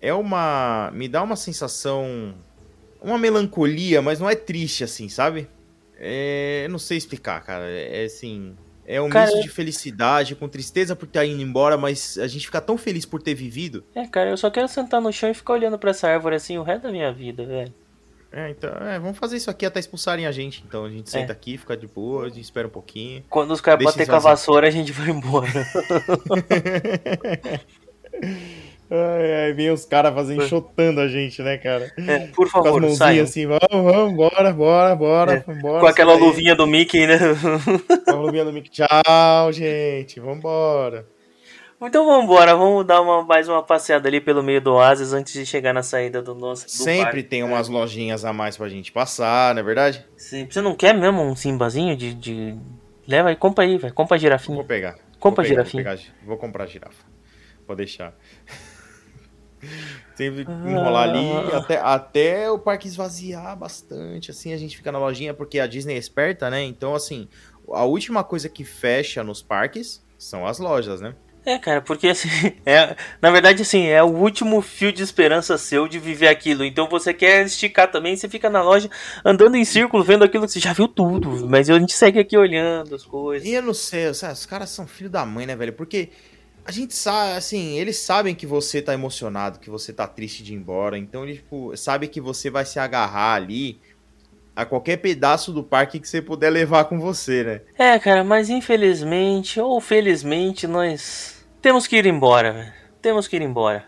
É 0.00 0.12
uma. 0.12 0.90
Me 0.92 1.08
dá 1.08 1.22
uma 1.22 1.36
sensação. 1.36 2.34
Uma 3.00 3.16
melancolia, 3.18 4.02
mas 4.02 4.18
não 4.20 4.28
é 4.28 4.34
triste 4.34 4.82
assim, 4.82 5.08
sabe? 5.08 5.48
É. 5.96 6.62
eu 6.64 6.70
Não 6.70 6.78
sei 6.78 6.98
explicar, 6.98 7.40
cara. 7.44 7.70
É, 7.70 8.02
é 8.02 8.04
assim. 8.04 8.56
É 8.84 9.00
um 9.00 9.08
Cara, 9.08 9.30
misto 9.30 9.42
de 9.42 9.48
felicidade, 9.48 10.34
com 10.34 10.48
tristeza 10.48 10.96
por 10.96 11.06
estar 11.06 11.24
indo 11.24 11.40
embora, 11.40 11.78
mas 11.78 12.18
a 12.18 12.26
gente 12.26 12.46
fica 12.46 12.60
tão 12.60 12.76
feliz 12.76 13.06
por 13.06 13.22
ter 13.22 13.32
vivido. 13.32 13.84
É, 13.94 14.04
cara, 14.08 14.30
eu 14.30 14.36
só 14.36 14.50
quero 14.50 14.66
sentar 14.66 15.00
no 15.00 15.12
chão 15.12 15.30
e 15.30 15.34
ficar 15.34 15.52
olhando 15.52 15.78
pra 15.78 15.90
essa 15.90 16.08
árvore 16.08 16.34
assim 16.34 16.58
o 16.58 16.64
resto 16.64 16.82
da 16.82 16.90
minha 16.90 17.12
vida, 17.12 17.46
velho. 17.46 17.72
É, 18.34 18.48
então, 18.50 18.70
é, 18.86 18.98
vamos 18.98 19.18
fazer 19.18 19.36
isso 19.36 19.50
aqui 19.50 19.66
até 19.66 19.78
expulsarem 19.78 20.26
a 20.26 20.32
gente. 20.32 20.64
Então 20.66 20.84
a 20.86 20.90
gente 20.90 21.06
É. 21.08 21.10
senta 21.10 21.32
aqui, 21.32 21.58
fica 21.58 21.76
de 21.76 21.86
boa, 21.86 22.24
a 22.24 22.28
gente 22.28 22.40
espera 22.40 22.66
um 22.66 22.70
pouquinho. 22.70 23.22
Quando 23.28 23.50
os 23.50 23.60
caras 23.60 23.84
bater 23.84 24.06
com 24.06 24.14
a 24.16 24.18
vassoura, 24.18 24.66
a 24.68 24.70
gente 24.70 24.90
vai 24.90 25.10
embora. 25.10 25.48
Ai, 28.94 29.52
vem 29.54 29.70
os 29.70 29.86
caras 29.86 30.12
fazendo 30.14 30.42
enxotando 30.44 31.00
a 31.00 31.08
gente, 31.08 31.40
né, 31.40 31.56
cara? 31.56 31.90
É, 31.96 32.26
por 32.26 32.50
Com 32.50 32.58
as 32.58 32.64
favor, 32.64 32.80
mãozinhas 32.82 32.98
saiam. 32.98 33.24
assim, 33.24 33.46
vamos, 33.46 33.92
vamos, 33.92 34.14
bora, 34.14 34.52
bora, 34.52 34.94
bora, 34.94 35.44
É, 35.48 35.54
bora. 35.54 35.80
Com 35.80 35.86
aquela 35.86 36.14
luvinha 36.14 36.54
do 36.54 36.66
Mickey, 36.66 37.06
né? 37.06 37.18
Com 38.04 38.10
a 38.10 38.20
luvinha 38.20 38.44
do 38.44 38.52
Mickey. 38.52 38.70
Tchau, 38.70 39.50
gente, 39.52 40.20
vambora. 40.20 41.06
Então 41.84 42.06
vamos 42.06 42.24
embora, 42.24 42.54
vamos 42.54 42.86
dar 42.86 43.00
uma, 43.00 43.22
mais 43.24 43.48
uma 43.48 43.62
passeada 43.62 44.08
ali 44.08 44.20
pelo 44.20 44.42
meio 44.42 44.60
do 44.60 44.72
oásis 44.74 45.12
antes 45.12 45.32
de 45.32 45.44
chegar 45.44 45.72
na 45.72 45.82
saída 45.82 46.22
do 46.22 46.34
nosso. 46.34 46.64
do 46.66 46.70
Sempre 46.70 47.02
parque. 47.04 47.22
tem 47.24 47.42
umas 47.42 47.68
lojinhas 47.68 48.24
a 48.24 48.32
mais 48.32 48.56
pra 48.56 48.68
gente 48.68 48.92
passar, 48.92 49.54
não 49.54 49.60
é 49.60 49.64
verdade? 49.64 50.06
Sempre. 50.16 50.54
Você 50.54 50.60
não 50.60 50.76
quer 50.76 50.94
mesmo 50.94 51.20
um 51.22 51.34
simbazinho 51.34 51.96
de. 51.96 52.14
de... 52.14 52.56
Leva 53.06 53.30
aí, 53.30 53.36
compra 53.36 53.64
aí, 53.64 53.76
velho. 53.78 53.92
Compra 53.92 54.14
a 54.14 54.18
Vou 54.18 54.20
girafinha. 54.20 54.64
pegar. 54.64 54.92
Compra 55.18 55.42
vou 55.42 55.50
pegar, 55.50 55.64
girafinha. 55.64 55.82
Vou, 55.82 55.92
pegar, 55.96 56.12
vou 56.24 56.36
comprar 56.36 56.66
girafa. 56.66 57.04
Pode 57.66 57.78
deixar. 57.78 58.14
Sempre 60.14 60.42
enrolar 60.42 61.08
ali 61.08 61.30
Ah. 61.52 61.58
até, 61.58 61.78
até 61.80 62.50
o 62.50 62.58
parque 62.58 62.86
esvaziar 62.86 63.56
bastante. 63.56 64.30
Assim 64.30 64.52
a 64.52 64.56
gente 64.56 64.76
fica 64.76 64.92
na 64.92 64.98
lojinha, 65.00 65.34
porque 65.34 65.58
a 65.58 65.66
Disney 65.66 65.94
é 65.94 65.98
esperta, 65.98 66.48
né? 66.48 66.62
Então, 66.62 66.94
assim, 66.94 67.28
a 67.72 67.84
última 67.84 68.22
coisa 68.22 68.48
que 68.48 68.62
fecha 68.64 69.24
nos 69.24 69.42
parques 69.42 70.04
são 70.16 70.46
as 70.46 70.58
lojas, 70.60 71.00
né? 71.00 71.14
É, 71.44 71.58
cara, 71.58 71.80
porque 71.80 72.08
assim, 72.08 72.28
é, 72.64 72.96
na 73.20 73.30
verdade, 73.30 73.62
assim, 73.62 73.86
é 73.86 74.02
o 74.02 74.06
último 74.06 74.62
fio 74.62 74.92
de 74.92 75.02
esperança 75.02 75.58
seu 75.58 75.88
de 75.88 75.98
viver 75.98 76.28
aquilo. 76.28 76.64
Então 76.64 76.88
você 76.88 77.12
quer 77.12 77.44
esticar 77.44 77.90
também, 77.90 78.16
você 78.16 78.28
fica 78.28 78.48
na 78.48 78.62
loja 78.62 78.88
andando 79.24 79.56
em 79.56 79.64
círculo, 79.64 80.04
vendo 80.04 80.24
aquilo 80.24 80.46
que 80.46 80.52
você 80.52 80.60
já 80.60 80.72
viu 80.72 80.86
tudo. 80.86 81.48
Mas 81.48 81.68
a 81.68 81.78
gente 81.78 81.92
segue 81.92 82.20
aqui 82.20 82.36
olhando 82.36 82.94
as 82.94 83.04
coisas. 83.04 83.46
E 83.46 83.52
eu 83.52 83.62
não 83.62 83.74
sei, 83.74 84.14
sabe, 84.14 84.34
os 84.34 84.46
caras 84.46 84.70
são 84.70 84.86
filho 84.86 85.10
da 85.10 85.26
mãe, 85.26 85.44
né, 85.44 85.56
velho? 85.56 85.72
Porque 85.72 86.10
a 86.64 86.70
gente 86.70 86.94
sabe, 86.94 87.36
assim, 87.36 87.76
eles 87.76 87.98
sabem 87.98 88.36
que 88.36 88.46
você 88.46 88.80
tá 88.80 88.94
emocionado, 88.94 89.58
que 89.58 89.68
você 89.68 89.92
tá 89.92 90.06
triste 90.06 90.44
de 90.44 90.52
ir 90.52 90.56
embora. 90.56 90.96
Então 90.96 91.24
eles, 91.24 91.38
tipo, 91.38 91.76
sabem 91.76 92.08
que 92.08 92.20
você 92.20 92.50
vai 92.50 92.64
se 92.64 92.78
agarrar 92.78 93.34
ali 93.34 93.80
a 94.54 94.64
qualquer 94.64 94.98
pedaço 94.98 95.52
do 95.52 95.64
parque 95.64 95.98
que 95.98 96.06
você 96.06 96.20
puder 96.20 96.50
levar 96.50 96.84
com 96.84 97.00
você, 97.00 97.42
né? 97.42 97.60
É, 97.78 97.98
cara, 97.98 98.22
mas 98.22 98.50
infelizmente 98.50 99.58
ou 99.58 99.80
felizmente 99.80 100.66
nós 100.66 101.31
temos 101.62 101.86
que 101.86 101.96
ir 101.96 102.06
embora, 102.06 102.52
velho. 102.52 102.72
Temos 103.00 103.26
que 103.28 103.36
ir 103.36 103.42
embora. 103.42 103.86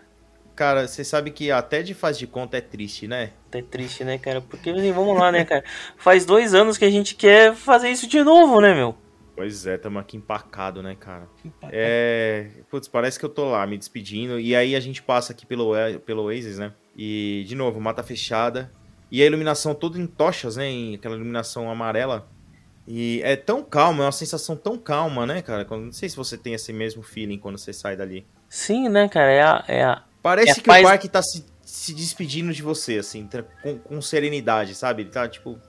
Cara, 0.55 0.87
você 0.87 1.03
sabe 1.03 1.31
que 1.31 1.51
até 1.51 1.83
de 1.83 1.93
faz 1.93 2.17
de 2.17 2.25
conta 2.25 2.57
é 2.57 2.61
triste, 2.61 3.07
né? 3.07 3.31
É 3.51 3.61
triste, 3.61 4.05
né, 4.05 4.17
cara? 4.17 4.39
Porque, 4.39 4.69
assim, 4.69 4.91
vamos 4.93 5.19
lá, 5.19 5.29
né, 5.31 5.43
cara? 5.43 5.63
Faz 5.97 6.25
dois 6.25 6.53
anos 6.53 6.77
que 6.77 6.85
a 6.85 6.89
gente 6.89 7.13
quer 7.13 7.53
fazer 7.53 7.89
isso 7.89 8.07
de 8.07 8.23
novo, 8.23 8.61
né, 8.61 8.73
meu? 8.73 8.95
Pois 9.35 9.67
é, 9.67 9.77
tamo 9.77 9.99
aqui 9.99 10.15
empacado, 10.15 10.81
né, 10.81 10.95
cara? 10.97 11.27
É. 11.63 12.47
Putz, 12.71 12.87
parece 12.87 13.19
que 13.19 13.25
eu 13.25 13.29
tô 13.29 13.49
lá 13.49 13.67
me 13.67 13.77
despedindo. 13.77 14.39
E 14.39 14.55
aí 14.55 14.77
a 14.77 14.79
gente 14.79 15.03
passa 15.03 15.33
aqui 15.33 15.45
pelo, 15.45 15.73
pelo 16.05 16.23
Oasis, 16.23 16.57
né? 16.57 16.71
E, 16.95 17.43
de 17.45 17.53
novo, 17.53 17.81
mata 17.81 18.01
fechada. 18.01 18.71
E 19.11 19.21
a 19.21 19.25
iluminação 19.25 19.75
toda 19.75 19.99
em 19.99 20.07
tochas, 20.07 20.55
né? 20.55 20.69
Em 20.69 20.95
aquela 20.95 21.15
iluminação 21.15 21.69
amarela. 21.69 22.29
E 22.87 23.19
é 23.23 23.35
tão 23.35 23.63
calma, 23.63 24.03
é 24.03 24.05
uma 24.05 24.11
sensação 24.11 24.55
tão 24.55 24.77
calma, 24.77 25.25
né, 25.25 25.41
cara? 25.41 25.65
Não 25.71 25.91
sei 25.91 26.07
se 26.07 26.15
você 26.15 26.37
tem 26.37 26.53
esse 26.53 26.71
mesmo 26.71 27.01
feeling 27.01 27.39
quando 27.39 27.57
você 27.57 27.73
sai 27.73 27.95
dali. 27.95 28.27
Sim, 28.47 28.89
né, 28.89 29.09
cara? 29.09 29.31
É 29.31 29.41
a, 29.41 29.65
é 29.67 29.83
a, 29.83 30.03
Parece 30.21 30.51
É 30.51 30.55
que 30.55 30.61
paz- 30.63 30.83
o 30.83 30.87
parque 30.87 31.09
tá 31.09 31.21
se, 31.21 31.45
se 31.63 31.93
despedindo 31.93 32.53
de 32.53 32.61
você, 32.61 32.97
assim, 32.99 33.27
com, 33.61 33.77
com 33.79 34.01
serenidade, 34.01 34.75
sabe? 34.75 35.03
Ele 35.03 35.09
tá, 35.09 35.27
tipo. 35.27 35.59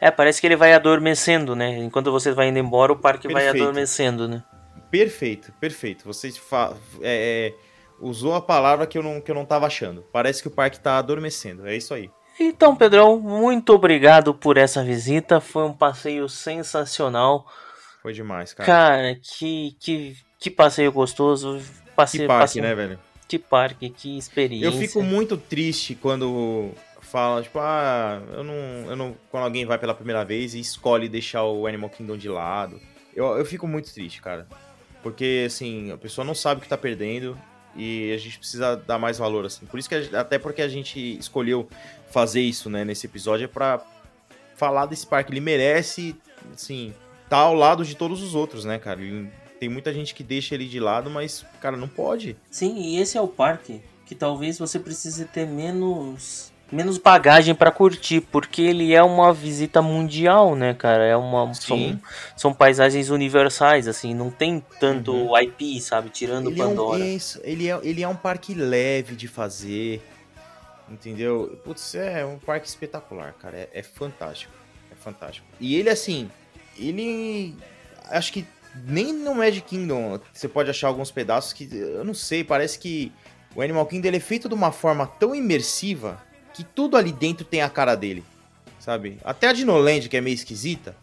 É, 0.00 0.10
parece 0.10 0.40
que 0.40 0.46
ele 0.46 0.56
vai 0.56 0.72
adormecendo, 0.72 1.56
né? 1.56 1.78
Enquanto 1.78 2.12
você 2.12 2.32
vai 2.32 2.48
indo 2.48 2.58
embora, 2.58 2.92
o 2.92 2.96
parque 2.96 3.28
vai 3.28 3.44
Perfeito. 3.44 3.62
adormecendo, 3.64 4.28
né? 4.28 4.44
Perfeito, 4.90 5.52
perfeito. 5.60 6.04
Você 6.04 6.30
fa- 6.32 6.74
é, 7.00 7.52
é, 7.52 7.54
usou 8.00 8.34
a 8.34 8.40
palavra 8.42 8.86
que 8.86 8.98
eu, 8.98 9.02
não, 9.02 9.20
que 9.20 9.30
eu 9.30 9.34
não 9.34 9.44
tava 9.44 9.66
achando. 9.66 10.04
Parece 10.12 10.42
que 10.42 10.48
o 10.48 10.50
parque 10.50 10.78
tá 10.80 10.98
adormecendo. 10.98 11.66
É 11.66 11.74
isso 11.76 11.94
aí. 11.94 12.10
Então, 12.38 12.76
Pedrão, 12.76 13.18
muito 13.18 13.72
obrigado 13.72 14.34
por 14.34 14.56
essa 14.56 14.84
visita. 14.84 15.40
Foi 15.40 15.64
um 15.64 15.72
passeio 15.72 16.28
sensacional. 16.28 17.46
Foi 18.02 18.12
demais, 18.12 18.52
cara. 18.52 18.66
Cara, 18.66 19.14
que, 19.16 19.76
que, 19.80 20.16
que 20.38 20.50
passeio 20.50 20.92
gostoso. 20.92 21.60
Passeio, 21.94 22.24
que 22.24 22.28
parque, 22.28 22.42
passeio- 22.42 22.62
né, 22.62 22.74
velho? 22.74 22.98
Que 23.26 23.38
parque, 23.38 23.90
que 23.90 24.16
experiência. 24.18 24.66
Eu 24.66 24.72
fico 24.72 25.02
muito 25.02 25.36
triste 25.36 25.94
quando 25.96 26.70
fala, 27.00 27.42
tipo, 27.42 27.58
ah, 27.58 28.22
eu 28.32 28.44
não, 28.44 28.54
eu 28.90 28.96
não. 28.96 29.16
Quando 29.30 29.44
alguém 29.44 29.64
vai 29.64 29.78
pela 29.78 29.94
primeira 29.94 30.24
vez 30.24 30.54
e 30.54 30.60
escolhe 30.60 31.08
deixar 31.08 31.44
o 31.44 31.66
Animal 31.66 31.90
Kingdom 31.90 32.16
de 32.16 32.28
lado. 32.28 32.80
Eu, 33.14 33.26
eu 33.38 33.44
fico 33.44 33.66
muito 33.66 33.92
triste, 33.92 34.20
cara. 34.22 34.46
Porque, 35.02 35.44
assim, 35.46 35.90
a 35.90 35.96
pessoa 35.96 36.24
não 36.24 36.34
sabe 36.34 36.58
o 36.58 36.62
que 36.62 36.68
tá 36.68 36.76
perdendo 36.76 37.36
e 37.76 38.12
a 38.12 38.18
gente 38.18 38.38
precisa 38.38 38.76
dar 38.76 38.98
mais 38.98 39.18
valor, 39.18 39.44
assim. 39.46 39.66
Por 39.66 39.78
isso 39.78 39.88
que, 39.88 39.94
até 40.16 40.38
porque 40.38 40.62
a 40.62 40.68
gente 40.68 40.98
escolheu 41.18 41.68
fazer 42.10 42.40
isso, 42.40 42.68
né, 42.70 42.84
nesse 42.84 43.06
episódio, 43.06 43.44
é 43.44 43.48
pra 43.48 43.84
falar 44.54 44.86
desse 44.86 45.06
parque. 45.06 45.32
Ele 45.32 45.40
merece, 45.40 46.16
assim, 46.54 46.94
tá 47.28 47.38
ao 47.38 47.54
lado 47.54 47.84
de 47.84 47.94
todos 47.94 48.22
os 48.22 48.34
outros, 48.34 48.64
né, 48.64 48.78
cara? 48.78 49.00
Ele- 49.02 49.30
tem 49.58 49.68
muita 49.70 49.92
gente 49.92 50.14
que 50.14 50.22
deixa 50.22 50.54
ele 50.54 50.66
de 50.66 50.78
lado, 50.78 51.08
mas, 51.08 51.44
cara, 51.62 51.76
não 51.78 51.88
pode. 51.88 52.36
Sim, 52.50 52.76
e 52.78 52.98
esse 53.00 53.16
é 53.16 53.20
o 53.20 53.26
parque 53.28 53.80
que 54.04 54.14
talvez 54.14 54.58
você 54.58 54.78
precise 54.78 55.24
ter 55.24 55.46
menos 55.46 56.52
menos 56.70 56.98
bagagem 56.98 57.54
pra 57.54 57.70
curtir, 57.70 58.20
porque 58.20 58.62
ele 58.62 58.94
é 58.94 59.02
uma 59.02 59.32
visita 59.32 59.80
mundial, 59.80 60.56
né, 60.56 60.74
cara? 60.74 61.04
É 61.04 61.16
uma 61.16 61.52
são, 61.54 62.00
são 62.36 62.52
paisagens 62.52 63.10
universais, 63.10 63.86
assim, 63.86 64.14
não 64.14 64.30
tem 64.30 64.62
tanto 64.80 65.36
IP, 65.38 65.80
sabe, 65.80 66.10
tirando 66.10 66.50
Ele 66.50 66.60
é, 66.60 66.64
um, 66.64 66.68
Pandora. 66.68 67.04
isso, 67.04 67.40
ele, 67.44 67.68
é, 67.68 67.78
ele 67.82 68.02
é 68.02 68.08
um 68.08 68.16
parque 68.16 68.54
leve 68.54 69.14
de 69.14 69.28
fazer, 69.28 70.02
entendeu? 70.88 71.58
Putz, 71.64 71.94
é 71.94 72.24
um 72.24 72.38
parque 72.38 72.66
espetacular, 72.66 73.32
cara. 73.34 73.56
É, 73.56 73.68
é 73.72 73.82
fantástico. 73.82 74.52
É 74.90 74.94
fantástico. 74.94 75.46
E 75.60 75.76
ele, 75.76 75.88
assim, 75.88 76.30
ele. 76.78 77.54
Acho 78.08 78.32
que 78.32 78.46
nem 78.84 79.12
no 79.12 79.34
Magic 79.34 79.66
Kingdom 79.66 80.20
você 80.32 80.48
pode 80.48 80.70
achar 80.70 80.88
alguns 80.88 81.10
pedaços 81.10 81.52
que. 81.52 81.68
Eu 81.72 82.04
não 82.04 82.14
sei, 82.14 82.42
parece 82.42 82.78
que 82.78 83.12
o 83.54 83.62
Animal 83.62 83.86
Kingdom 83.86 84.08
ele 84.08 84.16
é 84.18 84.20
feito 84.20 84.48
de 84.48 84.54
uma 84.54 84.70
forma 84.70 85.06
tão 85.06 85.34
imersiva 85.34 86.20
que 86.56 86.64
tudo 86.64 86.96
ali 86.96 87.12
dentro 87.12 87.44
tem 87.44 87.62
a 87.62 87.68
cara 87.68 87.94
dele, 87.94 88.24
sabe? 88.78 89.18
Até 89.24 89.48
a 89.48 89.52
Dinoland, 89.52 90.08
que 90.08 90.16
é 90.16 90.20
meio 90.20 90.34
esquisita. 90.34 90.96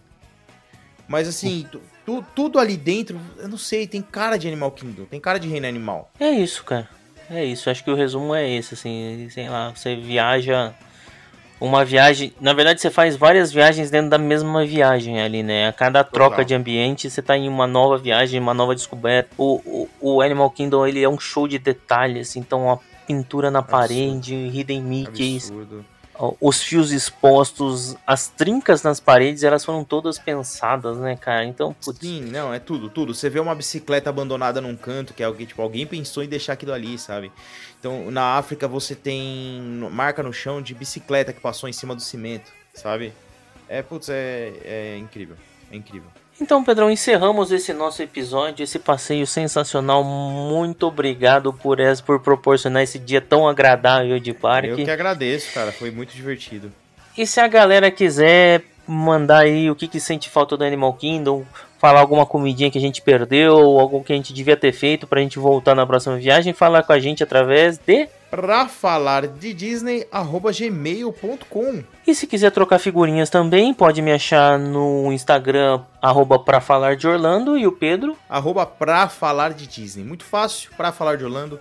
Mas 1.07 1.27
assim, 1.27 1.67
tu- 1.71 1.81
tu- 2.05 2.25
tudo 2.33 2.59
ali 2.59 2.77
dentro, 2.77 3.19
eu 3.37 3.47
não 3.47 3.57
sei, 3.57 3.85
tem 3.85 4.01
cara 4.01 4.37
de 4.37 4.47
Animal 4.47 4.71
Kingdom, 4.71 5.05
tem 5.05 5.19
cara 5.19 5.37
de 5.39 5.47
reino 5.47 5.67
animal. 5.67 6.09
É 6.19 6.29
isso, 6.31 6.63
cara. 6.63 6.89
É 7.29 7.43
isso. 7.43 7.69
Acho 7.69 7.83
que 7.83 7.91
o 7.91 7.95
resumo 7.95 8.33
é 8.33 8.49
esse, 8.49 8.73
assim, 8.73 9.27
sei 9.29 9.49
lá, 9.49 9.69
você 9.69 9.95
viaja 9.95 10.73
uma 11.59 11.85
viagem, 11.85 12.33
na 12.41 12.51
verdade 12.51 12.81
você 12.81 12.89
faz 12.91 13.15
várias 13.15 13.51
viagens 13.51 13.89
dentro 13.89 14.09
da 14.09 14.17
mesma 14.17 14.65
viagem 14.65 15.21
ali, 15.21 15.41
né? 15.43 15.67
A 15.69 15.73
cada 15.73 16.03
troca 16.03 16.43
de 16.43 16.53
ambiente 16.53 17.09
você 17.09 17.21
tá 17.21 17.37
em 17.37 17.47
uma 17.47 17.65
nova 17.65 17.97
viagem, 17.97 18.39
uma 18.39 18.53
nova 18.53 18.75
descoberta. 18.75 19.29
O, 19.37 19.87
o, 20.01 20.15
o 20.15 20.21
Animal 20.21 20.49
Kingdom 20.51 20.85
ele 20.85 21.01
é 21.01 21.07
um 21.07 21.19
show 21.19 21.47
de 21.47 21.57
detalhes, 21.57 22.35
então 22.35 22.69
a 22.69 22.79
pintura 23.05 23.51
na 23.51 23.61
parede, 23.61 24.33
hidden 24.33 24.81
Mickeys, 24.81 25.49
Absurdo. 25.49 25.85
os 26.39 26.61
fios 26.61 26.91
expostos, 26.91 27.95
as 28.05 28.27
trincas 28.27 28.83
nas 28.83 28.99
paredes, 28.99 29.43
elas 29.43 29.63
foram 29.65 29.83
todas 29.83 30.19
pensadas, 30.19 30.97
né, 30.97 31.15
cara? 31.15 31.45
Então, 31.45 31.73
putz, 31.73 31.99
Sim, 31.99 32.21
não, 32.21 32.53
é 32.53 32.59
tudo, 32.59 32.89
tudo. 32.89 33.13
Você 33.13 33.29
vê 33.29 33.39
uma 33.39 33.55
bicicleta 33.55 34.09
abandonada 34.09 34.61
num 34.61 34.75
canto, 34.75 35.13
que 35.13 35.23
é 35.23 35.25
alguém, 35.25 35.45
tipo, 35.45 35.61
alguém 35.61 35.85
pensou 35.85 36.23
em 36.23 36.27
deixar 36.27 36.53
aquilo 36.53 36.73
ali, 36.73 36.97
sabe? 36.97 37.31
Então, 37.79 38.09
na 38.09 38.37
África 38.37 38.67
você 38.67 38.95
tem 38.95 39.61
marca 39.91 40.23
no 40.23 40.31
chão 40.31 40.61
de 40.61 40.73
bicicleta 40.73 41.33
que 41.33 41.41
passou 41.41 41.67
em 41.67 41.73
cima 41.73 41.93
do 41.95 42.01
cimento, 42.01 42.51
sabe? 42.73 43.13
É, 43.67 43.81
putz, 43.81 44.09
é, 44.09 44.53
é 44.63 44.97
incrível. 44.97 45.35
É 45.71 45.75
incrível. 45.75 46.09
Então, 46.41 46.63
Pedrão, 46.63 46.89
encerramos 46.89 47.51
esse 47.51 47.71
nosso 47.73 48.01
episódio, 48.01 48.63
esse 48.63 48.79
passeio 48.79 49.25
sensacional. 49.25 50.03
Muito 50.03 50.87
obrigado 50.87 51.53
por 51.53 51.79
essa, 51.79 52.01
por 52.01 52.19
proporcionar 52.19 52.83
esse 52.83 52.97
dia 52.99 53.21
tão 53.21 53.47
agradável 53.47 54.19
de 54.19 54.31
Eu 54.31 54.35
parque. 54.35 54.83
que 54.83 54.91
agradeço, 54.91 55.53
cara. 55.53 55.71
Foi 55.71 55.91
muito 55.91 56.13
divertido. 56.13 56.71
E 57.17 57.27
se 57.27 57.39
a 57.39 57.47
galera 57.47 57.91
quiser 57.91 58.63
mandar 58.87 59.43
aí 59.43 59.69
o 59.69 59.75
que, 59.75 59.87
que 59.87 59.99
sente 59.99 60.29
falta 60.29 60.57
do 60.57 60.63
Animal 60.63 60.93
Kingdom, 60.93 61.43
falar 61.79 61.99
alguma 61.99 62.25
comidinha 62.25 62.71
que 62.71 62.77
a 62.77 62.81
gente 62.81 63.01
perdeu, 63.01 63.55
ou 63.55 63.79
algo 63.79 64.03
que 64.03 64.13
a 64.13 64.15
gente 64.15 64.33
devia 64.33 64.55
ter 64.55 64.71
feito 64.71 65.05
pra 65.05 65.21
gente 65.21 65.37
voltar 65.39 65.75
na 65.75 65.85
próxima 65.85 66.17
viagem, 66.17 66.53
falar 66.53 66.83
com 66.83 66.93
a 66.93 66.99
gente 66.99 67.23
através 67.23 67.77
de. 67.77 68.07
Pra 68.31 68.67
falar 68.67 69.27
de 69.27 69.53
Disney, 69.53 70.07
arroba 70.11 70.51
gmail.com. 70.51 71.83
E 72.07 72.15
se 72.15 72.25
quiser 72.25 72.51
trocar 72.51 72.79
figurinhas 72.79 73.29
também, 73.29 73.73
pode 73.73 74.01
me 74.01 74.11
achar 74.11 74.57
no 74.57 75.11
Instagram, 75.11 75.81
arroba 76.01 76.39
pra 76.39 76.59
falar 76.59 76.95
de 76.95 77.07
Orlando, 77.07 77.57
e 77.57 77.67
o 77.67 77.71
Pedro. 77.71 78.17
arroba 78.29 78.65
pra 78.65 79.07
falar 79.07 79.53
de 79.53 79.67
Disney. 79.67 80.03
Muito 80.03 80.23
fácil, 80.23 80.71
pra 80.75 80.91
falar 80.91 81.15
de 81.15 81.25
Orlando, 81.25 81.59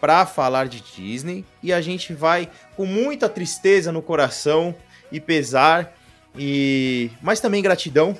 pra 0.00 0.24
falar 0.26 0.68
de 0.68 0.80
Disney. 0.80 1.44
E 1.62 1.72
a 1.72 1.80
gente 1.80 2.12
vai 2.12 2.48
com 2.76 2.86
muita 2.86 3.28
tristeza 3.28 3.90
no 3.90 4.02
coração 4.02 4.74
e 5.10 5.18
pesar, 5.20 5.92
e 6.36 7.10
mas 7.20 7.40
também 7.40 7.62
gratidão, 7.62 8.16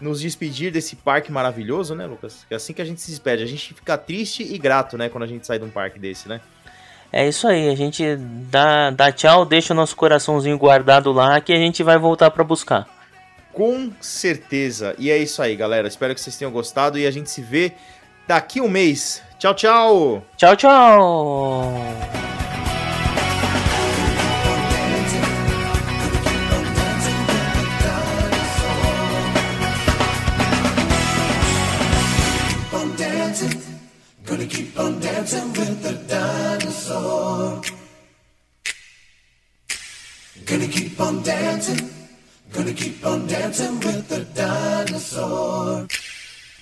nos 0.00 0.20
despedir 0.20 0.70
desse 0.70 0.96
parque 0.96 1.32
maravilhoso, 1.32 1.94
né, 1.94 2.06
Lucas? 2.06 2.46
É 2.50 2.54
assim 2.54 2.72
que 2.72 2.82
a 2.82 2.84
gente 2.84 3.00
se 3.00 3.10
despede. 3.10 3.42
A 3.42 3.46
gente 3.46 3.74
fica 3.74 3.96
triste 3.96 4.42
e 4.42 4.58
grato, 4.58 4.96
né, 4.96 5.08
quando 5.08 5.24
a 5.24 5.26
gente 5.26 5.46
sai 5.46 5.58
de 5.58 5.64
um 5.64 5.70
parque 5.70 5.98
desse, 5.98 6.28
né? 6.28 6.40
É 7.12 7.26
isso 7.26 7.46
aí, 7.46 7.68
a 7.68 7.74
gente 7.74 8.16
dá, 8.50 8.90
dá 8.90 9.12
tchau, 9.12 9.44
deixa 9.44 9.72
o 9.72 9.76
nosso 9.76 9.94
coraçãozinho 9.96 10.58
guardado 10.58 11.12
lá 11.12 11.40
que 11.40 11.52
a 11.52 11.56
gente 11.56 11.82
vai 11.82 11.96
voltar 11.96 12.30
pra 12.30 12.42
buscar. 12.44 12.86
Com 13.52 13.90
certeza. 14.00 14.94
E 14.98 15.10
é 15.10 15.16
isso 15.16 15.40
aí, 15.40 15.56
galera. 15.56 15.88
Espero 15.88 16.14
que 16.14 16.20
vocês 16.20 16.36
tenham 16.36 16.52
gostado 16.52 16.98
e 16.98 17.06
a 17.06 17.10
gente 17.10 17.30
se 17.30 17.40
vê 17.40 17.72
daqui 18.26 18.60
um 18.60 18.68
mês. 18.68 19.22
Tchau, 19.38 19.54
tchau! 19.54 20.22
Tchau, 20.36 20.56
tchau! 20.56 22.25
Keep 42.76 43.04
on 43.06 43.26
dancing. 43.26 43.85